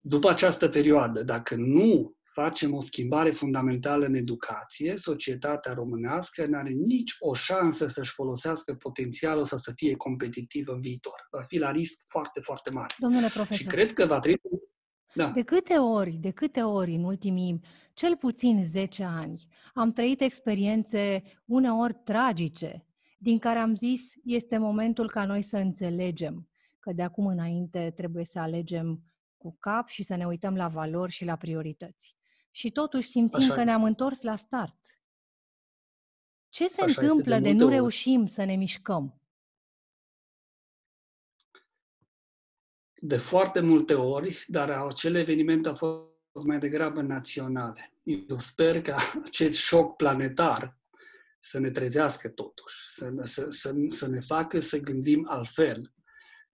după 0.00 0.30
această 0.30 0.68
perioadă, 0.68 1.22
dacă 1.22 1.54
nu 1.54 2.16
facem 2.32 2.74
o 2.74 2.80
schimbare 2.80 3.30
fundamentală 3.30 4.04
în 4.06 4.14
educație, 4.14 4.96
societatea 4.96 5.72
românească 5.72 6.46
nu 6.46 6.58
are 6.58 6.70
nici 6.70 7.16
o 7.18 7.34
șansă 7.34 7.86
să-și 7.86 8.12
folosească 8.12 8.74
potențialul 8.74 9.44
sau 9.44 9.58
să 9.58 9.72
fie 9.76 9.96
competitivă 9.96 10.72
în 10.72 10.80
viitor. 10.80 11.26
Va 11.30 11.42
fi 11.42 11.58
la 11.58 11.70
risc 11.70 11.98
foarte, 12.08 12.40
foarte 12.40 12.70
mare. 12.70 12.94
Domnule 12.98 13.28
profesor. 13.28 13.56
Și 13.56 13.66
cred 13.66 13.92
că 13.92 14.06
va 14.06 14.20
trebui 14.20 14.60
da. 15.14 15.30
De 15.30 15.42
câte 15.42 15.74
ori, 15.74 16.10
de 16.10 16.30
câte 16.30 16.60
ori 16.60 16.94
în 16.94 17.04
ultimii 17.04 17.60
cel 17.92 18.16
puțin 18.16 18.62
10 18.62 19.04
ani 19.04 19.46
am 19.74 19.92
trăit 19.92 20.20
experiențe 20.20 21.22
uneori 21.44 21.94
tragice, 22.04 22.86
din 23.18 23.38
care 23.38 23.58
am 23.58 23.74
zis 23.74 24.12
este 24.24 24.58
momentul 24.58 25.10
ca 25.10 25.24
noi 25.24 25.42
să 25.42 25.56
înțelegem 25.56 26.48
că 26.78 26.92
de 26.92 27.02
acum 27.02 27.26
înainte 27.26 27.92
trebuie 27.96 28.24
să 28.24 28.38
alegem 28.38 29.02
cu 29.36 29.56
cap 29.58 29.88
și 29.88 30.02
să 30.02 30.16
ne 30.16 30.26
uităm 30.26 30.56
la 30.56 30.68
valori 30.68 31.12
și 31.12 31.24
la 31.24 31.36
priorități 31.36 32.16
și 32.54 32.70
totuși 32.70 33.08
simțim 33.08 33.42
Așa 33.42 33.54
că 33.54 33.64
ne-am 33.64 33.84
întors 33.84 34.20
la 34.20 34.36
start. 34.36 34.78
Ce 36.48 36.68
se 36.68 36.82
Așa 36.82 37.00
întâmplă 37.00 37.34
de, 37.34 37.40
de 37.40 37.52
nu 37.52 37.64
ori. 37.64 37.74
reușim 37.74 38.26
să 38.26 38.44
ne 38.44 38.56
mișcăm? 38.56 39.20
De 42.94 43.16
foarte 43.16 43.60
multe 43.60 43.94
ori, 43.94 44.44
dar 44.46 44.70
acele 44.70 45.18
evenimente 45.18 45.68
au 45.68 45.74
fost 45.74 46.44
mai 46.46 46.58
degrabă 46.58 47.00
naționale. 47.00 47.92
Eu 48.28 48.38
sper 48.38 48.82
că 48.82 48.96
acest 49.24 49.58
șoc 49.58 49.96
planetar 49.96 50.76
să 51.40 51.58
ne 51.58 51.70
trezească 51.70 52.28
totuși, 52.28 52.76
să, 52.88 53.12
să, 53.22 53.50
să, 53.50 53.74
să 53.88 54.08
ne 54.08 54.20
facă 54.20 54.60
să 54.60 54.78
gândim 54.78 55.26
altfel, 55.28 55.92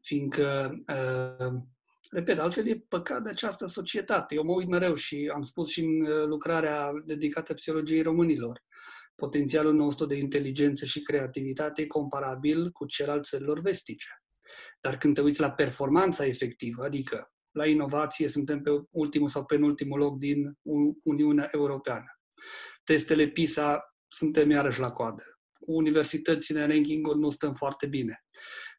fiindcă 0.00 0.74
uh, 0.86 1.62
Repet, 2.10 2.38
altfel 2.38 2.68
e 2.68 2.84
păcat 2.88 3.22
de 3.22 3.28
această 3.28 3.66
societate. 3.66 4.34
Eu 4.34 4.44
mă 4.44 4.52
uit 4.52 4.68
mereu 4.68 4.94
și 4.94 5.30
am 5.34 5.42
spus 5.42 5.70
și 5.70 5.84
în 5.84 6.00
uh, 6.00 6.24
lucrarea 6.24 6.90
dedicată 7.04 7.54
psihologiei 7.54 8.02
românilor. 8.02 8.62
Potențialul 9.14 9.74
nostru 9.74 10.06
de 10.06 10.16
inteligență 10.16 10.84
și 10.84 11.02
creativitate 11.02 11.82
e 11.82 11.86
comparabil 11.86 12.70
cu 12.70 12.86
cel 12.86 13.10
al 13.10 13.22
țărilor 13.22 13.60
vestice. 13.60 14.08
Dar 14.80 14.98
când 14.98 15.14
te 15.14 15.20
uiți 15.20 15.40
la 15.40 15.50
performanța 15.50 16.26
efectivă, 16.26 16.84
adică 16.84 17.32
la 17.50 17.66
inovație, 17.66 18.28
suntem 18.28 18.62
pe 18.62 18.70
ultimul 18.90 19.28
sau 19.28 19.44
penultimul 19.44 19.98
loc 19.98 20.18
din 20.18 20.58
Uniunea 21.02 21.48
Europeană. 21.52 22.06
Testele 22.84 23.26
PISA 23.26 23.94
suntem 24.06 24.50
iarăși 24.50 24.80
la 24.80 24.90
coadă. 24.90 25.22
Universitățile 25.58 26.62
în 26.62 26.68
ranking 26.68 27.14
nu 27.14 27.30
stăm 27.30 27.54
foarte 27.54 27.86
bine. 27.86 28.24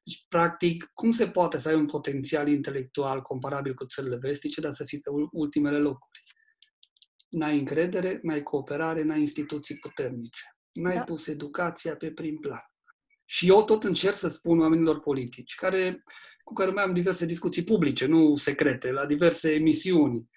Deci, 0.09 0.25
practic, 0.27 0.89
cum 0.93 1.11
se 1.11 1.27
poate 1.27 1.59
să 1.59 1.69
ai 1.69 1.75
un 1.75 1.85
potențial 1.85 2.47
intelectual 2.47 3.21
comparabil 3.21 3.73
cu 3.73 3.85
țările 3.85 4.17
vestice, 4.17 4.61
dar 4.61 4.73
să 4.73 4.83
fii 4.83 4.99
pe 4.99 5.09
ultimele 5.31 5.77
locuri? 5.77 6.23
N-ai 7.29 7.59
încredere, 7.59 8.19
n-ai 8.21 8.43
cooperare, 8.43 9.03
n-ai 9.03 9.19
instituții 9.19 9.77
puternice. 9.77 10.41
N-ai 10.71 10.95
da. 10.95 11.03
pus 11.03 11.27
educația 11.27 11.95
pe 11.95 12.11
prim 12.11 12.37
plan. 12.37 12.61
Și 13.25 13.47
eu 13.47 13.63
tot 13.63 13.83
încerc 13.83 14.15
să 14.15 14.27
spun 14.27 14.59
oamenilor 14.59 14.99
politici, 14.99 15.55
care, 15.55 16.03
cu 16.43 16.53
care 16.53 16.71
mai 16.71 16.83
am 16.83 16.93
diverse 16.93 17.25
discuții 17.25 17.63
publice, 17.63 18.05
nu 18.05 18.35
secrete, 18.35 18.91
la 18.91 19.05
diverse 19.05 19.53
emisiuni. 19.53 20.29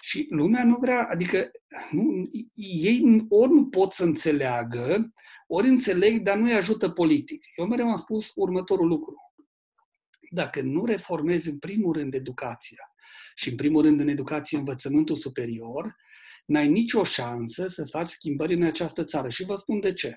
Și 0.00 0.26
lumea 0.30 0.64
nu 0.64 0.76
vrea, 0.80 1.08
adică 1.10 1.50
nu, 1.90 2.30
ei 2.54 3.26
ori 3.28 3.52
nu 3.52 3.68
pot 3.68 3.92
să 3.92 4.04
înțeleagă, 4.04 5.06
ori 5.52 5.68
înțeleg, 5.68 6.22
dar 6.22 6.36
nu-i 6.36 6.52
ajută 6.52 6.90
politic. 6.90 7.44
Eu 7.56 7.66
mereu 7.66 7.88
am 7.88 7.96
spus 7.96 8.32
următorul 8.34 8.88
lucru. 8.88 9.14
Dacă 10.30 10.60
nu 10.60 10.84
reformezi 10.84 11.48
în 11.48 11.58
primul 11.58 11.92
rând 11.92 12.14
educația 12.14 12.92
și 13.34 13.48
în 13.48 13.56
primul 13.56 13.82
rând 13.82 14.00
în 14.00 14.08
educație 14.08 14.58
învățământul 14.58 15.16
superior, 15.16 15.96
n-ai 16.46 16.68
nicio 16.68 17.04
șansă 17.04 17.66
să 17.66 17.84
faci 17.84 18.08
schimbări 18.08 18.54
în 18.54 18.62
această 18.62 19.04
țară. 19.04 19.28
Și 19.28 19.44
vă 19.44 19.54
spun 19.56 19.80
de 19.80 19.92
ce. 19.92 20.16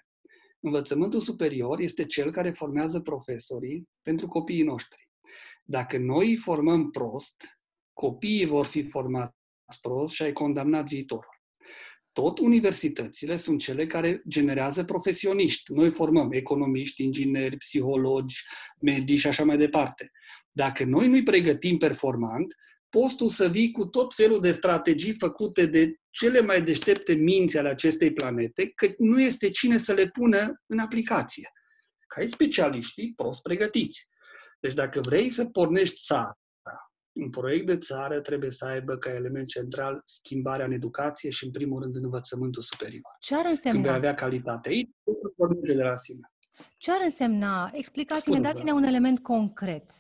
Învățământul 0.60 1.20
superior 1.20 1.80
este 1.80 2.06
cel 2.06 2.32
care 2.32 2.52
formează 2.52 3.00
profesorii 3.00 3.90
pentru 4.02 4.28
copiii 4.28 4.64
noștri. 4.64 5.10
Dacă 5.64 5.98
noi 5.98 6.30
îi 6.30 6.38
formăm 6.38 6.90
prost, 6.90 7.36
copiii 7.94 8.46
vor 8.46 8.66
fi 8.66 8.88
formați 8.90 9.36
prost 9.82 10.14
și 10.14 10.24
ai 10.24 10.34
condamnat 10.34 10.88
viitorul 10.88 11.33
tot 12.14 12.40
universitățile 12.40 13.38
sunt 13.38 13.60
cele 13.60 13.86
care 13.86 14.22
generează 14.28 14.84
profesioniști. 14.84 15.74
Noi 15.74 15.92
formăm 15.92 16.32
economiști, 16.32 17.04
ingineri, 17.04 17.58
psihologi, 17.58 18.44
medici 18.80 19.20
și 19.20 19.28
așa 19.28 19.44
mai 19.44 19.58
departe. 19.58 20.12
Dacă 20.52 20.84
noi 20.84 21.08
nu-i 21.08 21.24
pregătim 21.24 21.78
performant, 21.78 22.56
postul 22.90 23.30
să 23.30 23.48
vii 23.48 23.72
cu 23.72 23.86
tot 23.86 24.14
felul 24.14 24.42
de 24.42 24.52
strategii 24.52 25.16
făcute 25.18 25.66
de 25.66 25.96
cele 26.10 26.42
mai 26.42 26.62
deștepte 26.62 27.14
minți 27.14 27.58
ale 27.58 27.70
acestei 27.70 28.14
planete, 28.14 28.72
că 28.76 28.94
nu 28.98 29.22
este 29.22 29.50
cine 29.50 29.78
să 29.78 29.94
le 29.94 30.08
pună 30.08 30.62
în 30.66 30.80
aplicație. 30.80 31.52
Ca 32.08 32.22
ai 32.22 32.30
specialiștii 32.30 33.14
prost 33.16 33.42
pregătiți. 33.42 34.08
Deci 34.60 34.74
dacă 34.74 35.00
vrei 35.00 35.30
să 35.30 35.46
pornești 35.46 36.02
țara 36.06 36.43
un 37.14 37.30
proiect 37.30 37.66
de 37.66 37.78
țară 37.78 38.22
trebuie 38.22 38.52
să 38.52 38.66
aibă 38.66 38.98
ca 38.98 39.14
element 39.14 39.48
central 39.48 40.02
schimbarea 40.06 40.66
în 40.66 40.72
educație 40.72 41.30
și, 41.30 41.46
în 41.46 41.52
primul 41.52 41.82
rând, 41.82 41.96
în 41.96 42.04
învățământul 42.04 42.62
superior. 42.62 43.16
Ce 43.20 43.36
ar 43.36 43.46
însemna? 43.50 43.72
Când 43.72 43.84
vei 43.84 43.96
avea 43.96 44.14
calitate 44.14 44.70
aici, 44.70 44.90
pornește 45.36 45.76
de 45.76 45.84
la 45.84 45.96
sine. 45.96 46.32
Ce 46.78 46.92
ar 46.92 47.00
însemna? 47.04 47.72
Explicați-ne, 47.74 48.40
dați-ne 48.40 48.72
un 48.72 48.84
element 48.84 49.20
concret. 49.20 49.92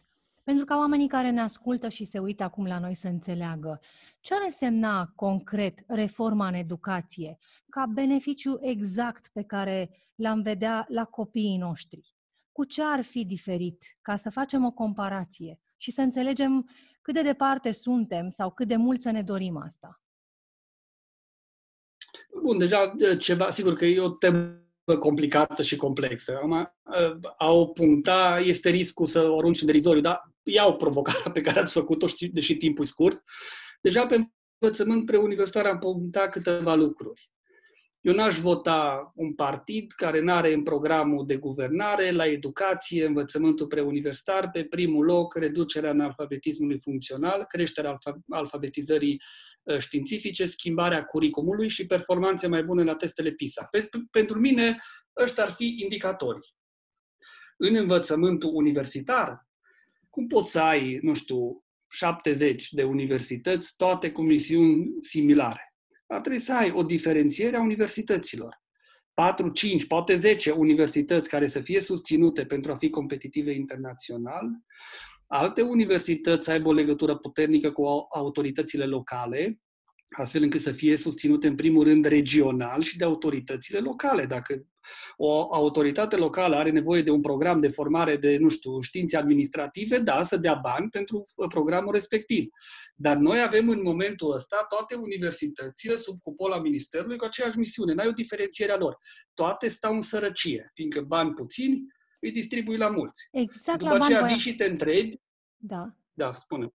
Pentru 0.43 0.66
ca 0.66 0.78
oamenii 0.78 1.07
care 1.07 1.30
ne 1.30 1.41
ascultă 1.41 1.89
și 1.89 2.05
se 2.05 2.20
uită 2.20 2.43
acum 2.43 2.66
la 2.66 2.80
noi 2.80 2.95
să 2.95 3.07
înțeleagă, 3.07 3.80
ce 4.20 4.34
ar 4.34 4.41
însemna 4.43 5.11
concret 5.16 5.80
reforma 5.88 6.47
în 6.47 6.53
educație 6.53 7.38
ca 7.70 7.86
beneficiu 7.86 8.57
exact 8.61 9.30
pe 9.34 9.43
care 9.43 9.89
l-am 10.16 10.41
vedea 10.41 10.86
la 10.89 11.05
copiii 11.05 11.57
noștri? 11.57 12.16
Cu 12.51 12.64
ce 12.64 12.82
ar 12.84 13.01
fi 13.01 13.26
diferit 13.26 13.84
ca 14.01 14.16
să 14.16 14.30
facem 14.30 14.66
o 14.66 14.72
comparație 14.72 15.59
și 15.78 15.91
să 15.91 16.01
înțelegem 16.01 16.70
cât 17.04 17.14
de 17.14 17.22
departe 17.22 17.72
suntem 17.72 18.30
sau 18.30 18.51
cât 18.51 18.68
de 18.68 18.76
mult 18.76 19.01
să 19.01 19.12
ne 19.12 19.22
dorim 19.22 19.58
asta? 19.58 20.01
Bun, 22.41 22.58
deja 22.58 22.93
ceva, 23.20 23.49
sigur 23.49 23.74
că 23.74 23.86
e 23.86 23.99
o 23.99 24.10
temă 24.10 24.62
complicată 24.99 25.62
și 25.62 25.76
complexă. 25.76 26.36
Acum, 26.36 26.74
a 27.38 27.51
o 27.51 27.68
puncta 27.68 28.39
este 28.39 28.70
riscul 28.70 29.06
să 29.06 29.30
o 29.30 29.38
arunci 29.38 29.62
în 29.62 29.66
derizoriu, 29.66 30.01
dar 30.01 30.32
iau 30.43 30.76
provocarea 30.76 31.32
pe 31.32 31.41
care 31.41 31.60
ați 31.60 31.74
făcut-o, 31.74 32.08
deși 32.32 32.58
timpul 32.58 32.86
e 32.86 32.88
scurt. 32.88 33.24
Deja 33.82 34.06
pe 34.06 34.28
învățământ 34.58 35.06
preuniversitar 35.06 35.66
am 35.66 35.80
punctat 35.80 36.30
câteva 36.30 36.76
lucruri. 36.76 37.32
Eu 38.04 38.14
n-aș 38.14 38.39
vota 38.39 39.12
un 39.16 39.34
partid 39.34 39.91
care 39.91 40.20
nu 40.20 40.34
are 40.34 40.54
în 40.54 40.64
programul 40.64 41.26
de 41.26 41.36
guvernare, 41.36 42.12
la 42.12 42.26
educație, 42.26 43.06
învățământul 43.06 43.68
preuniversitar, 43.68 44.49
pe 44.49 44.64
primul 44.64 45.06
loc 45.06 45.36
reducerea 45.36 45.89
analfabetismului 45.89 46.80
funcțional, 46.80 47.45
creșterea 47.45 47.97
alfabetizării 48.30 49.22
uh, 49.64 49.78
științifice, 49.78 50.45
schimbarea 50.45 51.04
curicumului 51.04 51.70
și 51.70 51.86
performanțe 51.86 52.47
mai 52.47 52.64
bune 52.64 52.84
la 52.84 52.95
testele 52.95 53.32
PISA. 53.32 53.70
Pentru 54.12 54.39
mine, 54.39 54.82
ăștia 55.22 55.43
ar 55.43 55.51
fi 55.51 55.78
indicatorii. 55.82 56.56
În 57.58 57.76
învățământul 57.76 58.49
universitar, 58.54 59.47
cum 60.10 60.28
poți 60.28 60.51
să 60.51 60.60
ai, 60.60 60.99
nu 61.01 61.14
știu, 61.14 61.64
70 61.89 62.72
de 62.72 62.84
universități, 62.84 63.74
toate 63.78 64.12
cu 64.12 64.22
misiuni 64.22 64.91
similare? 65.01 65.72
Ar 66.14 66.22
trebui 66.22 66.39
să 66.39 66.53
ai 66.53 66.72
o 66.72 66.84
diferențiere 66.84 67.55
a 67.55 67.61
universităților. 67.61 68.61
4, 69.14 69.49
5, 69.49 69.88
poate 69.88 70.16
10 70.16 70.51
universități 70.51 71.30
care 71.30 71.47
să 71.47 71.59
fie 71.59 71.82
susținute 71.82 72.45
pentru 72.45 72.72
a 72.72 72.76
fi 72.76 72.89
competitive 72.89 73.53
internațional, 73.53 74.49
alte 75.28 75.61
universități 75.61 76.45
să 76.45 76.51
aibă 76.51 76.68
o 76.68 76.74
legătură 76.74 77.16
puternică 77.16 77.72
cu 77.72 77.86
autoritățile 78.09 78.86
locale, 78.86 79.59
astfel 80.18 80.41
încât 80.41 80.61
să 80.61 80.72
fie 80.72 80.97
susținute 80.97 81.47
în 81.47 81.55
primul 81.55 81.84
rând 81.84 82.05
regional 82.05 82.82
și 82.82 82.97
de 82.97 83.03
autoritățile 83.03 83.80
locale. 83.80 84.26
Dacă 84.26 84.68
o 85.18 85.53
autoritate 85.53 86.16
locală 86.16 86.55
are 86.55 86.72
nevoie 86.72 87.01
de 87.01 87.11
un 87.11 87.22
program 87.22 87.59
de 87.59 87.68
formare 87.68 88.18
de, 88.18 88.38
nu 88.38 88.49
știu, 88.49 88.82
științe 88.82 89.18
administrative, 89.18 89.97
da, 89.99 90.24
să 90.24 90.38
dea 90.38 90.53
bani 90.53 90.89
pentru 90.89 91.18
uh, 91.36 91.47
programul 91.47 91.93
respectiv. 91.93 92.49
Dar 92.95 93.16
noi 93.18 93.41
avem 93.41 93.70
în 93.70 93.82
momentul 93.82 94.34
ăsta 94.34 94.66
toate 94.70 94.95
universitățile 94.95 95.95
sub 95.95 96.20
cupola 96.20 96.59
Ministerului 96.59 97.18
cu 97.18 97.26
aceeași 97.26 97.57
misiune. 97.57 97.93
N-ai 97.93 98.07
o 98.07 98.11
diferențiere 98.11 98.72
a 98.72 98.78
lor. 98.78 98.97
Toate 99.34 99.70
stau 99.70 99.93
în 99.93 100.01
sărăcie, 100.01 100.72
fiindcă 100.74 101.01
bani 101.01 101.34
puțini 101.34 101.82
îi 102.20 102.32
distribui 102.32 102.78
la 102.78 102.89
mulți. 102.89 103.28
Exact 103.32 103.80
După 103.80 103.97
la 103.97 104.03
aceea 104.03 104.20
bani 104.20 104.32
vii 104.34 104.41
și 104.41 104.55
te 104.55 104.66
întrebi. 104.66 105.22
Da. 105.57 105.95
Da, 106.14 106.34
spune. 106.34 106.68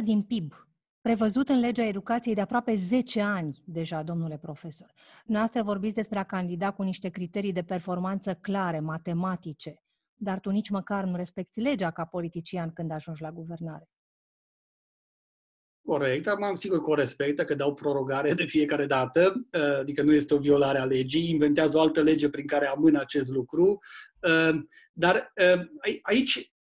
6% 0.00 0.02
din 0.04 0.22
PIB 0.22 0.52
prevăzut 1.00 1.48
în 1.48 1.58
legea 1.58 1.82
educației 1.82 2.34
de 2.34 2.40
aproape 2.40 2.74
10 2.76 3.20
ani 3.20 3.62
deja, 3.64 4.02
domnule 4.02 4.38
profesor. 4.38 4.92
Noastră 5.24 5.62
vorbiți 5.62 5.94
despre 5.94 6.18
a 6.18 6.24
candida 6.24 6.72
cu 6.72 6.82
niște 6.82 7.08
criterii 7.08 7.52
de 7.52 7.62
performanță 7.62 8.34
clare, 8.34 8.80
matematice, 8.80 9.82
dar 10.14 10.40
tu 10.40 10.50
nici 10.50 10.70
măcar 10.70 11.04
nu 11.04 11.16
respecti 11.16 11.60
legea 11.60 11.90
ca 11.90 12.04
politician 12.04 12.72
când 12.72 12.90
ajungi 12.90 13.22
la 13.22 13.32
guvernare. 13.32 13.88
Corect, 15.82 16.26
am 16.26 16.54
sigur 16.54 16.82
că 16.82 16.90
o 16.90 16.94
respectă, 16.94 17.44
că 17.44 17.54
dau 17.54 17.74
prorogare 17.74 18.32
de 18.32 18.44
fiecare 18.44 18.86
dată, 18.86 19.46
adică 19.80 20.02
nu 20.02 20.12
este 20.12 20.34
o 20.34 20.38
violare 20.38 20.78
a 20.78 20.84
legii, 20.84 21.30
inventează 21.30 21.78
o 21.78 21.80
altă 21.80 22.02
lege 22.02 22.30
prin 22.30 22.46
care 22.46 22.66
amână 22.66 23.00
acest 23.00 23.30
lucru, 23.30 23.78
dar 24.92 25.32
aici, 26.02 26.52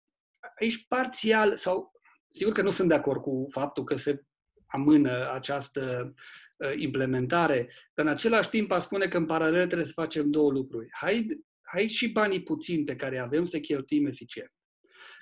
aici 0.60 0.88
parțial, 0.88 1.56
sau 1.56 1.92
sigur 2.30 2.54
că 2.54 2.62
nu 2.62 2.70
sunt 2.70 2.88
de 2.88 2.94
acord 2.94 3.22
cu 3.22 3.46
faptul 3.50 3.84
că 3.84 3.98
se 3.98 4.24
amână 4.70 5.32
această 5.34 6.14
uh, 6.58 6.74
implementare, 6.76 7.74
dar 7.94 8.06
în 8.06 8.12
același 8.12 8.50
timp 8.50 8.72
a 8.72 8.80
spune 8.80 9.08
că 9.08 9.18
în 9.18 9.26
paralel 9.26 9.66
trebuie 9.66 9.88
să 9.88 9.94
facem 9.96 10.30
două 10.30 10.52
lucruri. 10.52 10.88
Hai, 10.92 11.44
hai 11.62 11.88
și 11.88 12.12
banii 12.12 12.44
puțini 12.44 12.84
pe 12.84 12.96
care 12.96 13.20
avem 13.20 13.44
să 13.44 13.60
cheltuim 13.60 14.06
eficient. 14.06 14.54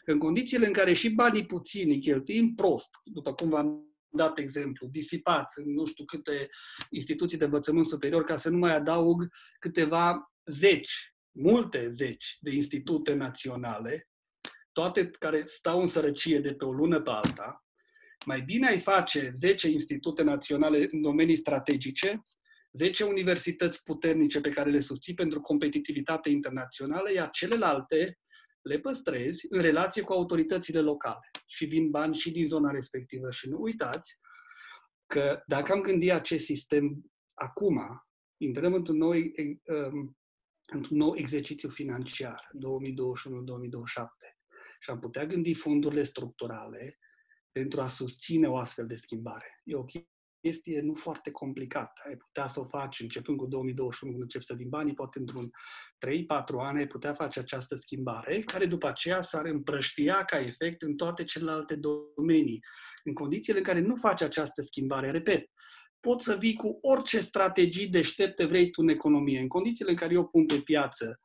În 0.05 0.17
condițiile 0.17 0.67
în 0.67 0.73
care 0.73 0.93
și 0.93 1.09
banii 1.09 1.45
puțini 1.45 1.91
îi 1.91 1.99
cheltuim 1.99 2.55
prost, 2.55 2.89
după 3.03 3.33
cum 3.33 3.49
v-am 3.49 3.87
dat 4.09 4.37
exemplu, 4.37 4.87
disipați 4.87 5.59
în 5.59 5.73
nu 5.73 5.85
știu 5.85 6.05
câte 6.05 6.49
instituții 6.89 7.37
de 7.37 7.43
învățământ 7.43 7.85
superior, 7.85 8.23
ca 8.23 8.35
să 8.37 8.49
nu 8.49 8.57
mai 8.57 8.75
adaug 8.75 9.27
câteva 9.59 10.33
zeci, 10.45 11.15
multe 11.31 11.89
zeci 11.91 12.37
de 12.39 12.55
institute 12.55 13.13
naționale, 13.13 14.09
toate 14.71 15.09
care 15.09 15.41
stau 15.45 15.79
în 15.81 15.87
sărăcie 15.87 16.39
de 16.39 16.53
pe 16.53 16.65
o 16.65 16.71
lună 16.71 17.01
pe 17.01 17.09
alta, 17.09 17.66
mai 18.27 18.41
bine 18.41 18.67
ai 18.67 18.79
face 18.79 19.31
10 19.33 19.69
institute 19.69 20.23
naționale 20.23 20.87
în 20.91 21.01
domenii 21.01 21.35
strategice, 21.35 22.23
10 22.71 23.03
universități 23.03 23.83
puternice 23.83 24.41
pe 24.41 24.49
care 24.49 24.69
le 24.69 24.79
susții 24.79 25.13
pentru 25.13 25.41
competitivitate 25.41 26.29
internațională, 26.29 27.11
iar 27.11 27.29
celelalte 27.29 28.19
le 28.61 28.79
păstrezi 28.79 29.45
în 29.49 29.61
relație 29.61 30.01
cu 30.01 30.13
autoritățile 30.13 30.79
locale 30.79 31.29
și 31.45 31.65
vin 31.65 31.89
bani 31.89 32.15
și 32.15 32.31
din 32.31 32.45
zona 32.45 32.71
respectivă. 32.71 33.31
Și 33.31 33.49
nu 33.49 33.61
uitați 33.61 34.19
că 35.05 35.41
dacă 35.45 35.71
am 35.71 35.81
gândit 35.81 36.11
acest 36.11 36.45
sistem 36.45 37.11
acum, 37.33 37.79
intrăm 38.37 38.73
într-un 38.73 38.97
nou, 38.97 39.11
um, 39.11 40.17
într-un 40.73 40.97
nou 40.97 41.15
exercițiu 41.15 41.69
financiar, 41.69 42.49
2021-2027, 42.53 42.57
și 44.79 44.89
am 44.89 44.99
putea 44.99 45.25
gândi 45.25 45.53
fondurile 45.53 46.03
structurale 46.03 46.97
pentru 47.57 47.81
a 47.81 47.87
susține 47.87 48.47
o 48.47 48.57
astfel 48.57 48.85
de 48.85 48.95
schimbare. 48.95 49.61
E 49.63 49.75
o 49.75 49.85
chestie 50.41 50.81
nu 50.81 50.93
foarte 50.93 51.31
complicată. 51.31 52.01
Ai 52.07 52.15
putea 52.15 52.47
să 52.47 52.59
o 52.59 52.65
faci 52.65 52.99
începând 52.99 53.37
cu 53.37 53.45
2021, 53.45 54.11
când 54.11 54.23
încep 54.23 54.41
să 54.43 54.53
vin 54.53 54.69
banii, 54.69 54.93
poate 54.93 55.19
într-un 55.19 55.45
3-4 55.45 55.49
ani 56.59 56.79
ai 56.79 56.87
putea 56.87 57.13
face 57.13 57.39
această 57.39 57.75
schimbare, 57.75 58.41
care 58.41 58.65
după 58.65 58.87
aceea 58.87 59.21
s-ar 59.21 59.45
împrăștia 59.45 60.25
ca 60.25 60.39
efect 60.39 60.81
în 60.81 60.95
toate 60.95 61.23
celelalte 61.23 61.75
domenii. 61.75 62.59
În 63.03 63.13
condițiile 63.13 63.57
în 63.57 63.63
care 63.63 63.79
nu 63.79 63.95
faci 63.95 64.21
această 64.21 64.61
schimbare, 64.61 65.11
repet, 65.11 65.45
poți 65.99 66.25
să 66.25 66.35
vii 66.35 66.55
cu 66.55 66.77
orice 66.81 67.19
strategii 67.19 67.89
deștepte 67.89 68.45
vrei 68.45 68.69
tu 68.69 68.81
în 68.81 68.89
economie. 68.89 69.39
În 69.39 69.47
condițiile 69.47 69.91
în 69.91 69.97
care 69.97 70.13
eu 70.13 70.27
pun 70.27 70.45
pe 70.45 70.61
piață 70.61 71.21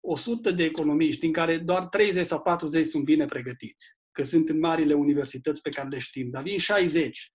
100 0.00 0.50
de 0.50 0.64
economiști, 0.64 1.20
din 1.20 1.32
care 1.32 1.58
doar 1.58 1.86
30 1.86 2.26
sau 2.26 2.40
40 2.40 2.86
sunt 2.86 3.04
bine 3.04 3.24
pregătiți 3.24 3.95
că 4.16 4.24
sunt 4.24 4.48
în 4.48 4.58
marile 4.58 4.94
universități 4.94 5.62
pe 5.62 5.68
care 5.68 5.88
le 5.88 5.98
știm, 5.98 6.30
dar 6.30 6.42
vin 6.42 6.58
60 6.58 7.32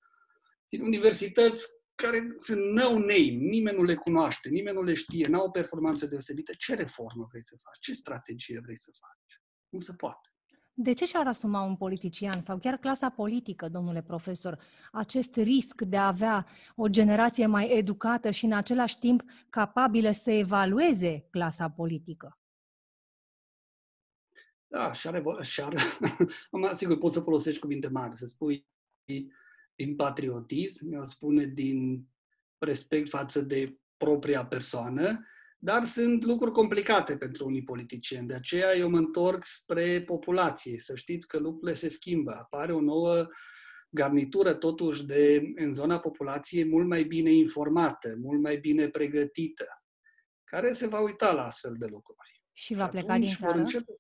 din 0.69 0.81
universități 0.81 1.65
care 1.95 2.35
sunt 2.37 2.59
no 2.59 2.89
name, 2.89 3.37
nimeni 3.55 3.77
nu 3.77 3.83
le 3.83 3.95
cunoaște, 3.95 4.49
nimeni 4.49 4.75
nu 4.75 4.83
le 4.83 4.93
știe, 4.93 5.27
n-au 5.29 5.45
o 5.45 5.49
performanță 5.49 6.07
deosebită. 6.07 6.51
Ce 6.57 6.75
reformă 6.75 7.27
vrei 7.29 7.43
să 7.43 7.55
faci? 7.63 7.79
Ce 7.79 7.93
strategie 7.93 8.59
vrei 8.63 8.77
să 8.77 8.91
faci? 8.99 9.41
Nu 9.69 9.79
se 9.79 9.93
poate. 9.93 10.29
De 10.73 10.93
ce 10.93 11.05
și-ar 11.05 11.27
asuma 11.27 11.61
un 11.61 11.75
politician 11.75 12.41
sau 12.41 12.57
chiar 12.57 12.77
clasa 12.77 13.09
politică, 13.09 13.69
domnule 13.69 14.01
profesor, 14.01 14.59
acest 14.91 15.35
risc 15.35 15.81
de 15.81 15.97
a 15.97 16.07
avea 16.07 16.45
o 16.75 16.87
generație 16.87 17.45
mai 17.45 17.77
educată 17.77 18.31
și 18.31 18.45
în 18.45 18.53
același 18.53 18.99
timp 18.99 19.23
capabilă 19.49 20.11
să 20.11 20.31
evalueze 20.31 21.27
clasa 21.29 21.69
politică? 21.69 22.40
Da, 24.71 24.91
și 24.91 25.07
are, 25.07 25.23
și 25.41 25.61
are 25.61 25.77
Am 26.51 26.69
sigur, 26.73 26.97
poți 26.97 27.15
să 27.15 27.21
folosești 27.21 27.59
cuvinte 27.59 27.87
mari, 27.87 28.17
să 28.17 28.25
spui 28.25 28.67
din 29.75 29.95
patriotism, 29.95 30.93
eu 30.93 31.07
spune 31.07 31.45
din 31.45 32.07
respect 32.57 33.09
față 33.09 33.41
de 33.41 33.77
propria 33.97 34.45
persoană, 34.45 35.25
dar 35.57 35.85
sunt 35.85 36.23
lucruri 36.23 36.51
complicate 36.51 37.17
pentru 37.17 37.45
unii 37.45 37.63
politicieni. 37.63 38.27
De 38.27 38.33
aceea 38.33 38.75
eu 38.75 38.89
mă 38.89 38.97
întorc 38.97 39.43
spre 39.45 40.01
populație. 40.01 40.79
Să 40.79 40.95
știți 40.95 41.27
că 41.27 41.37
lucrurile 41.37 41.73
se 41.73 41.87
schimbă. 41.87 42.31
Apare 42.31 42.73
o 42.73 42.81
nouă 42.81 43.27
garnitură 43.89 44.53
totuși 44.53 45.05
de, 45.05 45.51
în 45.55 45.73
zona 45.73 45.99
populației 45.99 46.65
mult 46.65 46.87
mai 46.87 47.03
bine 47.03 47.33
informată, 47.33 48.15
mult 48.17 48.41
mai 48.41 48.57
bine 48.57 48.89
pregătită, 48.89 49.67
care 50.43 50.73
se 50.73 50.87
va 50.87 51.01
uita 51.01 51.33
la 51.33 51.43
astfel 51.43 51.75
de 51.77 51.85
lucruri. 51.85 52.43
Și 52.53 52.73
va 52.73 52.87
pleca 52.87 53.17
din 53.17 53.27
țară? 53.27 53.57
Începe 53.57 53.91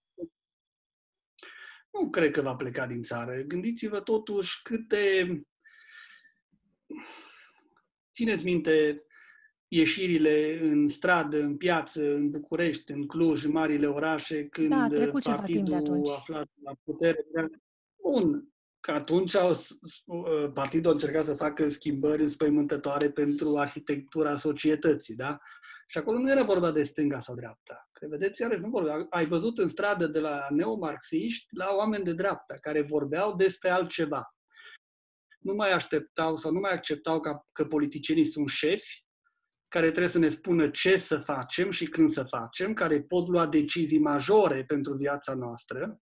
nu 1.93 2.09
cred 2.09 2.31
că 2.31 2.41
va 2.41 2.55
pleca 2.55 2.87
din 2.87 3.01
țară. 3.01 3.35
Gândiți-vă 3.35 3.99
totuși 3.99 4.61
câte... 4.61 5.41
Țineți 8.13 8.45
minte 8.45 9.05
ieșirile 9.67 10.59
în 10.61 10.87
stradă, 10.87 11.39
în 11.39 11.57
piață, 11.57 12.13
în 12.13 12.29
București, 12.29 12.91
în 12.91 13.07
Cluj, 13.07 13.43
în 13.43 13.51
marile 13.51 13.87
orașe, 13.87 14.47
când 14.47 14.69
da, 14.69 14.87
partidul 15.23 16.11
aflat 16.15 16.49
la 16.63 16.73
putere. 16.83 17.25
Bun, 18.01 18.53
că 18.79 18.91
atunci 18.91 19.35
au, 19.35 19.51
uh, 20.05 20.51
partidul 20.53 20.89
a 20.89 20.93
încercat 20.93 21.25
să 21.25 21.33
facă 21.33 21.67
schimbări 21.67 22.21
înspăimântătoare 22.21 23.11
pentru 23.11 23.57
arhitectura 23.57 24.35
societății, 24.35 25.15
da? 25.15 25.39
Și 25.87 25.97
acolo 25.97 26.19
nu 26.19 26.31
era 26.31 26.43
vorba 26.43 26.71
de 26.71 26.83
stânga 26.83 27.19
sau 27.19 27.35
dreapta. 27.35 27.89
Că 28.01 28.07
vedeți, 28.07 28.41
iarăși, 28.41 28.61
nu 28.61 28.69
vorba. 28.69 29.05
Ai 29.09 29.25
văzut 29.25 29.57
în 29.57 29.67
stradă 29.67 30.07
de 30.07 30.19
la 30.19 30.47
neomarxiști 30.49 31.55
la 31.55 31.73
oameni 31.75 32.03
de 32.03 32.13
dreapta 32.13 32.53
care 32.53 32.81
vorbeau 32.81 33.35
despre 33.35 33.69
altceva. 33.69 34.35
Nu 35.39 35.53
mai 35.53 35.71
așteptau 35.71 36.35
sau 36.35 36.51
nu 36.51 36.59
mai 36.59 36.71
acceptau 36.71 37.19
ca, 37.19 37.47
că 37.51 37.65
politicienii 37.65 38.25
sunt 38.25 38.49
șefi 38.49 39.05
care 39.69 39.89
trebuie 39.89 40.11
să 40.11 40.19
ne 40.19 40.29
spună 40.29 40.69
ce 40.69 40.97
să 40.97 41.17
facem 41.17 41.69
și 41.69 41.87
când 41.87 42.09
să 42.09 42.23
facem, 42.23 42.73
care 42.73 43.01
pot 43.01 43.27
lua 43.27 43.47
decizii 43.47 43.99
majore 43.99 44.63
pentru 44.63 44.93
viața 44.93 45.33
noastră. 45.33 46.01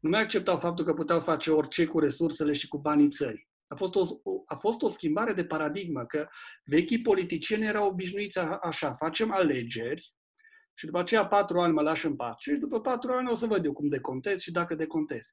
Nu 0.00 0.10
mai 0.10 0.20
acceptau 0.20 0.58
faptul 0.58 0.84
că 0.84 0.94
puteau 0.94 1.20
face 1.20 1.50
orice 1.50 1.86
cu 1.86 1.98
resursele 1.98 2.52
și 2.52 2.68
cu 2.68 2.78
banii 2.78 3.08
țării. 3.08 3.48
A 3.66 3.74
fost 3.74 3.94
o, 3.94 4.04
a 4.46 4.54
fost 4.56 4.82
o 4.82 4.88
schimbare 4.88 5.32
de 5.32 5.44
paradigmă, 5.44 6.06
că 6.06 6.28
vechii 6.64 7.02
politicieni 7.02 7.66
erau 7.66 7.86
obișnuiți 7.86 8.38
așa, 8.38 8.92
facem 8.92 9.32
alegeri 9.32 10.14
și 10.80 10.86
după 10.86 10.98
aceea 10.98 11.26
patru 11.26 11.60
ani 11.60 11.72
mă 11.72 11.82
lași 11.82 12.06
în 12.06 12.16
pace 12.16 12.50
și 12.50 12.56
după 12.56 12.80
patru 12.80 13.12
ani 13.12 13.30
o 13.30 13.34
să 13.34 13.46
văd 13.46 13.64
eu 13.64 13.72
cum 13.72 13.88
decontez 13.88 14.40
și 14.40 14.52
dacă 14.52 14.74
decontez. 14.74 15.26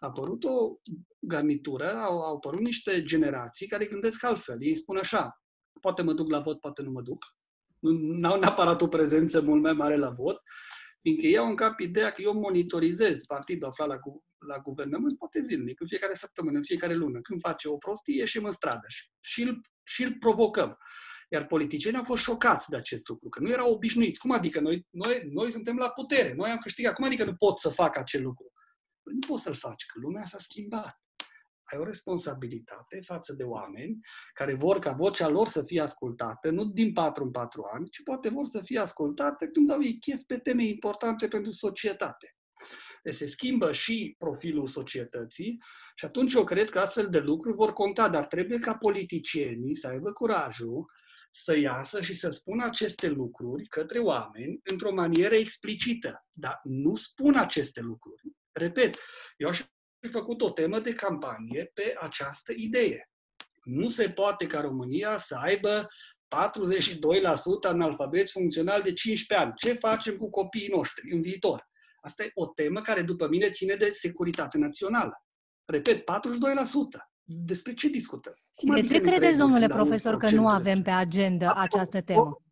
A 0.00 0.06
apărut 0.06 0.44
o 0.44 0.76
garnitură, 1.18 1.94
au, 1.94 2.20
au 2.20 2.36
apărut 2.36 2.60
niște 2.60 3.02
generații 3.02 3.66
care 3.66 3.86
gândesc 3.86 4.24
altfel. 4.24 4.56
Ei 4.62 4.74
spun 4.76 4.96
așa, 4.96 5.42
poate 5.80 6.02
mă 6.02 6.12
duc 6.12 6.30
la 6.30 6.40
vot, 6.40 6.60
poate 6.60 6.82
nu 6.82 6.90
mă 6.90 7.02
duc. 7.02 7.24
Nu 7.78 8.28
au 8.28 8.38
neapărat 8.38 8.82
o 8.82 8.88
prezență 8.88 9.42
mult 9.42 9.62
mai 9.62 9.72
mare 9.72 9.96
la 9.96 10.10
vot, 10.10 10.40
fiindcă 11.00 11.26
iau 11.26 11.48
în 11.48 11.56
cap 11.56 11.78
ideea 11.78 12.12
că 12.12 12.22
eu 12.22 12.32
monitorizez 12.32 13.22
partidul 13.22 13.68
aflat 13.68 13.88
la, 13.88 13.96
gu- 13.96 14.24
la 14.46 14.58
guvernământ 14.58 15.18
poate 15.18 15.42
zilnic, 15.42 15.80
în 15.80 15.86
fiecare 15.86 16.14
săptămână, 16.14 16.56
în 16.56 16.64
fiecare 16.64 16.94
lună. 16.94 17.20
Când 17.20 17.40
face 17.40 17.68
o 17.68 17.76
prostie, 17.76 18.16
ieșim 18.16 18.44
în 18.44 18.50
stradă 18.50 18.86
și, 18.88 19.08
și, 19.20 19.42
îl, 19.42 19.60
și 19.82 20.02
îl 20.02 20.16
provocăm. 20.18 20.78
Iar 21.32 21.46
politicienii 21.46 21.98
au 21.98 22.04
fost 22.04 22.22
șocați 22.22 22.70
de 22.70 22.76
acest 22.76 23.08
lucru, 23.08 23.28
că 23.28 23.40
nu 23.40 23.50
erau 23.50 23.72
obișnuiți. 23.72 24.18
Cum 24.18 24.30
adică 24.30 24.60
noi, 24.60 24.86
noi, 24.90 25.28
noi 25.32 25.52
suntem 25.52 25.76
la 25.76 25.90
putere, 25.90 26.34
noi 26.34 26.50
am 26.50 26.58
câștigat. 26.58 26.94
Cum 26.94 27.04
adică 27.04 27.24
nu 27.24 27.34
pot 27.34 27.58
să 27.58 27.68
fac 27.68 27.96
acel 27.96 28.22
lucru? 28.22 28.52
Păi 29.02 29.12
nu 29.12 29.26
poți 29.26 29.42
să-l 29.42 29.54
faci, 29.54 29.86
că 29.86 29.98
lumea 30.00 30.24
s-a 30.24 30.38
schimbat 30.38 31.00
ai 31.72 31.78
o 31.78 31.84
responsabilitate 31.84 33.00
față 33.04 33.32
de 33.32 33.42
oameni 33.42 33.98
care 34.32 34.54
vor 34.54 34.78
ca 34.78 34.92
vocea 34.92 35.28
lor 35.28 35.48
să 35.48 35.62
fie 35.62 35.80
ascultată, 35.80 36.50
nu 36.50 36.64
din 36.64 36.92
patru 36.92 37.24
în 37.24 37.30
patru 37.30 37.66
ani, 37.72 37.88
ci 37.88 38.02
poate 38.02 38.28
vor 38.28 38.44
să 38.44 38.60
fie 38.60 38.78
ascultate 38.78 39.48
când 39.48 39.66
dau 39.66 39.82
ei 39.82 39.98
chef 39.98 40.22
pe 40.26 40.38
teme 40.38 40.64
importante 40.64 41.28
pentru 41.28 41.52
societate. 41.52 42.34
Deci 43.02 43.14
se 43.14 43.26
schimbă 43.26 43.72
și 43.72 44.14
profilul 44.18 44.66
societății 44.66 45.56
și 45.94 46.04
atunci 46.04 46.34
eu 46.34 46.44
cred 46.44 46.70
că 46.70 46.78
astfel 46.78 47.08
de 47.08 47.18
lucruri 47.18 47.56
vor 47.56 47.72
conta, 47.72 48.08
dar 48.08 48.26
trebuie 48.26 48.58
ca 48.58 48.74
politicienii 48.74 49.76
să 49.76 49.88
aibă 49.88 50.12
curajul 50.12 50.90
să 51.30 51.56
iasă 51.56 52.00
și 52.00 52.14
să 52.14 52.30
spună 52.30 52.64
aceste 52.64 53.08
lucruri 53.08 53.66
către 53.66 53.98
oameni 53.98 54.60
într-o 54.62 54.92
manieră 54.92 55.34
explicită. 55.34 56.26
Dar 56.30 56.60
nu 56.62 56.94
spun 56.94 57.36
aceste 57.36 57.80
lucruri. 57.80 58.22
Repet, 58.52 58.96
eu 59.36 59.48
aș 59.48 59.62
făcut 60.10 60.40
o 60.40 60.50
temă 60.50 60.80
de 60.80 60.94
campanie 60.94 61.70
pe 61.74 61.96
această 62.00 62.52
idee. 62.56 63.10
Nu 63.64 63.90
se 63.90 64.10
poate 64.10 64.46
ca 64.46 64.60
România 64.60 65.18
să 65.18 65.34
aibă 65.34 65.88
42% 66.36 67.68
analfabeți 67.68 68.32
funcțional 68.32 68.82
de 68.82 68.92
15 68.92 69.46
ani. 69.46 69.56
Ce 69.56 69.72
facem 69.72 70.16
cu 70.16 70.30
copiii 70.30 70.68
noștri 70.68 71.12
în 71.12 71.22
viitor? 71.22 71.68
Asta 72.02 72.24
e 72.24 72.30
o 72.34 72.46
temă 72.46 72.80
care, 72.80 73.02
după 73.02 73.28
mine, 73.28 73.50
ține 73.50 73.74
de 73.74 73.90
securitate 73.90 74.58
națională. 74.58 75.24
Repet, 75.64 75.98
42%. 75.98 76.02
Despre 77.32 77.74
ce 77.74 77.88
discutăm? 77.88 78.34
Cum 78.54 78.74
de 78.74 78.80
ce 78.80 79.00
credeți, 79.00 79.38
domnule 79.38 79.66
profesor, 79.66 80.16
că 80.16 80.30
nu 80.30 80.48
avem 80.48 80.82
pe 80.82 80.90
agenda 80.90 81.54
această 81.54 82.02
temă? 82.02 82.42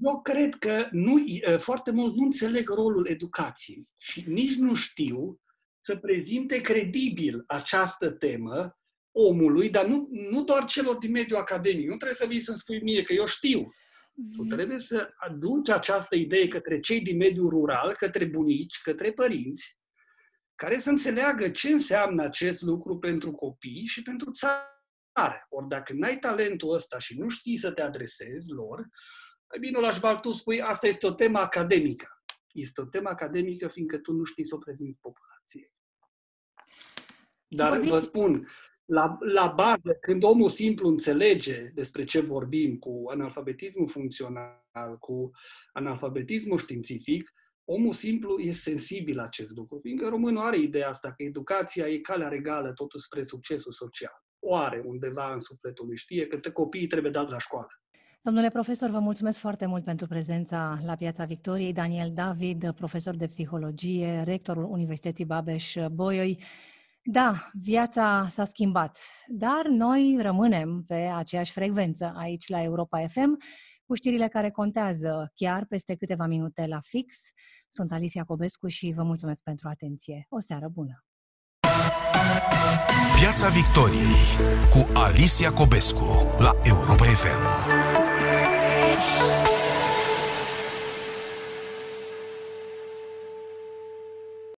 Eu 0.00 0.20
cred 0.20 0.54
că 0.54 0.88
nu, 0.90 1.16
foarte 1.58 1.90
mulți 1.90 2.16
nu 2.16 2.24
înțeleg 2.24 2.68
rolul 2.68 3.06
educației 3.06 3.88
și 3.96 4.24
nici 4.26 4.54
nu 4.54 4.74
știu 4.74 5.40
să 5.80 5.96
prezinte 5.96 6.60
credibil 6.60 7.44
această 7.46 8.10
temă 8.10 8.78
omului, 9.12 9.70
dar 9.70 9.86
nu, 9.86 10.08
nu 10.10 10.44
doar 10.44 10.64
celor 10.64 10.96
din 10.96 11.10
mediul 11.10 11.38
academic. 11.38 11.88
Nu 11.88 11.96
trebuie 11.96 12.18
să 12.18 12.26
vii 12.26 12.40
să-mi 12.40 12.58
spui 12.58 12.82
mie 12.82 13.02
că 13.02 13.12
eu 13.12 13.26
știu. 13.26 13.60
Tu 14.36 14.42
mhm. 14.42 14.48
trebuie 14.48 14.78
să 14.78 15.08
aduci 15.16 15.68
această 15.68 16.16
idee 16.16 16.48
către 16.48 16.80
cei 16.80 17.00
din 17.00 17.16
mediul 17.16 17.48
rural, 17.48 17.94
către 17.96 18.24
bunici, 18.24 18.80
către 18.82 19.12
părinți, 19.12 19.79
care 20.60 20.78
să 20.78 20.90
înțeleagă 20.90 21.48
ce 21.48 21.68
înseamnă 21.70 22.22
acest 22.22 22.62
lucru 22.62 22.98
pentru 22.98 23.32
copii 23.32 23.86
și 23.86 24.02
pentru 24.02 24.30
țară. 24.30 25.46
Ori 25.48 25.68
dacă 25.68 25.92
n-ai 25.92 26.18
talentul 26.18 26.74
ăsta 26.74 26.98
și 26.98 27.18
nu 27.18 27.28
știi 27.28 27.56
să 27.56 27.70
te 27.70 27.82
adresezi 27.82 28.50
lor, 28.50 28.78
mai 29.48 29.58
bine 29.60 29.78
o 29.78 29.80
lași 29.80 30.00
tu 30.20 30.30
spui, 30.30 30.60
asta 30.60 30.86
este 30.86 31.06
o 31.06 31.12
temă 31.12 31.38
academică. 31.38 32.22
Este 32.52 32.80
o 32.80 32.84
temă 32.84 33.08
academică 33.08 33.68
fiindcă 33.68 33.98
tu 33.98 34.12
nu 34.12 34.24
știi 34.24 34.46
să 34.46 34.54
o 34.54 34.58
prezinți 34.58 34.98
populației. 35.00 35.72
Dar 37.46 37.70
Vorbiți... 37.70 37.92
vă 37.92 37.98
spun, 37.98 38.48
la, 38.84 39.16
la 39.20 39.46
bază, 39.46 39.98
când 40.00 40.22
omul 40.22 40.48
simplu 40.48 40.88
înțelege 40.88 41.70
despre 41.74 42.04
ce 42.04 42.20
vorbim 42.20 42.78
cu 42.78 43.04
analfabetismul 43.10 43.88
funcțional, 43.88 44.96
cu 44.98 45.30
analfabetismul 45.72 46.58
științific, 46.58 47.32
omul 47.64 47.92
simplu 47.92 48.38
e 48.38 48.52
sensibil 48.52 49.16
la 49.16 49.22
acest 49.22 49.56
lucru, 49.56 49.78
fiindcă 49.82 50.08
românul 50.08 50.42
are 50.42 50.58
ideea 50.58 50.88
asta 50.88 51.12
că 51.12 51.22
educația 51.22 51.88
e 51.88 51.98
calea 51.98 52.28
regală 52.28 52.72
totuși 52.72 53.04
spre 53.04 53.22
succesul 53.22 53.72
social. 53.72 54.22
O 54.38 54.56
are 54.56 54.82
undeva 54.84 55.32
în 55.32 55.40
sufletul 55.40 55.86
lui, 55.86 55.96
știe 55.96 56.26
că 56.26 56.50
copiii 56.50 56.86
trebuie 56.86 57.12
dați 57.12 57.32
la 57.32 57.38
școală. 57.38 57.68
Domnule 58.22 58.50
profesor, 58.50 58.90
vă 58.90 58.98
mulțumesc 58.98 59.38
foarte 59.38 59.66
mult 59.66 59.84
pentru 59.84 60.06
prezența 60.06 60.80
la 60.84 60.96
Piața 60.96 61.24
Victoriei. 61.24 61.72
Daniel 61.72 62.10
David, 62.14 62.72
profesor 62.72 63.16
de 63.16 63.26
psihologie, 63.26 64.22
rectorul 64.22 64.64
Universității 64.64 65.24
Babeș-Bolyai. 65.24 66.38
Da, 67.02 67.50
viața 67.52 68.26
s-a 68.30 68.44
schimbat, 68.44 68.98
dar 69.26 69.66
noi 69.66 70.16
rămânem 70.20 70.84
pe 70.86 70.94
aceeași 70.94 71.52
frecvență 71.52 72.12
aici 72.16 72.48
la 72.48 72.62
Europa 72.62 73.06
FM 73.06 73.38
cu 73.90 73.96
știrile 73.96 74.28
care 74.28 74.50
contează 74.50 75.32
chiar 75.34 75.64
peste 75.68 75.94
câteva 75.94 76.26
minute 76.26 76.66
la 76.66 76.80
fix. 76.80 77.16
Sunt 77.68 77.92
Alicia 77.92 78.24
Cobescu 78.24 78.68
și 78.68 78.92
vă 78.96 79.02
mulțumesc 79.02 79.42
pentru 79.42 79.68
atenție. 79.68 80.26
O 80.28 80.40
seară 80.40 80.68
bună! 80.68 81.04
Piața 83.20 83.48
Victoriei 83.48 84.24
cu 84.70 84.98
Alicia 84.98 85.52
Cobescu 85.52 86.36
la 86.38 86.52
Europa 86.62 87.04
FM. 87.04 87.40